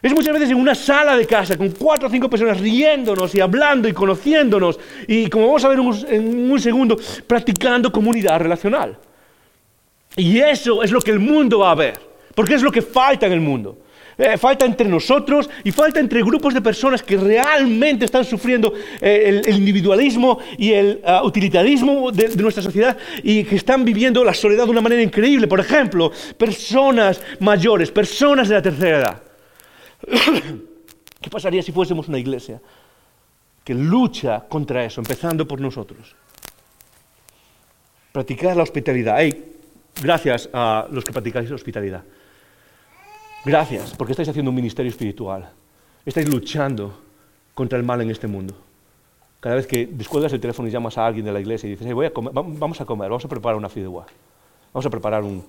Es 0.00 0.12
muchas 0.12 0.32
veces 0.32 0.50
en 0.50 0.56
una 0.56 0.74
sala 0.74 1.16
de 1.16 1.26
casa 1.26 1.56
con 1.56 1.70
cuatro 1.70 2.06
o 2.06 2.10
cinco 2.10 2.30
personas 2.30 2.60
riéndonos 2.60 3.34
y 3.34 3.40
hablando 3.40 3.88
y 3.88 3.92
conociéndonos 3.92 4.78
y 5.08 5.28
como 5.28 5.46
vamos 5.46 5.64
a 5.64 5.68
ver 5.68 5.78
en 6.10 6.50
un 6.50 6.60
segundo, 6.60 6.96
practicando 7.26 7.90
comunidad 7.90 8.38
relacional. 8.38 8.96
Y 10.16 10.38
eso 10.38 10.82
es 10.82 10.92
lo 10.92 11.00
que 11.00 11.10
el 11.10 11.18
mundo 11.18 11.60
va 11.60 11.72
a 11.72 11.74
ver, 11.74 11.98
porque 12.34 12.54
es 12.54 12.62
lo 12.62 12.70
que 12.70 12.82
falta 12.82 13.26
en 13.26 13.32
el 13.32 13.40
mundo. 13.40 13.78
Eh, 14.16 14.36
falta 14.36 14.66
entre 14.66 14.88
nosotros 14.88 15.48
y 15.62 15.70
falta 15.70 16.00
entre 16.00 16.22
grupos 16.22 16.52
de 16.52 16.60
personas 16.60 17.04
que 17.04 17.16
realmente 17.16 18.04
están 18.04 18.24
sufriendo 18.24 18.74
eh, 19.00 19.40
el, 19.46 19.54
individualismo 19.54 20.40
y 20.58 20.72
el 20.72 21.00
ah, 21.04 21.22
utilitarismo 21.22 22.10
de, 22.10 22.28
nuestra 22.36 22.60
sociedad 22.60 22.96
y 23.22 23.44
que 23.44 23.54
están 23.54 23.84
viviendo 23.84 24.24
la 24.24 24.34
soledad 24.34 24.64
de 24.64 24.72
una 24.72 24.80
manera 24.80 25.02
increíble. 25.02 25.46
Por 25.46 25.60
ejemplo, 25.60 26.10
personas 26.36 27.20
mayores, 27.38 27.92
personas 27.92 28.48
de 28.48 28.54
la 28.56 28.62
tercera 28.62 28.98
edad. 28.98 29.27
¿Qué 31.20 31.30
pasaría 31.30 31.62
si 31.62 31.72
fuésemos 31.72 32.08
una 32.08 32.18
iglesia 32.18 32.60
que 33.64 33.74
lucha 33.74 34.46
contra 34.48 34.84
eso, 34.84 35.00
empezando 35.00 35.46
por 35.46 35.60
nosotros? 35.60 36.14
Practicar 38.12 38.56
la 38.56 38.62
hospitalidad. 38.62 39.18
Gracias 40.02 40.48
a 40.52 40.86
los 40.90 41.04
que 41.04 41.12
practicáis 41.12 41.50
hospitalidad. 41.50 42.04
Gracias, 43.44 43.94
porque 43.96 44.12
estáis 44.12 44.28
haciendo 44.28 44.50
un 44.50 44.56
ministerio 44.56 44.90
espiritual. 44.90 45.50
Estáis 46.04 46.28
luchando 46.28 46.98
contra 47.54 47.78
el 47.78 47.84
mal 47.84 48.00
en 48.00 48.10
este 48.10 48.26
mundo. 48.26 48.54
Cada 49.40 49.54
vez 49.54 49.66
que 49.66 49.86
descuelgas 49.86 50.32
el 50.32 50.40
teléfono 50.40 50.68
y 50.68 50.72
llamas 50.72 50.98
a 50.98 51.06
alguien 51.06 51.24
de 51.24 51.32
la 51.32 51.40
iglesia 51.40 51.66
y 51.68 51.70
dices, 51.70 51.92
voy 51.94 52.06
a 52.06 52.12
vamos 52.14 52.80
a 52.80 52.84
comer, 52.84 53.08
vamos 53.08 53.24
a 53.24 53.28
preparar 53.28 53.56
una 53.56 53.68
fideuá, 53.68 54.06
vamos 54.72 54.86
a 54.86 54.90
preparar 54.90 55.22
un, 55.22 55.44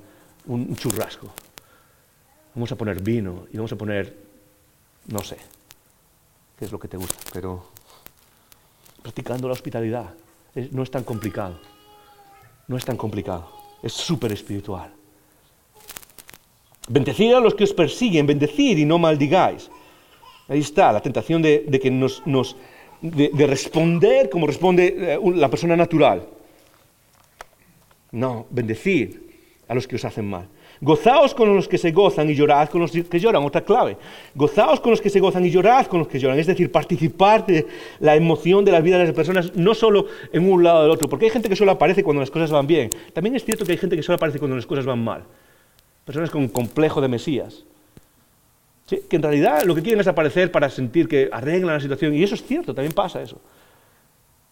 un 0.46 0.76
churrasco, 0.76 1.28
vamos 2.54 2.72
a 2.72 2.76
poner 2.76 3.02
vino 3.02 3.48
y 3.52 3.58
vamos 3.58 3.72
a 3.72 3.76
poner, 3.76 4.16
no 5.12 5.24
sé, 5.24 5.38
qué 6.58 6.66
es 6.66 6.72
lo 6.72 6.80
que 6.80 6.88
te 6.88 6.98
gusta, 6.98 7.18
pero 7.34 7.64
practicando 9.02 9.48
la 9.48 9.54
hospitalidad 9.54 10.14
no 10.72 10.84
es 10.84 10.92
tan 10.92 11.04
complicado, 11.04 11.60
no 12.68 12.78
es 12.78 12.86
tan 12.86 12.98
complicado. 12.98 13.60
Es 13.82 13.94
súper 13.94 14.32
espiritual. 14.34 14.92
Bendecid 16.88 17.34
a 17.34 17.40
los 17.40 17.56
que 17.56 17.64
os 17.64 17.74
persiguen, 17.74 18.28
bendecid 18.28 18.78
y 18.78 18.86
no 18.86 18.98
maldigáis. 18.98 19.70
Ahí 20.48 20.60
está 20.60 20.92
la 20.92 21.02
tentación 21.02 21.42
de, 21.42 21.80
que 21.82 21.92
nos, 21.92 22.22
de, 23.02 23.48
responder 23.48 24.30
como 24.30 24.48
responde 24.48 25.14
eh, 25.14 25.20
la 25.36 25.50
persona 25.50 25.76
natural. 25.76 26.28
No, 28.12 28.48
bendecid 28.50 29.18
a 29.68 29.76
los 29.76 29.88
que 29.88 29.96
os 29.96 30.06
hacen 30.06 30.28
mal. 30.28 30.48
Gozaos 30.82 31.34
con 31.34 31.54
los 31.54 31.68
que 31.68 31.78
se 31.78 31.92
gozan 31.92 32.30
y 32.30 32.36
llorad 32.36 32.70
con 32.70 32.82
los 32.82 32.92
que 32.92 33.20
lloran. 33.20 33.44
Otra 33.44 33.62
clave. 33.62 33.98
Gozaos 34.34 34.80
con 34.80 34.92
los 34.92 35.02
que 35.02 35.10
se 35.10 35.20
gozan 35.20 35.46
y 35.46 35.50
llorad 35.50 35.88
con 35.88 36.00
los 36.00 36.08
que 36.08 36.20
lloran. 36.20 36.40
Es 36.40 36.48
decir, 36.48 36.72
participar 36.72 37.46
de 37.46 37.68
la 38.00 38.16
emoción 38.16 38.64
de 38.64 38.72
la 38.72 38.80
vida 38.80 38.98
de 38.98 39.06
las 39.06 39.14
personas, 39.14 39.54
no 39.56 39.74
solo 39.74 40.06
en 40.32 40.50
un 40.50 40.64
lado 40.64 40.84
del 40.84 40.92
otro. 40.92 41.10
Porque 41.10 41.26
hay 41.26 41.32
gente 41.32 41.50
que 41.50 41.56
solo 41.58 41.72
aparece 41.72 42.04
cuando 42.04 42.22
las 42.22 42.32
cosas 42.32 42.50
van 42.52 42.66
bien. 42.66 42.90
También 43.14 43.36
es 43.36 43.44
cierto 43.44 43.66
que 43.66 43.74
hay 43.74 43.78
gente 43.78 43.98
que 43.98 44.04
solo 44.04 44.16
aparece 44.16 44.40
cuando 44.40 44.56
las 44.56 44.66
cosas 44.66 44.86
van 44.86 45.04
mal. 45.04 45.24
Personas 46.06 46.30
con 46.30 46.48
complejo 46.48 47.02
de 47.02 47.10
Mesías. 47.10 47.66
¿Sí? 48.86 49.02
Que 49.10 49.18
en 49.18 49.22
realidad 49.22 49.64
lo 49.64 49.76
que 49.76 49.82
quieren 49.82 50.00
es 50.00 50.08
aparecer 50.08 50.50
para 50.50 50.70
sentir 50.70 51.10
que 51.10 51.30
arreglan 51.30 51.76
la 51.76 51.82
situación. 51.82 52.14
Y 52.16 52.24
eso 52.24 52.36
es 52.36 52.44
cierto, 52.44 52.74
también 52.74 52.94
pasa 52.94 53.22
eso. 53.22 53.38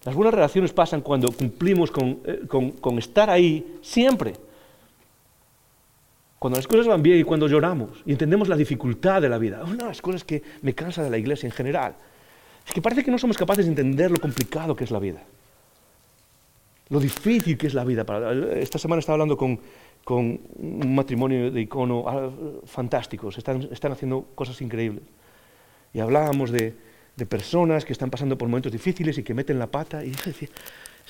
Las 0.03 0.13
buenas 0.13 0.33
relaciones 0.33 0.73
pasan 0.73 1.01
cuando 1.01 1.29
cumplimos 1.31 1.89
con, 1.89 2.19
eh, 2.25 2.41
con 2.47 2.97
estar 2.97 3.29
ahí 3.29 3.77
siempre. 3.81 4.33
Cuando 6.39 6.57
las 6.57 6.67
cosas 6.67 6.87
van 6.87 7.01
bien 7.01 7.19
y 7.19 7.23
cuando 7.23 7.47
lloramos 7.47 8.03
y 8.05 8.11
entendemos 8.11 8.47
la 8.47 8.55
dificultad 8.55 9.21
de 9.21 9.29
la 9.29 9.37
vida. 9.37 9.63
Una 9.63 9.77
de 9.77 9.85
las 9.85 10.01
cosas 10.01 10.23
que 10.23 10.43
me 10.61 10.73
cansa 10.73 11.03
de 11.03 11.09
la 11.09 11.17
iglesia 11.17 11.47
en 11.47 11.53
general 11.53 11.95
es 12.65 12.73
que 12.73 12.81
parece 12.81 13.03
que 13.03 13.09
no 13.09 13.17
somos 13.17 13.37
capaces 13.37 13.65
de 13.65 13.71
entender 13.71 14.11
lo 14.11 14.19
complicado 14.19 14.75
que 14.75 14.83
es 14.83 14.91
la 14.91 14.99
vida. 14.99 15.23
Lo 16.89 16.99
difícil 16.99 17.57
que 17.57 17.67
es 17.67 17.73
la 17.73 17.83
vida. 17.83 18.05
Esta 18.55 18.77
semana 18.77 18.99
estaba 18.99 19.15
hablando 19.15 19.37
con, 19.37 19.59
un 20.09 20.95
matrimonio 20.95 21.51
de 21.51 21.61
icono 21.61 22.05
ah, 22.07 22.29
fantásticos, 22.65 23.37
están, 23.37 23.67
haciendo 23.91 24.27
cosas 24.35 24.61
increíbles. 24.61 25.03
Y 25.93 25.99
hablábamos 25.99 26.51
de, 26.51 26.75
personas 27.27 27.83
que 27.83 27.93
están 27.93 28.11
pasando 28.11 28.37
por 28.37 28.47
momentos 28.47 28.71
difíciles 28.71 29.17
y 29.17 29.23
que 29.23 29.33
meten 29.33 29.57
la 29.57 29.67
pata. 29.67 30.05
Y, 30.05 30.13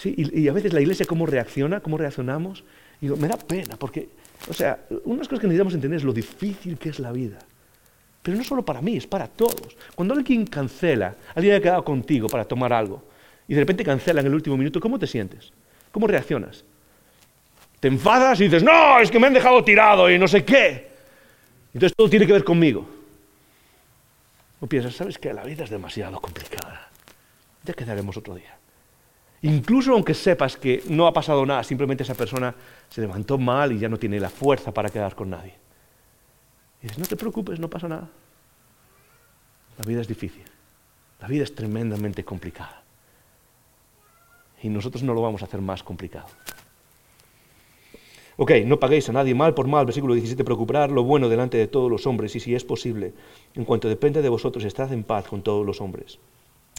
y, 0.06 0.42
y 0.42 0.48
a 0.48 0.54
veces 0.54 0.74
la 0.74 0.80
iglesia, 0.80 1.06
¿cómo 1.06 1.26
reacciona? 1.26 1.82
¿Cómo 1.82 1.98
reaccionamos? 1.98 2.64
Digo, 3.00 3.16
me 3.16 3.28
da 3.28 3.38
pena, 3.38 3.76
porque 3.78 4.10
o 4.50 4.54
sea, 4.54 4.80
unas 5.06 5.28
cosas 5.28 5.42
que 5.42 5.48
necesitamos 5.48 5.74
entender 5.74 5.98
es 5.98 6.04
lo 6.04 6.14
difícil 6.14 6.78
que 6.78 6.90
es 6.90 7.00
la 7.00 7.12
vida. 7.12 7.40
Pero 8.22 8.38
no 8.38 8.44
solo 8.44 8.64
para 8.64 8.82
mí, 8.82 8.98
es 8.98 9.08
para 9.08 9.28
todos. 9.28 9.76
Cuando 9.96 10.14
alguien 10.14 10.46
cancela, 10.46 11.16
alguien 11.34 11.56
ha 11.56 11.60
quedado 11.60 11.84
contigo 11.84 12.28
para 12.28 12.46
tomar 12.46 12.72
algo, 12.72 13.04
y 13.48 13.54
de 13.54 13.62
repente 13.62 13.84
cancela 13.84 14.22
en 14.22 14.28
el 14.28 14.34
último 14.34 14.58
minuto, 14.58 14.80
¿cómo 14.80 15.00
te 15.00 15.08
sientes? 15.08 15.52
¿Cómo 15.92 16.08
reaccionas? 16.08 16.64
Te 17.80 17.88
enfadas 17.88 18.40
y 18.42 18.46
dices, 18.46 18.64
no, 18.64 19.00
es 19.00 19.10
que 19.10 19.20
me 19.20 19.28
han 19.28 19.34
dejado 19.34 19.64
tirado 19.64 20.10
y 20.10 20.18
no 20.18 20.28
sé 20.28 20.44
qué. 20.44 20.88
Entonces 21.74 21.96
todo 21.96 22.10
tiene 22.10 22.26
que 22.26 22.34
ver 22.34 22.44
conmigo. 22.44 22.88
O 24.60 24.68
piensas, 24.68 24.96
¿sabes 24.96 25.18
qué? 25.18 25.34
La 25.34 25.44
vida 25.44 25.64
es 25.64 25.70
demasiado 25.70 26.20
complicada. 26.20 26.90
Ya 27.64 27.74
quedaremos 27.74 28.18
otro 28.18 28.36
día. 28.36 28.58
Incluso 29.42 29.94
aunque 29.94 30.14
sepas 30.14 30.58
que 30.58 30.84
no 30.90 31.06
ha 31.06 31.14
pasado 31.14 31.46
nada, 31.46 31.64
simplemente 31.64 32.04
esa 32.04 32.16
persona 32.16 32.56
se 32.90 33.02
levantó 33.02 33.38
mal 33.38 33.72
y 33.72 33.80
ya 33.80 33.90
no 33.90 33.98
tiene 33.98 34.20
la 34.20 34.30
fuerza 34.30 34.74
para 34.74 34.90
quedar 34.90 35.16
con 35.16 35.30
nadie. 35.30 35.54
Y 36.82 36.84
dices, 36.84 36.98
no 36.98 37.06
te 37.06 37.16
preocupes, 37.16 37.60
no 37.60 37.70
pasa 37.70 37.88
nada. 37.88 38.10
La 39.78 39.86
vida 39.86 40.02
es 40.02 40.08
difícil. 40.08 40.44
La 41.20 41.28
vida 41.28 41.44
es 41.44 41.54
tremendamente 41.54 42.24
complicada. 42.24 42.84
Y 44.62 44.70
nosotros 44.70 45.04
no 45.04 45.14
lo 45.14 45.22
vamos 45.22 45.42
a 45.44 45.46
hacer 45.46 45.62
más 45.62 45.84
complicado. 45.84 46.28
Ok, 48.38 48.52
no 48.66 48.80
paguéis 48.80 49.10
a 49.10 49.14
nadie 49.14 49.34
mal 49.34 49.56
por 49.56 49.68
mal, 49.68 49.86
versículo 49.86 50.14
17, 50.14 50.44
preocupar 50.44 50.92
lo 50.92 51.04
bueno 51.04 51.28
delante 51.28 51.58
de 51.58 51.68
todos 51.68 51.90
los 51.90 52.06
hombres 52.06 52.36
y 52.36 52.40
si 52.40 52.54
es 52.54 52.64
posible, 52.64 53.14
en 53.56 53.66
cuanto 53.66 53.90
depende 53.90 54.22
de 54.22 54.30
vosotros, 54.30 54.64
estad 54.64 54.94
en 54.94 55.04
paz 55.04 55.28
con 55.28 55.42
todos 55.42 55.66
los 55.66 55.82
hombres. 55.82 56.20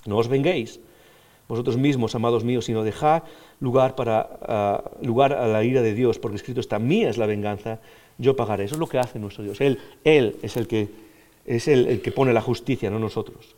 No 0.07 0.19
os 0.19 0.29
venguéis 0.29 0.79
vosotros 1.49 1.79
mismos, 1.79 2.15
amados 2.15 2.45
míos, 2.45 2.67
sino 2.67 2.85
dejad 2.85 3.23
lugar, 3.59 3.95
para, 3.95 4.85
lugar 5.03 5.33
a 5.33 5.49
la 5.49 5.65
ira 5.65 5.83
de 5.83 5.95
Dios, 5.95 6.19
porque 6.19 6.37
escrito 6.37 6.61
está, 6.61 6.79
mía 6.79 7.09
es 7.09 7.17
la 7.17 7.27
venganza, 7.27 7.81
yo 8.19 8.37
pagaré. 8.37 8.65
Eso 8.65 8.75
es 8.75 8.79
lo 8.79 8.87
que 8.87 8.99
hace 8.99 9.19
nuestro 9.19 9.43
Dios. 9.43 9.61
Él, 9.61 9.81
él 10.05 10.37
es, 10.43 10.57
el 10.57 10.69
que, 10.69 10.89
es 11.47 11.67
el, 11.67 12.03
que 12.03 12.13
pone 12.13 12.33
la 12.33 12.43
justicia, 12.43 12.91
no 12.91 12.99
nosotros. 12.99 13.57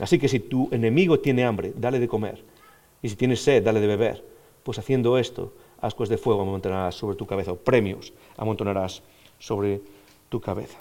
Así 0.00 0.18
que 0.18 0.28
si 0.28 0.40
tu 0.40 0.68
enemigo 0.72 1.20
tiene 1.20 1.44
hambre, 1.44 1.72
dale 1.76 2.00
de 2.00 2.08
comer. 2.08 2.42
Y 3.00 3.08
si 3.08 3.16
tienes 3.16 3.42
sed, 3.42 3.62
dale 3.62 3.80
de 3.80 3.86
beber. 3.86 4.24
Pues 4.64 4.78
haciendo 4.78 5.18
esto, 5.18 5.54
ascuas 5.80 6.08
de 6.08 6.18
fuego 6.18 6.42
amontonarás 6.42 6.94
sobre 6.94 7.16
tu 7.16 7.26
cabeza, 7.26 7.52
o 7.52 7.56
premios 7.56 8.12
amontonarás 8.36 9.02
sobre 9.38 9.80
tu 10.28 10.40
cabeza. 10.40 10.78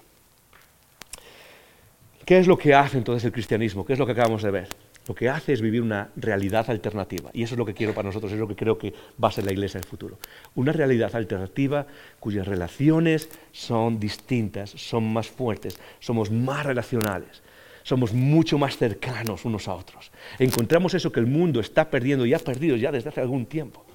¿Qué 2.26 2.40
es 2.40 2.48
lo 2.48 2.58
que 2.58 2.74
hace 2.74 2.98
entonces 2.98 3.26
el 3.26 3.32
cristianismo? 3.32 3.86
¿Qué 3.86 3.94
es 3.94 4.00
lo 4.00 4.06
que 4.06 4.14
acabamos 4.14 4.42
de 4.44 4.52
ver? 4.52 4.70
Lo 5.08 5.16
que 5.16 5.30
hace 5.30 5.54
es 5.54 5.62
vivir 5.62 5.82
una 5.82 6.10
realidad 6.16 6.70
alternativa. 6.70 7.32
Y 7.34 7.44
eso 7.44 7.56
es 7.56 7.58
lo 7.58 7.66
que 7.66 7.74
quiero 7.74 7.94
para 7.94 8.08
nosotros, 8.08 8.32
es 8.32 8.40
lo 8.40 8.48
que 8.48 8.56
creo 8.56 8.78
que 8.78 8.94
va 9.22 9.30
a 9.30 9.32
ser 9.32 9.46
la 9.46 9.52
iglesia 9.52 9.78
en 9.78 9.84
el 9.84 9.90
futuro. 9.90 10.18
Una 10.56 10.72
realidad 10.72 11.16
alternativa 11.16 11.88
cuyas 12.20 12.48
relaciones 12.48 13.30
son 13.52 14.00
distintas, 14.00 14.70
son 14.70 15.12
más 15.12 15.28
fuertes, 15.28 15.80
somos 16.00 16.30
más 16.30 16.66
relacionales, 16.66 17.42
somos 17.84 18.14
mucho 18.14 18.58
más 18.58 18.78
cercanos 18.78 19.44
unos 19.46 19.68
a 19.68 19.74
otros. 19.74 20.12
Encontramos 20.38 20.94
eso 20.94 21.12
que 21.12 21.20
el 21.20 21.28
mundo 21.28 21.60
está 21.60 21.90
perdiendo 21.90 22.26
y 22.26 22.34
ha 22.34 22.40
perdido 22.40 22.76
ya 22.76 22.92
desde 22.92 23.10
hace 23.10 23.22
algún 23.22 23.46
tiempo. 23.46 23.86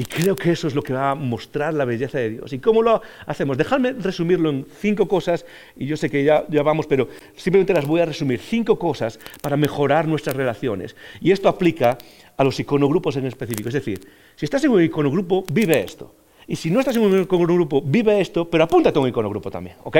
Y 0.00 0.06
creo 0.06 0.34
que 0.34 0.50
eso 0.50 0.66
es 0.66 0.74
lo 0.74 0.82
que 0.82 0.94
va 0.94 1.10
a 1.10 1.14
mostrar 1.14 1.74
la 1.74 1.84
belleza 1.84 2.16
de 2.16 2.30
Dios. 2.30 2.54
¿Y 2.54 2.58
cómo 2.58 2.80
lo 2.80 3.02
hacemos? 3.26 3.58
Dejadme 3.58 3.92
resumirlo 3.92 4.48
en 4.48 4.64
cinco 4.78 5.06
cosas, 5.06 5.44
y 5.76 5.84
yo 5.84 5.94
sé 5.98 6.08
que 6.08 6.24
ya, 6.24 6.46
ya 6.48 6.62
vamos, 6.62 6.86
pero 6.86 7.06
simplemente 7.36 7.74
las 7.74 7.84
voy 7.84 8.00
a 8.00 8.06
resumir. 8.06 8.40
Cinco 8.40 8.78
cosas 8.78 9.20
para 9.42 9.58
mejorar 9.58 10.08
nuestras 10.08 10.34
relaciones. 10.34 10.96
Y 11.20 11.32
esto 11.32 11.50
aplica 11.50 11.98
a 12.34 12.44
los 12.44 12.58
iconogrupos 12.58 13.16
en 13.16 13.26
específico. 13.26 13.68
Es 13.68 13.74
decir, 13.74 14.00
si 14.36 14.46
estás 14.46 14.64
en 14.64 14.70
un 14.70 14.82
iconogrupo, 14.82 15.44
vive 15.52 15.78
esto. 15.80 16.14
Y 16.50 16.56
si 16.56 16.68
no 16.68 16.80
estás 16.80 16.96
en 16.96 17.02
un 17.02 17.22
iconogrupo, 17.22 17.80
vive 17.80 18.20
esto, 18.20 18.50
pero 18.50 18.64
apúntate 18.64 18.98
a 18.98 19.02
un 19.02 19.08
iconogrupo 19.08 19.52
también, 19.52 19.76
¿ok? 19.84 19.96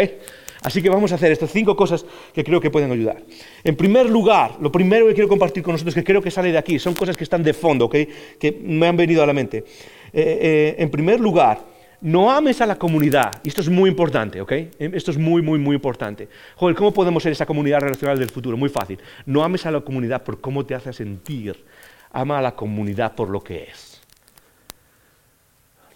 Así 0.63 0.83
que 0.83 0.91
vamos 0.91 1.13
a 1.13 1.15
hacer 1.15 1.31
estas 1.31 1.53
cinco 1.53 1.77
cosas 1.77 2.05
que 2.35 2.43
creo 2.43 2.61
que 2.61 2.73
pueden 2.73 2.91
ayudar. 2.91 3.23
En 3.63 3.77
primer 3.77 4.11
lugar, 4.11 4.57
lo 4.61 4.73
primero 4.73 5.07
que 5.07 5.15
quiero 5.15 5.29
compartir 5.29 5.63
con 5.63 5.75
nosotros, 5.75 5.95
que 5.95 6.03
creo 6.03 6.21
que 6.21 6.33
sale 6.33 6.51
de 6.51 6.59
aquí, 6.59 6.81
son 6.81 6.95
cosas 6.95 7.17
que 7.17 7.23
están 7.23 7.45
de 7.45 7.55
fondo, 7.55 7.85
¿ok? 7.85 7.95
Que 8.41 8.61
me 8.65 8.89
han 8.89 8.97
venido 8.97 9.23
a 9.23 9.27
la 9.27 9.33
mente. 9.33 9.59
Eh, 9.59 9.65
eh, 10.13 10.75
en 10.79 10.91
primer 10.91 11.21
lugar, 11.21 11.61
no 12.01 12.33
ames 12.33 12.61
a 12.61 12.67
la 12.67 12.75
comunidad. 12.75 13.31
Y 13.45 13.49
esto 13.49 13.61
es 13.61 13.69
muy 13.69 13.89
importante, 13.89 14.41
¿ok? 14.41 14.53
Esto 14.81 15.13
es 15.13 15.19
muy, 15.19 15.43
muy, 15.43 15.61
muy 15.61 15.77
importante. 15.77 16.29
Joder, 16.57 16.75
¿cómo 16.75 16.93
podemos 16.93 17.23
ser 17.23 17.31
esa 17.31 17.47
comunidad 17.47 17.79
relacional 17.79 18.19
del 18.19 18.29
futuro? 18.29 18.57
Muy 18.57 18.71
fácil. 18.71 18.99
No 19.25 19.45
ames 19.45 19.67
a 19.67 19.71
la 19.71 19.83
comunidad 19.83 20.25
por 20.25 20.41
cómo 20.41 20.67
te 20.67 20.75
hace 20.75 20.93
sentir. 20.93 21.65
Ama 22.11 22.41
a 22.41 22.43
la 22.43 22.57
comunidad 22.57 23.15
por 23.15 23.31
lo 23.31 23.41
que 23.41 23.69
es. 23.71 23.90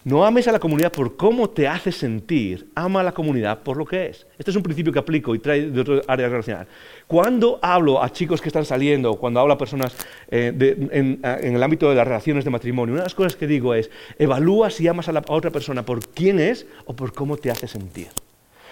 No 0.05 0.23
ames 0.23 0.47
a 0.47 0.51
la 0.51 0.59
comunidad 0.59 0.91
por 0.91 1.15
cómo 1.15 1.49
te 1.49 1.67
hace 1.67 1.91
sentir, 1.91 2.69
ama 2.75 2.99
a 2.99 3.03
la 3.03 3.11
comunidad 3.11 3.63
por 3.63 3.75
lo 3.75 3.87
que 3.87 4.05
es. 4.05 4.27
Este 4.37 4.51
es 4.51 4.55
un 4.55 4.61
principio 4.61 4.93
que 4.93 4.99
aplico 4.99 5.33
y 5.33 5.39
trae 5.39 5.71
de 5.71 5.81
otra 5.81 6.01
área 6.07 6.29
relacional. 6.29 6.67
Cuando 7.07 7.57
hablo 7.59 8.03
a 8.03 8.11
chicos 8.11 8.39
que 8.39 8.49
están 8.49 8.65
saliendo, 8.65 9.15
cuando 9.15 9.39
hablo 9.39 9.55
a 9.55 9.57
personas 9.57 9.97
eh, 10.29 10.77
en, 10.91 11.19
el 11.23 11.63
ámbito 11.63 11.89
de 11.89 11.95
las 11.95 12.05
relaciones 12.05 12.45
de 12.45 12.51
matrimonio, 12.51 12.93
una 12.93 13.01
de 13.01 13.07
las 13.07 13.15
cosas 13.15 13.35
que 13.35 13.47
digo 13.47 13.73
es, 13.73 13.89
evalúa 14.19 14.69
si 14.69 14.87
amas 14.87 15.09
a, 15.09 15.11
a 15.11 15.23
otra 15.25 15.49
persona 15.49 15.83
por 15.83 16.07
quién 16.09 16.39
es 16.39 16.67
o 16.85 16.95
por 16.95 17.11
cómo 17.11 17.35
te 17.37 17.49
hace 17.49 17.67
sentir. 17.67 18.09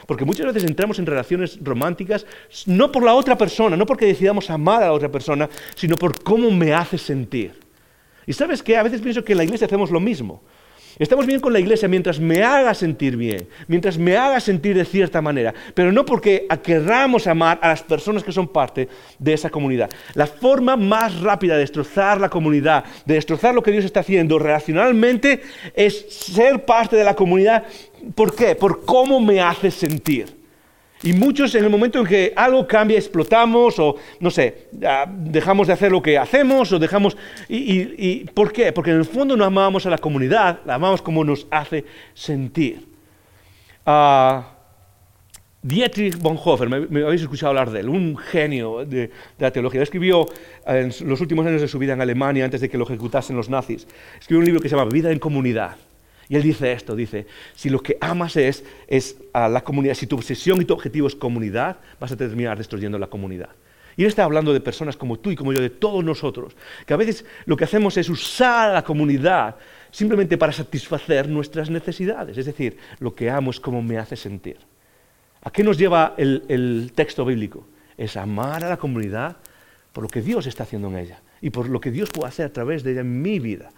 Porque 0.05 0.25
muchas 0.25 0.45
veces 0.45 0.65
entramos 0.65 0.99
en 0.99 1.07
relaciones 1.07 1.57
románticas 1.63 2.27
no 2.67 2.91
por 2.91 3.03
la 3.03 3.15
otra 3.15 3.39
persona, 3.39 3.75
no 3.75 3.87
porque 3.87 4.05
decidamos 4.05 4.51
amar 4.51 4.83
a 4.83 4.87
la 4.87 4.93
otra 4.93 5.09
persona, 5.09 5.49
sino 5.73 5.95
por 5.95 6.21
cómo 6.21 6.51
me 6.51 6.75
hace 6.75 6.99
sentir. 6.99 7.59
Y 8.27 8.33
sabes 8.33 8.61
qué, 8.61 8.77
a 8.77 8.83
veces 8.83 9.01
pienso 9.01 9.23
que 9.25 9.31
en 9.31 9.39
la 9.39 9.45
iglesia 9.45 9.65
hacemos 9.65 9.89
lo 9.89 9.99
mismo. 9.99 10.43
Estamos 10.99 11.25
bien 11.25 11.39
con 11.39 11.53
la 11.53 11.59
iglesia 11.59 11.87
mientras 11.87 12.19
me 12.19 12.43
haga 12.43 12.73
sentir 12.73 13.17
bien, 13.17 13.47
mientras 13.67 13.97
me 13.97 14.15
haga 14.15 14.39
sentir 14.39 14.75
de 14.75 14.85
cierta 14.85 15.21
manera, 15.21 15.53
pero 15.73 15.91
no 15.91 16.05
porque 16.05 16.47
querramos 16.61 17.25
amar 17.25 17.59
a 17.61 17.69
las 17.69 17.81
personas 17.81 18.23
que 18.23 18.31
son 18.31 18.47
parte 18.47 18.87
de 19.17 19.33
esa 19.33 19.49
comunidad. 19.49 19.89
La 20.13 20.27
forma 20.27 20.75
más 20.75 21.19
rápida 21.21 21.55
de 21.55 21.61
destrozar 21.61 22.21
la 22.21 22.29
comunidad, 22.29 22.83
de 23.05 23.15
destrozar 23.15 23.55
lo 23.55 23.63
que 23.63 23.71
Dios 23.71 23.85
está 23.85 24.01
haciendo 24.01 24.37
relacionalmente, 24.37 25.41
es 25.73 26.05
ser 26.09 26.63
parte 26.63 26.95
de 26.95 27.03
la 27.03 27.15
comunidad. 27.15 27.63
¿Por 28.13 28.35
qué? 28.35 28.55
Por 28.55 28.85
cómo 28.85 29.19
me 29.19 29.41
hace 29.41 29.71
sentir. 29.71 30.42
Y 31.03 31.11
muchos 31.11 31.53
en 31.55 31.65
el 31.65 31.69
momento 31.69 31.99
en 31.99 32.05
que 32.05 32.33
algo 32.33 32.65
cambia 32.65 32.97
explotamos 32.97 33.77
o, 33.77 33.97
no 34.21 34.31
sé, 34.31 34.69
dejamos 35.09 35.67
de 35.67 35.73
hacer 35.73 35.91
lo 35.91 36.01
que 36.01 36.17
hacemos 36.17 36.71
o 36.71 36.79
dejamos... 36.79 37.17
Y, 37.49 38.23
¿Por 38.33 38.53
qué? 38.53 38.71
Porque 38.71 38.91
en 38.91 38.97
el 38.97 39.05
fondo 39.05 39.35
no 39.35 39.43
amamos 39.43 39.85
a 39.85 39.89
la 39.89 39.97
comunidad, 39.97 40.61
la 40.65 40.75
amamos 40.75 41.01
como 41.01 41.25
nos 41.25 41.45
hace 41.51 41.83
sentir. 42.13 42.87
Uh, 43.85 44.43
Dietrich 45.61 46.17
Bonhoeffer, 46.17 46.69
me, 46.69 47.03
habéis 47.03 47.21
escuchado 47.21 47.49
hablar 47.49 47.69
de 47.71 47.81
él, 47.81 47.89
un 47.89 48.17
genio 48.17 48.85
de, 48.85 49.07
de, 49.07 49.11
la 49.39 49.51
teología. 49.51 49.81
Escribió 49.81 50.25
en 50.65 50.93
los 51.05 51.19
últimos 51.19 51.45
años 51.45 51.59
de 51.59 51.67
su 51.67 51.79
vida 51.79 51.93
en 51.93 52.01
Alemania, 52.01 52.45
antes 52.45 52.61
de 52.61 52.69
que 52.69 52.77
lo 52.77 52.85
ejecutasen 52.85 53.35
los 53.35 53.49
nazis, 53.49 53.87
escribió 54.19 54.39
un 54.39 54.45
libro 54.45 54.61
que 54.61 54.69
se 54.69 54.75
llama 54.77 54.89
Vida 54.89 55.11
en 55.11 55.19
Comunidad. 55.19 55.75
Y 56.33 56.35
él 56.35 56.41
dice 56.41 56.71
esto, 56.71 56.95
dice, 56.95 57.27
si 57.53 57.69
lo 57.69 57.79
que 57.83 57.95
amas 58.01 58.37
es, 58.37 58.65
es 58.87 59.17
a 59.33 59.47
la 59.47 59.63
comunidad, 59.63 59.93
si 59.93 60.07
tu 60.07 60.15
obsesión 60.15 60.59
y 60.59 60.65
tu 60.65 60.73
objetivo 60.73 61.05
es 61.05 61.13
comunidad, 61.13 61.77
vas 61.99 62.11
a 62.11 62.17
terminar 62.17 62.57
destruyendo 62.57 62.97
la 62.97 63.05
comunidad. 63.05 63.49
Y 63.95 64.01
él 64.01 64.07
está 64.07 64.23
hablando 64.23 64.51
de 64.51 64.59
personas 64.59 64.97
como 64.97 65.19
tú 65.19 65.29
y 65.29 65.35
como 65.35 65.53
yo, 65.53 65.61
de 65.61 65.69
todos 65.69 66.03
nosotros, 66.03 66.55
que 66.87 66.93
a 66.95 66.97
veces 66.97 67.23
lo 67.45 67.55
que 67.55 67.65
hacemos 67.65 67.97
es 67.97 68.09
usar 68.09 68.71
a 68.71 68.73
la 68.73 68.83
comunidad 68.83 69.57
simplemente 69.91 70.35
para 70.39 70.51
satisfacer 70.51 71.29
nuestras 71.29 71.69
necesidades. 71.69 72.35
Es 72.35 72.47
decir, 72.47 72.77
lo 72.97 73.13
que 73.13 73.29
amo 73.29 73.51
es 73.51 73.59
como 73.59 73.83
me 73.83 73.99
hace 73.99 74.15
sentir. 74.15 74.57
¿A 75.43 75.51
qué 75.51 75.63
nos 75.63 75.77
lleva 75.77 76.15
el, 76.17 76.45
el 76.47 76.93
texto 76.95 77.25
bíblico? 77.25 77.67
Es 77.95 78.17
amar 78.17 78.65
a 78.65 78.69
la 78.69 78.77
comunidad 78.77 79.37
por 79.91 80.01
lo 80.01 80.09
que 80.09 80.23
Dios 80.23 80.47
está 80.47 80.63
haciendo 80.63 80.87
en 80.87 80.97
ella 80.97 81.21
y 81.41 81.51
por 81.51 81.69
lo 81.69 81.79
que 81.79 81.91
Dios 81.91 82.09
puede 82.09 82.29
hacer 82.29 82.47
a 82.47 82.53
través 82.53 82.81
de 82.81 82.93
ella 82.93 83.01
en 83.01 83.21
mi 83.21 83.37
vida 83.37 83.69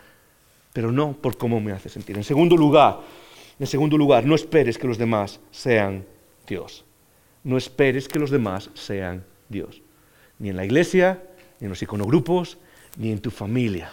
pero 0.75 0.91
no 0.91 1.13
por 1.13 1.37
cómo 1.37 1.61
me 1.61 1.71
hace 1.71 1.87
sentir. 1.87 2.17
En 2.17 2.25
segundo 2.25 2.57
lugar, 2.57 2.99
en 3.57 3.65
segundo 3.65 3.97
lugar, 3.97 4.25
no 4.25 4.35
esperes 4.35 4.77
que 4.77 4.87
los 4.87 4.97
demás 4.97 5.39
sean 5.49 6.03
Dios. 6.45 6.83
No 7.45 7.55
esperes 7.55 8.09
que 8.09 8.19
los 8.19 8.29
demás 8.29 8.69
sean 8.73 9.23
Dios. 9.47 9.81
Ni 10.37 10.49
en 10.49 10.57
la 10.57 10.65
iglesia, 10.65 11.23
ni 11.61 11.65
en 11.67 11.69
los 11.69 11.81
iconogrupos, 11.81 12.57
ni 12.97 13.13
en 13.13 13.19
tu 13.19 13.31
familia. 13.31 13.89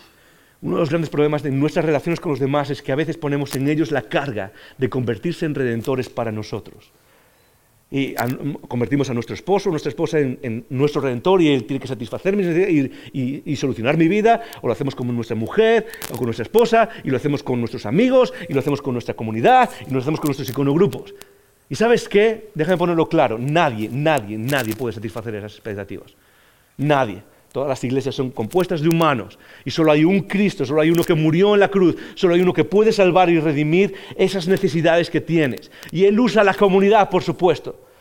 Uno 0.61 0.75
de 0.75 0.81
los 0.81 0.91
grandes 0.91 1.09
problemas 1.09 1.45
de 1.45 1.53
nuestras 1.53 1.85
relaciones 1.85 2.19
con 2.19 2.33
los 2.33 2.41
demás 2.41 2.69
es 2.71 2.83
que 2.83 2.91
a 2.91 2.97
veces 2.97 3.17
ponemos 3.17 3.55
en 3.55 3.69
ellos 3.69 3.93
la 3.93 4.03
carga 4.03 4.51
de 4.77 4.91
convertirse 4.91 5.47
en 5.47 5.55
redentores 5.55 6.09
para 6.09 6.33
nosotros 6.33 6.91
y 7.95 8.15
convertimos 8.69 9.11
a 9.11 9.15
nuestro 9.15 9.35
esposo, 9.35 9.69
nuestra 9.69 9.91
esposa 9.91 10.19
en, 10.19 10.65
nuestro 10.71 11.03
redentor 11.03 11.43
y 11.43 11.49
él 11.49 11.65
tiene 11.65 11.79
que 11.79 11.87
satisfacerme 11.87 12.43
y, 12.43 13.43
y, 13.45 13.57
solucionar 13.57 13.99
mi 13.99 14.09
vida, 14.09 14.41
o 14.63 14.67
lo 14.67 14.73
hacemos 14.73 14.95
con 14.95 15.15
nuestra 15.15 15.37
mujer 15.37 15.87
o 16.11 16.17
con 16.17 16.25
nuestra 16.25 16.45
esposa, 16.45 16.89
y 17.05 17.11
lo 17.11 17.19
hacemos 17.19 17.43
con 17.43 17.61
nuestros 17.61 17.85
amigos, 17.85 18.33
y 18.49 18.55
lo 18.55 18.61
hacemos 18.61 18.81
con 18.81 18.95
nuestra 18.95 19.15
comunidad, 19.15 19.69
y 19.87 19.93
lo 19.93 20.01
hacemos 20.01 20.21
con 20.21 20.29
nuestros 20.29 20.49
iconogrupos. 20.49 21.15
Y 21.69 21.75
sabes 21.75 22.09
qué, 22.09 22.51
déjame 22.55 22.79
ponerlo 22.79 23.09
claro, 23.11 23.37
nadie, 23.39 23.91
nadie, 23.93 24.39
nadie 24.39 24.75
puede 24.75 24.95
satisfacer 24.95 25.35
esas 25.35 25.53
expectativas. 25.53 26.15
Nadie. 26.79 27.23
Todas 27.53 27.69
las 27.69 27.85
iglesias 27.85 28.15
son 28.15 28.31
compuestas 28.31 28.81
de 28.81 28.89
humanos 28.89 29.39
y 29.65 29.71
solo 29.71 29.93
hay 29.93 30.05
un 30.05 30.23
Cristo, 30.23 30.65
solo 30.65 30.81
hay 30.81 30.91
uno 30.91 31.05
que 31.05 31.15
murió 31.15 31.55
en 31.55 31.61
la 31.61 31.69
cruz, 31.69 31.97
solo 32.15 32.35
hay 32.35 32.41
uno 32.41 32.53
que 32.53 32.65
puede 32.65 32.93
salvar 32.93 33.29
y 33.29 33.39
redimir 33.39 33.95
esas 34.17 34.49
necesidades 34.49 35.11
que 35.11 35.21
tienes. 35.21 35.71
Y 35.91 36.05
Él 36.05 36.19
usa 36.19 36.45
la 36.45 36.55
comunidad, 36.55 37.11
por 37.11 37.23
supuesto 37.23 37.92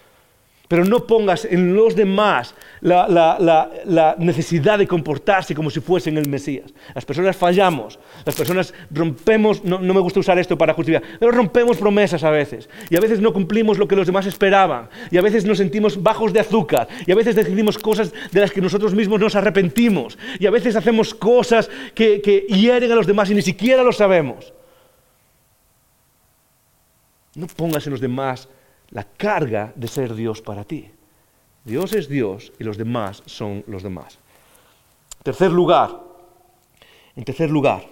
pero 0.71 0.85
no 0.85 1.05
pongas 1.05 1.43
en 1.43 1.75
los 1.75 1.97
demás 1.97 2.55
la, 2.79 4.15
necesidad 4.17 4.79
de 4.79 4.87
comportarse 4.87 5.53
como 5.53 5.69
si 5.69 5.81
fuesen 5.81 6.17
el 6.17 6.29
Mesías. 6.29 6.71
Las 6.95 7.03
personas 7.03 7.35
fallamos, 7.35 7.99
las 8.23 8.33
personas 8.35 8.73
rompemos, 8.89 9.65
no, 9.65 9.79
me 9.79 9.99
gusta 9.99 10.21
usar 10.21 10.39
esto 10.39 10.57
para 10.57 10.73
justificar, 10.73 11.03
pero 11.19 11.33
rompemos 11.33 11.75
promesas 11.75 12.23
a 12.23 12.29
veces, 12.29 12.69
y 12.89 12.95
a 12.95 13.01
veces 13.01 13.19
no 13.19 13.33
cumplimos 13.33 13.79
lo 13.79 13.85
que 13.85 13.97
los 13.97 14.07
demás 14.07 14.25
esperaban, 14.27 14.87
y 15.11 15.17
a 15.17 15.21
veces 15.21 15.43
nos 15.43 15.57
sentimos 15.57 16.01
bajos 16.01 16.31
de 16.31 16.39
azúcar, 16.39 16.87
y 17.05 17.11
a 17.11 17.15
veces 17.15 17.35
decidimos 17.35 17.77
cosas 17.77 18.13
de 18.31 18.39
las 18.39 18.51
que 18.51 18.61
nosotros 18.61 18.95
mismos 18.95 19.19
nos 19.19 19.35
arrepentimos, 19.35 20.17
y 20.39 20.45
a 20.45 20.51
veces 20.51 20.77
hacemos 20.77 21.13
cosas 21.13 21.69
que, 21.93 22.21
que 22.21 22.45
hieren 22.47 22.93
a 22.93 22.95
los 22.95 23.07
demás 23.07 23.29
y 23.29 23.35
ni 23.35 23.41
siquiera 23.41 23.83
lo 23.83 23.91
sabemos. 23.91 24.53
No 27.35 27.47
pongas 27.47 27.85
en 27.87 27.91
los 27.91 27.99
demás 27.99 28.47
la 28.91 29.03
carga 29.03 29.73
de 29.75 29.87
ser 29.87 30.13
Dios 30.13 30.41
para 30.41 30.63
ti. 30.63 30.91
Dios 31.63 31.93
es 31.93 32.07
Dios 32.07 32.51
y 32.59 32.63
los 32.63 32.77
demás 32.77 33.23
son 33.25 33.63
los 33.67 33.83
demás. 33.83 34.19
Tercer 35.23 35.51
lugar, 35.51 36.01
en 37.15 37.23
tercer 37.23 37.49
lugar, 37.49 37.85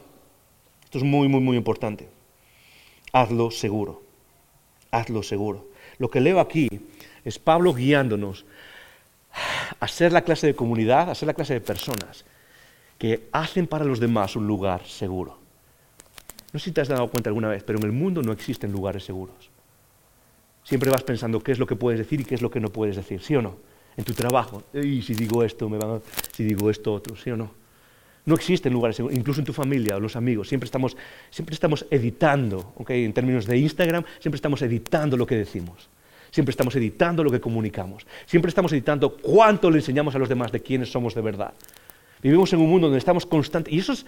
esto 0.83 0.97
es 0.97 1.03
muy, 1.03 1.27
muy, 1.27 1.41
muy 1.41 1.57
importante, 1.57 2.09
hazlo 3.13 3.51
seguro, 3.51 4.01
hazlo 4.91 5.21
seguro. 5.23 5.67
Lo 5.99 6.09
que 6.09 6.19
leo 6.19 6.39
aquí 6.39 6.67
es 7.23 7.37
Pablo 7.37 7.73
guiándonos 7.73 8.45
a 9.79 9.87
ser 9.87 10.11
la 10.11 10.23
clase 10.23 10.47
de 10.47 10.55
comunidad, 10.55 11.09
a 11.09 11.15
ser 11.15 11.27
la 11.27 11.33
clase 11.33 11.53
de 11.53 11.61
personas 11.61 12.25
que 12.97 13.29
hacen 13.31 13.67
para 13.67 13.85
los 13.85 13.99
demás 13.99 14.35
un 14.35 14.47
lugar 14.47 14.85
seguro. 14.85 15.37
No 16.51 16.59
sé 16.59 16.65
si 16.65 16.71
te 16.71 16.81
has 16.81 16.87
dado 16.87 17.09
cuenta 17.09 17.29
alguna 17.29 17.49
vez, 17.49 17.63
pero 17.63 17.77
en 17.77 17.85
el 17.85 17.91
mundo 17.91 18.23
no 18.23 18.31
existen 18.31 18.71
lugares 18.71 19.03
seguros. 19.05 19.48
Siempre 20.69 20.91
vas 20.91 21.01
pensando 21.01 21.39
qué 21.39 21.51
es 21.51 21.57
lo 21.57 21.65
que 21.65 21.75
puedes 21.75 21.97
decir 21.97 22.21
y 22.21 22.25
qué 22.25 22.35
es 22.35 22.43
lo 22.43 22.51
que 22.51 22.59
no 22.59 22.69
puedes 22.69 22.95
decir, 22.95 23.23
¿sí 23.23 23.35
o 23.35 23.41
no? 23.41 23.57
En 23.97 24.03
tu 24.03 24.13
trabajo, 24.13 24.61
y 24.71 25.01
si 25.01 25.15
digo 25.15 25.43
esto, 25.43 25.67
me 25.67 25.79
van 25.79 25.95
a... 25.95 25.99
si 26.31 26.43
digo 26.43 26.69
esto 26.69 26.93
otro, 26.93 27.15
¿sí 27.15 27.31
o 27.31 27.37
no? 27.37 27.49
No 28.23 28.35
existen 28.35 28.71
lugares, 28.71 28.99
incluso 28.99 29.41
en 29.41 29.45
tu 29.45 29.51
familia 29.51 29.97
o 29.97 29.99
los 29.99 30.15
amigos, 30.15 30.47
siempre 30.47 30.65
estamos, 30.65 30.95
siempre 31.31 31.55
estamos 31.55 31.87
editando, 31.89 32.73
¿okay? 32.77 33.03
en 33.03 33.13
términos 33.13 33.47
de 33.47 33.57
Instagram, 33.57 34.03
siempre 34.19 34.35
estamos 34.35 34.61
editando 34.61 35.17
lo 35.17 35.25
que 35.25 35.37
decimos. 35.37 35.89
Siempre 36.29 36.51
estamos 36.51 36.75
editando 36.75 37.23
lo 37.23 37.31
que 37.31 37.41
comunicamos. 37.41 38.05
Siempre 38.27 38.49
estamos 38.49 38.71
editando 38.71 39.17
cuánto 39.17 39.71
le 39.71 39.77
enseñamos 39.77 40.13
a 40.13 40.19
los 40.19 40.29
demás 40.29 40.51
de 40.51 40.61
quiénes 40.61 40.91
somos 40.91 41.15
de 41.15 41.21
verdad. 41.21 41.55
Vivimos 42.21 42.53
en 42.53 42.59
un 42.59 42.69
mundo 42.69 42.85
donde 42.85 42.99
estamos 42.99 43.25
constantes. 43.25 43.73
Y 43.73 43.79
eso 43.79 43.93
es, 43.93 44.05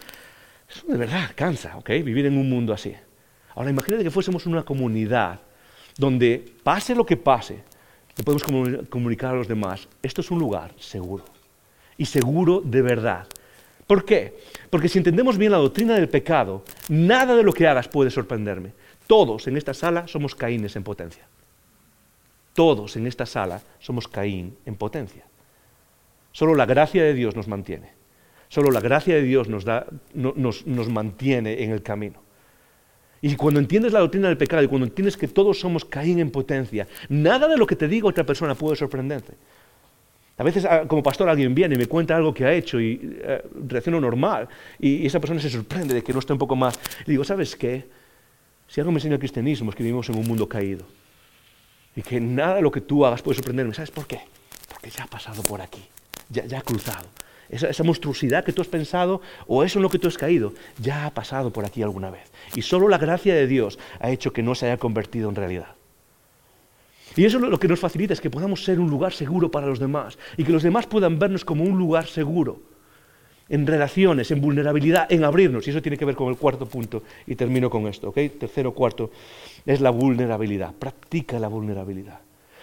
eso 0.70 0.86
de 0.86 0.98
verdad 1.00 1.32
cansa, 1.34 1.76
¿ok? 1.78 1.90
Vivir 1.90 2.28
en 2.28 2.38
un 2.38 2.48
mundo 2.48 2.72
así. 2.72 2.94
Ahora 3.56 3.72
imagínate 3.72 4.04
que 4.04 4.12
fuésemos 4.12 4.46
una 4.46 4.62
comunidad 4.62 5.40
donde 5.98 6.54
pase 6.64 6.96
lo 6.96 7.06
que 7.06 7.18
pase, 7.18 7.64
le 8.18 8.24
podemos 8.24 8.44
comunicar 8.90 9.34
a 9.34 9.38
los 9.38 9.48
demás, 9.48 9.88
esto 10.02 10.22
es 10.22 10.32
un 10.32 10.40
lugar 10.40 10.74
seguro, 10.80 11.26
y 11.98 12.06
seguro 12.06 12.62
de 12.62 12.82
verdad. 12.82 13.28
¿Por 13.88 14.06
qué? 14.06 14.38
Porque 14.70 14.88
si 14.88 14.98
entendemos 14.98 15.38
bien 15.38 15.52
la 15.52 15.58
doctrina 15.58 15.96
del 15.96 16.10
pecado, 16.10 16.64
nada 16.88 17.36
de 17.36 17.44
lo 17.44 17.54
que 17.54 17.68
hagas 17.68 17.88
puede 17.88 18.10
sorprenderme. 18.10 18.74
Todos 19.08 19.48
en 19.48 19.58
esta 19.58 19.74
sala 19.74 20.08
somos 20.08 20.36
Caínes 20.36 20.76
en 20.76 20.84
potencia. 20.84 21.26
Todos 22.54 22.96
en 22.96 23.08
esta 23.08 23.26
sala 23.26 23.62
somos 23.80 24.08
Caín 24.08 24.58
en 24.66 24.76
potencia. 24.76 25.24
Solo 26.32 26.56
la 26.56 26.66
gracia 26.66 27.04
de 27.04 27.14
Dios 27.14 27.36
nos 27.36 27.48
mantiene. 27.48 27.92
Solo 28.50 28.72
la 28.72 28.80
gracia 28.82 29.16
de 29.16 29.24
Dios 29.24 29.48
nos, 29.48 29.64
da, 29.64 29.86
nos 30.14 30.90
mantiene 30.90 31.64
en 31.64 31.72
el 31.72 31.84
camino. 31.84 32.21
Y 33.22 33.36
cuando 33.36 33.60
entiendes 33.60 33.94
la 33.94 34.00
doctrina 34.00 34.28
del 34.28 34.38
pecado 34.38 34.64
y 34.64 34.68
cuando 34.68 34.88
entiendes 34.88 35.16
que 35.16 35.28
todos 35.28 35.60
somos 35.60 35.86
Caín 35.86 36.20
en 36.20 36.32
potencia, 36.32 36.88
nada 37.10 37.48
de 37.48 37.56
lo 37.56 37.68
que 37.68 37.76
te 37.76 37.88
diga 37.88 38.08
otra 38.08 38.26
persona 38.26 38.56
puede 38.56 38.76
sorprenderte. 38.76 39.34
A 40.38 40.44
veces 40.44 40.66
ah, 40.66 40.86
como 40.88 41.04
pastor 41.04 41.30
alguien 41.30 41.54
viene 41.54 41.76
y 41.76 41.78
me 41.78 41.86
cuenta 41.86 42.16
algo 42.16 42.34
que 42.34 42.46
ha 42.46 42.52
hecho 42.52 42.80
y 42.82 43.00
eh, 43.22 43.44
reacciono 43.68 44.02
normal 44.02 44.50
y, 44.80 45.06
esa 45.06 45.20
persona 45.20 45.40
se 45.40 45.52
sorprende 45.52 45.94
de 45.94 46.04
que 46.04 46.14
no 46.14 46.20
esté 46.20 46.34
un 46.34 46.40
poco 46.40 46.56
más. 46.56 46.80
Y 47.06 47.12
digo, 47.12 47.24
¿sabes 47.24 47.56
qué? 47.56 47.88
Si 48.68 48.82
algo 48.82 48.92
me 48.92 48.98
enseña 48.98 49.16
el 49.16 49.20
cristianismo 49.20 49.70
es 49.70 49.76
que 49.76 49.84
vivimos 49.84 50.10
en 50.10 50.18
un 50.18 50.28
mundo 50.28 50.50
caído 50.50 50.86
y 51.96 52.02
que 52.02 52.20
nada 52.20 52.56
de 52.56 52.62
lo 52.64 52.72
que 52.72 52.82
tú 52.82 53.06
hagas 53.06 53.22
puede 53.22 53.36
sorprenderme. 53.36 53.76
¿Sabes 53.76 53.92
por 53.92 54.08
qué? 54.08 54.22
Porque 54.68 54.90
ya 54.90 55.04
ha 55.04 55.08
pasado 55.08 55.44
por 55.44 55.62
aquí, 55.62 55.84
ya, 56.30 56.46
ya 56.46 56.58
ha 56.58 56.64
cruzado. 56.64 57.08
Esa, 57.52 57.84
monstruosidad 57.84 58.46
que 58.46 58.54
tú 58.54 58.62
has 58.62 58.68
pensado 58.68 59.22
o 59.46 59.64
eso 59.64 59.78
en 59.78 59.84
lo 59.84 59.90
que 59.90 60.00
tú 60.00 60.08
has 60.08 60.18
caído, 60.18 60.54
ya 60.80 61.06
ha 61.06 61.14
pasado 61.14 61.52
por 61.52 61.66
aquí 61.66 61.84
alguna 61.84 62.10
vez. 62.10 62.32
Y 62.56 62.62
solo 62.62 62.88
la 62.88 62.98
gracia 62.98 63.36
de 63.36 63.46
Dios 63.46 63.78
ha 64.00 64.10
hecho 64.10 64.32
que 64.32 64.42
no 64.42 64.56
se 64.56 64.68
haya 64.68 64.78
convertido 64.78 65.30
en 65.30 65.36
realidad. 65.36 65.76
Y 67.16 67.26
eso 67.26 67.40
lo 67.40 67.60
que 67.60 67.68
nos 67.68 67.80
facilita 67.80 68.14
es 68.14 68.22
que 68.22 68.30
podamos 68.30 68.64
ser 68.64 68.80
un 68.80 68.90
lugar 68.90 69.12
seguro 69.12 69.52
para 69.52 69.68
los 69.68 69.80
demás 69.80 70.18
y 70.38 70.46
que 70.46 70.54
los 70.54 70.64
demás 70.64 70.88
puedan 70.88 71.20
vernos 71.20 71.44
como 71.44 71.66
un 71.66 71.78
lugar 71.78 72.08
seguro 72.08 72.62
en 73.50 73.68
relaciones, 73.68 74.32
en 74.32 74.40
vulnerabilidad, 74.40 75.12
en 75.12 75.26
abrirnos. 75.26 75.68
Y 75.68 75.72
eso 75.72 75.82
tiene 75.82 75.98
que 75.98 76.06
ver 76.06 76.16
con 76.16 76.30
el 76.30 76.38
cuarto 76.38 76.66
punto. 76.66 77.04
Y 77.28 77.36
termino 77.36 77.70
con 77.70 77.86
esto, 77.86 78.08
¿ok? 78.08 78.18
Tercero, 78.40 78.74
cuarto, 78.74 79.12
es 79.66 79.82
la 79.82 79.90
vulnerabilidad. 79.90 80.74
Practica 80.74 81.38
la 81.38 81.50
vulnerabilidad. 81.50 82.22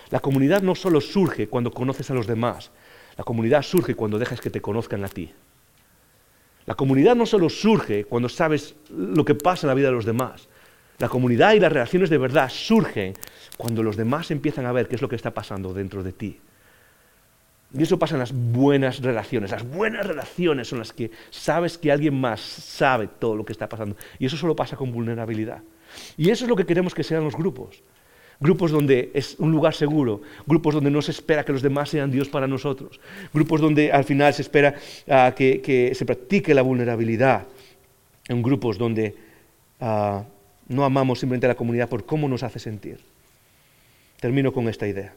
La 0.08 0.20
comunidad 0.20 0.62
no 0.62 0.74
solo 0.74 1.02
surge 1.02 1.48
cuando 1.48 1.70
conoces 1.70 2.10
a 2.10 2.14
los 2.14 2.26
demás, 2.26 2.70
la 3.18 3.24
comunidad 3.24 3.62
surge 3.62 3.96
cuando 3.96 4.18
dejas 4.18 4.40
que 4.40 4.48
te 4.48 4.62
conozcan 4.62 5.04
a 5.04 5.08
ti. 5.08 5.32
La 6.66 6.76
comunidad 6.76 7.16
no 7.16 7.26
solo 7.26 7.50
surge 7.50 8.04
cuando 8.04 8.28
sabes 8.28 8.76
lo 8.90 9.24
que 9.24 9.34
pasa 9.34 9.66
en 9.66 9.68
la 9.68 9.74
vida 9.74 9.88
de 9.88 9.94
los 9.94 10.04
demás. 10.04 10.48
La 10.98 11.08
comunidad 11.08 11.54
y 11.54 11.60
las 11.60 11.72
relaciones 11.72 12.10
de 12.10 12.18
verdad 12.18 12.48
surgen 12.48 13.14
cuando 13.56 13.82
los 13.82 13.96
demás 13.96 14.30
empiezan 14.30 14.66
a 14.66 14.72
ver 14.72 14.86
qué 14.86 14.94
es 14.94 15.02
lo 15.02 15.08
que 15.08 15.16
está 15.16 15.34
pasando 15.34 15.74
dentro 15.74 16.04
de 16.04 16.12
ti. 16.12 16.38
Y 17.74 17.82
eso 17.82 17.98
pasa 17.98 18.14
en 18.14 18.20
las 18.20 18.32
buenas 18.32 19.02
relaciones. 19.02 19.50
Las 19.50 19.68
buenas 19.68 20.06
relaciones 20.06 20.68
son 20.68 20.78
las 20.78 20.92
que 20.92 21.10
sabes 21.30 21.76
que 21.76 21.90
alguien 21.90 22.18
más 22.18 22.40
sabe 22.40 23.08
todo 23.08 23.34
lo 23.34 23.44
que 23.44 23.52
está 23.52 23.68
pasando. 23.68 23.96
Y 24.20 24.26
eso 24.26 24.36
solo 24.36 24.54
pasa 24.54 24.76
con 24.76 24.92
vulnerabilidad. 24.92 25.62
Y 26.16 26.30
eso 26.30 26.44
es 26.44 26.48
lo 26.48 26.54
que 26.54 26.66
queremos 26.66 26.94
que 26.94 27.02
sean 27.02 27.24
los 27.24 27.34
grupos. 27.34 27.82
Grupos 28.40 28.70
donde 28.70 29.10
es 29.14 29.34
un 29.40 29.50
lugar 29.50 29.74
seguro, 29.74 30.22
grupos 30.46 30.74
donde 30.74 30.92
no 30.92 31.02
se 31.02 31.10
espera 31.10 31.44
que 31.44 31.52
los 31.52 31.62
demás 31.62 31.90
sean 31.90 32.10
Dios 32.10 32.28
para 32.28 32.46
nosotros, 32.46 33.00
grupos 33.34 33.60
donde 33.60 33.90
al 33.90 34.04
final 34.04 34.32
se 34.32 34.42
espera 34.42 34.76
ah, 35.08 35.34
que, 35.36 35.92
se 35.94 36.06
practique 36.06 36.54
la 36.54 36.62
vulnerabilidad, 36.62 37.48
en 38.28 38.40
grupos 38.40 38.78
donde 38.78 39.16
ah, 39.80 40.22
no 40.68 40.84
amamos 40.84 41.18
simplemente 41.18 41.46
a 41.46 41.48
la 41.48 41.56
comunidad 41.56 41.88
por 41.88 42.06
cómo 42.06 42.28
nos 42.28 42.44
hace 42.44 42.60
sentir. 42.60 43.00
Termino 44.20 44.52
con 44.52 44.68
esta 44.68 44.86
idea. 44.86 45.14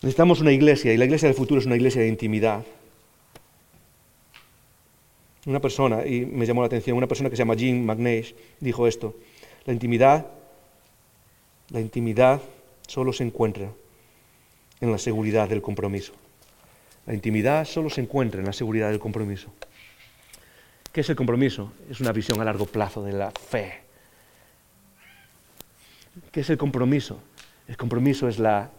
Necesitamos 0.00 0.40
una 0.40 0.50
iglesia 0.50 0.92
y 0.92 0.96
la 0.96 1.04
iglesia 1.04 1.28
del 1.28 1.36
futuro 1.36 1.60
es 1.60 1.66
una 1.66 1.76
iglesia 1.76 2.02
de 2.02 2.08
intimidad. 2.08 2.64
Una 5.46 5.60
persona, 5.60 6.04
y 6.04 6.26
me 6.26 6.44
llamó 6.44 6.62
la 6.62 6.66
atención, 6.66 6.96
una 6.96 7.06
persona 7.06 7.30
que 7.30 7.36
se 7.36 7.42
llama 7.42 7.54
Jim 7.54 7.84
McNeish 7.84 8.34
dijo 8.58 8.88
esto, 8.88 9.16
la 9.64 9.72
intimidad, 9.72 10.26
la 11.72 11.80
intimidad 11.80 12.40
solo 12.86 13.12
se 13.12 13.24
encuentra 13.24 13.72
en 14.80 14.92
la 14.92 14.98
seguridad 14.98 15.48
del 15.48 15.62
compromiso. 15.62 16.12
La 17.06 17.14
intimidad 17.14 17.64
solo 17.64 17.90
se 17.90 18.02
encuentra 18.02 18.40
en 18.40 18.46
la 18.46 18.52
seguridad 18.52 18.90
del 18.90 19.00
compromiso. 19.00 19.52
¿Qué 20.92 21.00
es 21.00 21.08
el 21.08 21.16
compromiso? 21.16 21.72
Es 21.90 22.00
una 22.00 22.12
visión 22.12 22.40
a 22.40 22.44
largo 22.44 22.66
plazo 22.66 23.02
de 23.02 23.12
la 23.12 23.30
fe, 23.30 23.80
¿Qué 26.30 26.40
es 26.40 26.50
el 26.50 26.58
compromiso? 26.58 27.22
El 27.66 27.76
compromiso 27.78 28.28
es 28.28 28.38
la, 28.38 28.70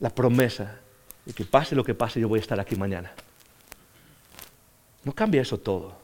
la 0.00 0.10
promesa 0.10 0.80
de 1.24 1.32
que 1.32 1.44
pase 1.44 1.74
lo 1.74 1.82
que 1.82 1.94
pase, 1.94 2.20
yo 2.20 2.28
voy 2.28 2.38
a 2.38 2.42
estar 2.42 2.60
aquí 2.60 2.76
mañana. 2.76 3.12
No 5.04 5.14
cambia 5.14 5.40
eso 5.40 5.58
todo 5.58 5.96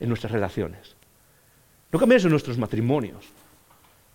en 0.00 0.08
nuestras 0.08 0.32
relaciones. 0.32 0.96
No 1.92 1.98
cambia 1.98 2.16
eso 2.16 2.26
en 2.26 2.32
nuestros 2.32 2.58
matrimonios. 2.58 3.24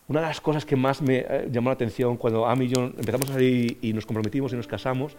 Una 0.07 0.21
de 0.21 0.27
las 0.27 0.41
cosas 0.41 0.65
que 0.65 0.75
más 0.75 1.01
me 1.01 1.19
eh, 1.19 1.49
llamó 1.51 1.69
la 1.69 1.75
atención 1.75 2.17
cuando 2.17 2.45
Amy 2.45 2.65
y 2.65 2.69
yo 2.69 2.83
empezamos 2.83 3.29
a 3.29 3.33
salir 3.33 3.77
y 3.81 3.93
nos 3.93 4.05
comprometimos 4.05 4.51
y 4.53 4.55
nos 4.55 4.67
casamos 4.67 5.15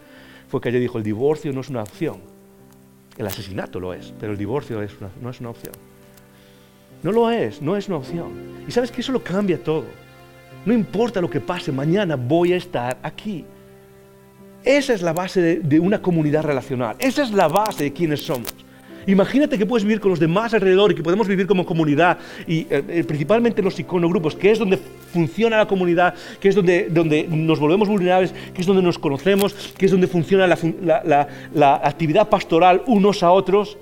fue 0.49 0.61
que 0.61 0.69
ella 0.69 0.79
dijo, 0.79 0.99
el 0.99 1.05
divorcio 1.05 1.53
no 1.53 1.61
es 1.63 1.71
una 1.71 1.83
opción. 1.83 2.19
El 3.17 3.27
asesinato 3.27 3.81
lo 3.81 3.95
es, 3.95 4.13
pero 4.19 4.33
el 4.33 4.39
divorcio 4.39 4.81
no 5.21 5.31
es 5.31 5.41
una 5.41 5.51
opción. 5.51 5.75
No 7.05 7.13
lo 7.13 7.31
es, 7.31 7.61
no 7.61 7.77
es 7.77 7.89
una 7.89 7.99
opción. 7.99 8.33
Y 8.67 8.73
sabes 8.73 8.91
que 8.91 9.03
eso 9.03 9.13
lo 9.13 9.23
cambia 9.23 9.63
todo. 9.63 9.85
No 10.65 10.73
importa 10.73 11.21
lo 11.21 11.29
que 11.29 11.41
pase, 11.41 11.71
mañana 11.71 12.17
voy 12.17 12.55
a 12.55 12.57
estar 12.57 12.99
aquí. 13.03 13.45
Esa 14.65 14.95
es 14.95 15.03
la 15.03 15.13
base 15.13 15.59
de, 15.59 15.81
una 15.81 16.01
comunidad 16.01 16.45
relacional. 16.45 16.97
Esa 16.99 17.23
es 17.23 17.31
la 17.31 17.49
base 17.49 17.85
de 17.85 17.93
quienes 17.93 18.23
somos. 18.23 18.55
Imagínate 19.07 19.59
que 19.59 19.67
puedes 19.67 19.85
vivir 19.85 20.01
con 20.01 20.11
los 20.11 20.21
demás 20.21 20.55
alrededor 20.55 20.93
y 20.93 20.95
que 20.95 21.03
podemos 21.03 21.29
vivir 21.29 21.47
como 21.47 21.65
comunidad, 21.65 22.19
y 22.47 22.61
eh, 22.71 22.83
eh, 22.89 23.05
principalmente 23.05 23.63
los 23.63 23.79
iconogrupos, 23.79 24.35
que 24.35 24.51
es 24.51 24.59
donde 24.59 24.79
funciona 25.13 25.57
la 25.59 25.67
comunidad, 25.67 26.15
que 26.41 26.49
es 26.49 26.55
donde, 26.55 26.89
donde 26.91 27.27
nos 27.29 27.59
volvemos 27.59 27.89
vulnerables, 27.89 28.33
que 28.55 28.61
es 28.61 28.67
donde 28.67 28.83
nos 28.83 28.99
conocemos, 28.99 29.53
que 29.77 29.87
es 29.87 29.93
donde 29.93 30.07
funciona 30.07 30.47
la 30.47 31.81
actividad 31.83 32.29
pastoral 32.29 32.83
unos 32.87 33.23
a 33.23 33.31
otros. 33.31 33.77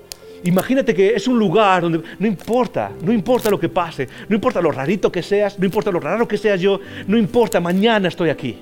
Imagínate 0.45 0.93
que 0.93 1.15
es 1.15 1.27
un 1.27 1.39
lugar 1.39 1.81
donde 1.81 2.01
no 2.19 2.27
importa, 2.27 2.91
no 3.01 3.13
importa 3.13 3.49
lo 3.49 3.59
que 3.59 3.69
pase, 3.69 4.09
no 4.27 4.35
importa 4.35 4.61
lo 4.61 4.71
rarito 4.71 5.09
que 5.09 5.23
seas, 5.23 5.57
no 5.57 5.65
importa 5.65 5.89
lo 5.89 6.01
raro 6.01 6.27
que 6.27 6.37
seas 6.37 6.59
yo, 6.59 6.79
no 7.07 7.17
importa, 7.17 7.61
mañana 7.61 8.09
estoy 8.09 8.29
aquí. 8.29 8.57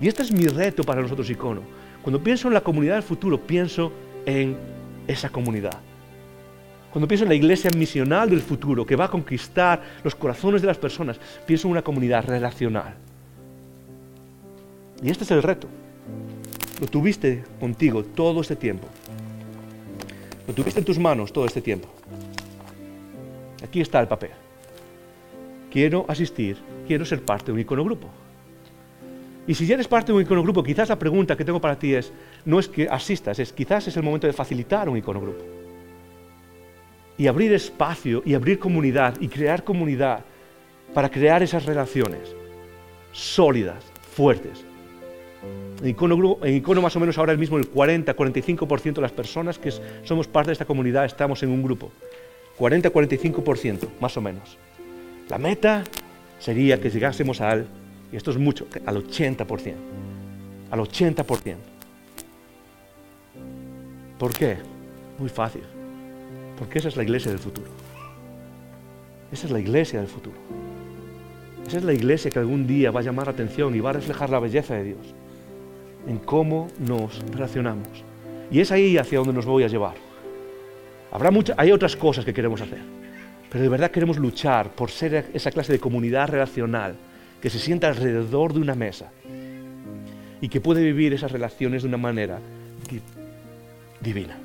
Y 0.00 0.08
este 0.08 0.22
es 0.22 0.32
mi 0.32 0.48
reto 0.48 0.82
para 0.82 1.00
nosotros, 1.00 1.30
icono. 1.30 1.62
Cuando 2.02 2.22
pienso 2.22 2.48
en 2.48 2.54
la 2.54 2.60
comunidad 2.60 2.94
del 2.94 3.02
futuro, 3.02 3.40
pienso 3.40 3.92
en 4.26 4.56
esa 5.06 5.28
comunidad. 5.30 5.78
Cuando 6.90 7.08
pienso 7.08 7.24
en 7.24 7.30
la 7.30 7.34
iglesia 7.34 7.70
misional 7.76 8.28
del 8.28 8.42
futuro, 8.42 8.84
que 8.84 8.96
va 8.96 9.06
a 9.06 9.10
conquistar 9.10 9.82
los 10.04 10.14
corazones 10.14 10.60
de 10.60 10.66
las 10.66 10.78
personas, 10.78 11.18
pienso 11.46 11.68
en 11.68 11.72
una 11.72 11.82
comunidad 11.82 12.26
relacional. 12.26 12.94
Y 15.02 15.10
este 15.10 15.24
es 15.24 15.30
el 15.30 15.42
reto. 15.42 15.68
Lo 16.80 16.86
tuviste 16.86 17.44
contigo 17.60 18.04
todo 18.04 18.40
este 18.40 18.56
tiempo. 18.56 18.88
Lo 20.46 20.52
tuviste 20.52 20.80
en 20.80 20.84
tus 20.84 20.98
manos 20.98 21.32
todo 21.32 21.46
este 21.46 21.62
tiempo. 21.62 21.88
Aquí 23.64 23.80
está 23.80 24.00
el 24.00 24.08
papel. 24.08 24.30
Quiero 25.70 26.04
asistir, 26.08 26.58
quiero 26.86 27.04
ser 27.04 27.24
parte 27.24 27.46
de 27.46 27.52
un 27.52 27.60
iconogrupo. 27.60 28.08
Y 29.46 29.54
si 29.54 29.66
ya 29.66 29.74
eres 29.74 29.88
parte 29.88 30.12
de 30.12 30.16
un 30.16 30.22
iconogrupo, 30.22 30.62
quizás 30.62 30.88
la 30.88 30.98
pregunta 30.98 31.36
que 31.36 31.44
tengo 31.44 31.60
para 31.60 31.78
ti 31.78 31.94
es, 31.94 32.12
no 32.44 32.60
es 32.60 32.68
que 32.68 32.88
asistas, 32.88 33.38
es 33.38 33.52
quizás 33.52 33.88
es 33.88 33.96
el 33.96 34.02
momento 34.02 34.26
de 34.26 34.32
facilitar 34.32 34.88
un 34.88 34.96
iconogrupo. 34.96 35.44
Y 37.18 37.26
abrir 37.26 37.52
espacio 37.52 38.22
y 38.24 38.34
abrir 38.34 38.58
comunidad 38.58 39.20
y 39.20 39.28
crear 39.28 39.64
comunidad 39.64 40.24
para 40.94 41.10
crear 41.10 41.42
esas 41.42 41.66
relaciones 41.66 42.34
sólidas, 43.12 43.84
fuertes, 44.14 44.64
en 45.82 45.88
Icono, 45.88 46.80
más 46.80 46.94
o 46.94 47.00
menos 47.00 47.18
ahora 47.18 47.36
mismo 47.36 47.58
el 47.58 47.70
40-45% 47.70 48.94
de 48.94 49.00
las 49.00 49.10
personas 49.10 49.58
que 49.58 49.72
somos 50.04 50.28
parte 50.28 50.48
de 50.48 50.52
esta 50.52 50.64
comunidad 50.64 51.04
estamos 51.04 51.42
en 51.42 51.50
un 51.50 51.62
grupo. 51.62 51.90
40-45% 52.58 53.88
más 54.00 54.16
o 54.16 54.20
menos. 54.20 54.56
La 55.28 55.38
meta 55.38 55.82
sería 56.38 56.80
que 56.80 56.90
llegásemos 56.90 57.40
al, 57.40 57.66
y 58.12 58.16
esto 58.16 58.30
es 58.30 58.38
mucho, 58.38 58.66
al 58.84 59.04
80%. 59.08 59.74
Al 60.70 60.80
80%. 60.80 61.56
¿Por 64.18 64.34
qué? 64.34 64.58
Muy 65.18 65.30
fácil. 65.30 65.62
Porque 66.58 66.78
esa 66.78 66.88
es 66.88 66.96
la 66.96 67.02
iglesia 67.02 67.30
del 67.30 67.40
futuro. 67.40 67.68
Esa 69.32 69.46
es 69.46 69.52
la 69.52 69.58
iglesia 69.58 69.98
del 69.98 70.08
futuro. 70.08 70.36
Esa 71.66 71.78
es 71.78 71.84
la 71.84 71.94
iglesia 71.94 72.30
que 72.30 72.38
algún 72.38 72.66
día 72.66 72.90
va 72.90 73.00
a 73.00 73.02
llamar 73.02 73.26
la 73.26 73.32
atención 73.32 73.74
y 73.74 73.80
va 73.80 73.90
a 73.90 73.94
reflejar 73.94 74.28
la 74.28 74.38
belleza 74.38 74.74
de 74.74 74.84
Dios 74.84 75.14
en 76.06 76.18
cómo 76.18 76.68
nos 76.78 77.20
relacionamos. 77.30 77.88
Y 78.50 78.60
es 78.60 78.70
ahí 78.72 78.98
hacia 78.98 79.18
donde 79.18 79.32
nos 79.32 79.46
voy 79.46 79.64
a 79.64 79.68
llevar. 79.68 79.94
Habrá 81.10 81.30
muchas, 81.30 81.58
hay 81.58 81.72
otras 81.72 81.96
cosas 81.96 82.24
que 82.24 82.34
queremos 82.34 82.60
hacer, 82.60 82.80
pero 83.50 83.62
de 83.62 83.68
verdad 83.68 83.90
queremos 83.90 84.18
luchar 84.18 84.70
por 84.70 84.90
ser 84.90 85.30
esa 85.32 85.50
clase 85.50 85.72
de 85.72 85.78
comunidad 85.78 86.28
relacional 86.28 86.96
que 87.42 87.50
se 87.50 87.58
sienta 87.58 87.88
alrededor 87.88 88.54
de 88.54 88.60
una 88.60 88.74
mesa 88.74 89.10
y 90.40 90.48
que 90.48 90.60
puede 90.60 90.82
vivir 90.82 91.12
esas 91.12 91.30
relaciones 91.30 91.82
de 91.82 91.88
una 91.88 91.98
manera 91.98 92.38
divina. 94.00 94.38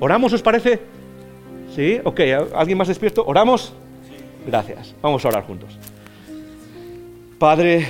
¿Oramos, 0.00 0.32
os 0.32 0.42
parece? 0.42 0.80
¿Sí? 1.74 2.00
Ok, 2.04 2.20
¿alguien 2.54 2.78
más 2.78 2.88
despierto? 2.88 3.24
¿Oramos? 3.26 3.74
Gracias. 4.46 4.94
Vamos 5.02 5.24
a 5.24 5.28
orar 5.28 5.44
juntos. 5.44 5.78
Padre, 7.38 7.86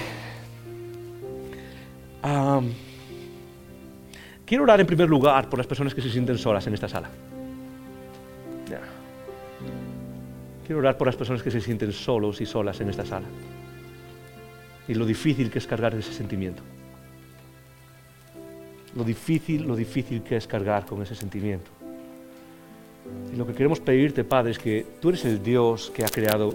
Quiero 4.47 4.65
orar 4.65 4.81
en 4.81 4.87
primer 4.87 5.09
lugar 5.09 5.49
por 5.49 5.59
las 5.59 5.67
personas 5.67 5.95
que 5.95 6.01
se 6.01 6.11
sienten 6.11 6.39
solas 6.39 6.67
en 6.67 6.75
esta 6.75 6.89
sala. 6.89 7.11
Quiero 10.67 10.79
orar 10.79 10.97
por 10.97 11.07
las 11.07 11.17
personas 11.17 11.43
que 11.43 11.51
se 11.51 11.61
sienten 11.61 11.93
solos 11.93 12.41
y 12.41 12.47
solas 12.47 12.81
en 12.81 12.89
esta 12.89 13.05
sala. 13.05 13.27
Y 14.89 14.95
lo 14.95 15.07
difícil 15.07 15.51
que 15.51 15.59
es 15.59 15.67
cargar 15.67 15.95
ese 15.95 16.13
sentimiento. 16.13 16.63
Lo 18.95 19.03
difícil, 19.03 19.63
lo 19.63 19.75
difícil 19.75 20.23
que 20.23 20.37
es 20.37 20.47
cargar 20.47 20.87
con 20.87 21.03
ese 21.03 21.15
sentimiento. 21.15 21.71
Y 23.33 23.37
lo 23.37 23.47
que 23.47 23.53
queremos 23.53 23.81
pedirte, 23.81 24.25
Padre, 24.25 24.53
es 24.53 24.59
que 24.59 24.87
tú 25.01 25.09
eres 25.09 25.25
el 25.25 25.43
Dios 25.43 25.91
que 25.95 26.05
ha 26.05 26.09
creado 26.09 26.55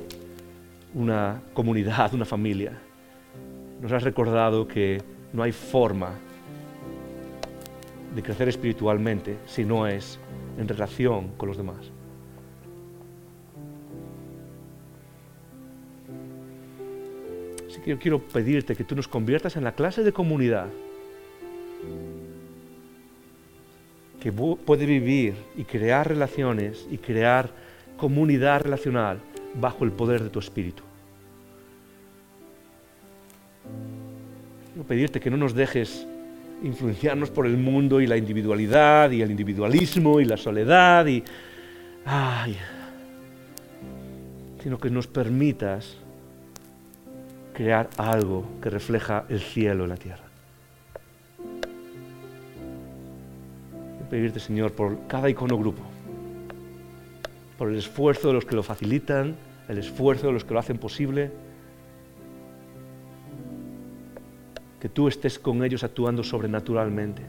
una 0.94 1.42
comunidad, 1.54 2.14
una 2.14 2.26
familia. 2.26 2.74
Nos 3.82 3.92
has 3.92 4.04
recordado 4.04 4.68
que 4.68 5.02
no 5.34 5.44
hay 5.44 5.52
forma 5.52 6.14
de 8.16 8.24
crecer 8.24 8.50
espiritualmente 8.50 9.38
si 9.46 9.66
no 9.66 9.88
es 9.88 10.20
en 10.58 10.68
relación 10.68 11.30
con 11.38 11.48
los 11.50 11.58
demás. 11.58 11.92
Que 17.84 17.92
yo 17.92 18.00
quiero 18.00 18.20
pedirte 18.20 18.76
que 18.76 18.84
tú 18.84 18.96
nos 18.96 19.08
conviertas 19.08 19.56
en 19.56 19.64
la 19.64 19.74
clase 19.74 20.04
de 20.04 20.12
comunidad 20.12 20.68
que 24.20 24.32
puede 24.32 24.86
vivir 24.86 25.34
y 25.56 25.64
crear 25.64 26.08
relaciones 26.08 26.86
y 26.92 26.98
crear 26.98 27.50
comunidad 27.98 28.62
relacional 28.62 29.20
bajo 29.56 29.86
el 29.86 29.92
poder 29.92 30.24
de 30.24 30.30
tu 30.30 30.40
espíritu. 30.40 30.84
Quiero 34.74 34.88
pedirte 34.88 35.20
que 35.20 35.30
no 35.30 35.38
nos 35.38 35.54
dejes 35.54 36.06
influenciarnos 36.64 37.30
por 37.30 37.46
el 37.46 37.58
mundo 37.58 38.02
y 38.02 38.08
la 38.08 38.18
individualidad 38.18 39.12
y 39.12 39.22
el 39.22 39.32
individualismo 39.32 40.20
y 40.20 40.26
la 40.26 40.36
soledad 40.36 41.06
y 41.06 41.24
ay, 42.06 42.58
sino 44.62 44.78
que 44.78 44.90
nos 44.90 45.08
permitas 45.08 45.98
crear 47.60 47.89
algo 47.97 48.45
que 48.62 48.70
refleja 48.70 49.26
el 49.28 49.41
cielo 49.41 49.84
en 49.84 49.89
la 49.89 49.97
tierra. 49.97 50.24
Pedirte, 54.10 54.39
Señor, 54.39 54.72
por 54.72 55.07
cada 55.07 55.30
icono 55.30 55.57
grupo, 55.57 55.84
por 57.57 57.68
el 57.68 57.76
esfuerzo 57.78 58.30
de 58.30 58.36
los 58.36 58.45
que 58.45 58.55
lo 58.55 58.64
facilitan, 58.64 59.36
el 59.68 59.78
esfuerzo 59.78 60.28
de 60.28 60.34
los 60.34 60.45
que 60.45 60.53
lo 60.53 60.62
hacen 60.62 60.78
posible, 60.78 61.32
que 64.80 64.88
tú 64.88 65.10
estés 65.10 65.38
con 65.38 65.62
ellos 65.62 65.84
actuando 65.84 66.24
sobrenaturalmente. 66.24 67.24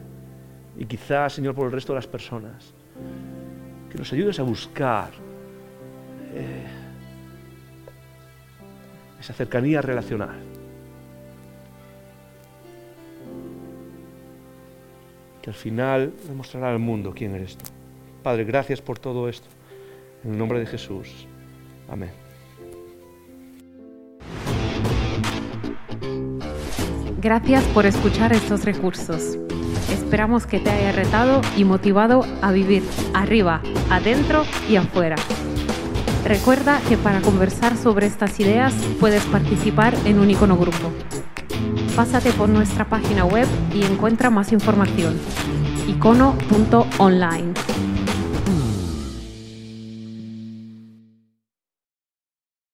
Y 0.77 0.85
quizás, 0.85 1.33
Señor, 1.33 1.55
por 1.55 1.65
el 1.65 1.73
resto 1.73 1.91
de 1.91 1.97
las 1.97 2.07
personas, 2.07 2.73
que 3.89 3.97
nos 3.97 4.13
ayudes 4.13 4.39
a 4.39 4.43
buscar 4.43 5.09
eh, 6.33 6.80
esa 9.21 9.33
cercanía 9.33 9.81
relacional. 9.81 10.35
Que 15.41 15.49
al 15.49 15.55
final 15.55 16.13
demostrará 16.27 16.71
al 16.71 16.79
mundo 16.79 17.13
quién 17.15 17.35
eres 17.35 17.55
tú. 17.55 17.65
Padre, 18.23 18.43
gracias 18.43 18.81
por 18.81 18.99
todo 18.99 19.29
esto. 19.29 19.47
En 20.23 20.31
el 20.31 20.37
nombre 20.37 20.59
de 20.59 20.65
Jesús. 20.65 21.27
Amén. 21.89 22.11
Gracias 27.19 27.63
por 27.65 27.85
escuchar 27.85 28.33
estos 28.33 28.65
recursos. 28.65 29.37
Esperamos 29.91 30.47
que 30.47 30.59
te 30.59 30.71
haya 30.71 30.91
retado 30.91 31.41
y 31.55 31.63
motivado 31.63 32.25
a 32.41 32.51
vivir 32.51 32.83
arriba, 33.13 33.61
adentro 33.91 34.43
y 34.67 34.77
afuera. 34.77 35.15
Recuerda 36.25 36.79
que 36.87 36.97
para 36.97 37.21
conversar 37.21 37.75
sobre 37.77 38.05
estas 38.07 38.39
ideas 38.39 38.73
puedes 38.99 39.23
participar 39.25 39.93
en 40.05 40.19
un 40.19 40.29
icono 40.29 40.55
grupo. 40.55 40.91
Pásate 41.95 42.31
por 42.31 42.47
nuestra 42.47 42.85
página 42.85 43.25
web 43.25 43.47
y 43.73 43.83
encuentra 43.83 44.29
más 44.29 44.51
información. 44.51 45.19
icono.online. 45.87 47.53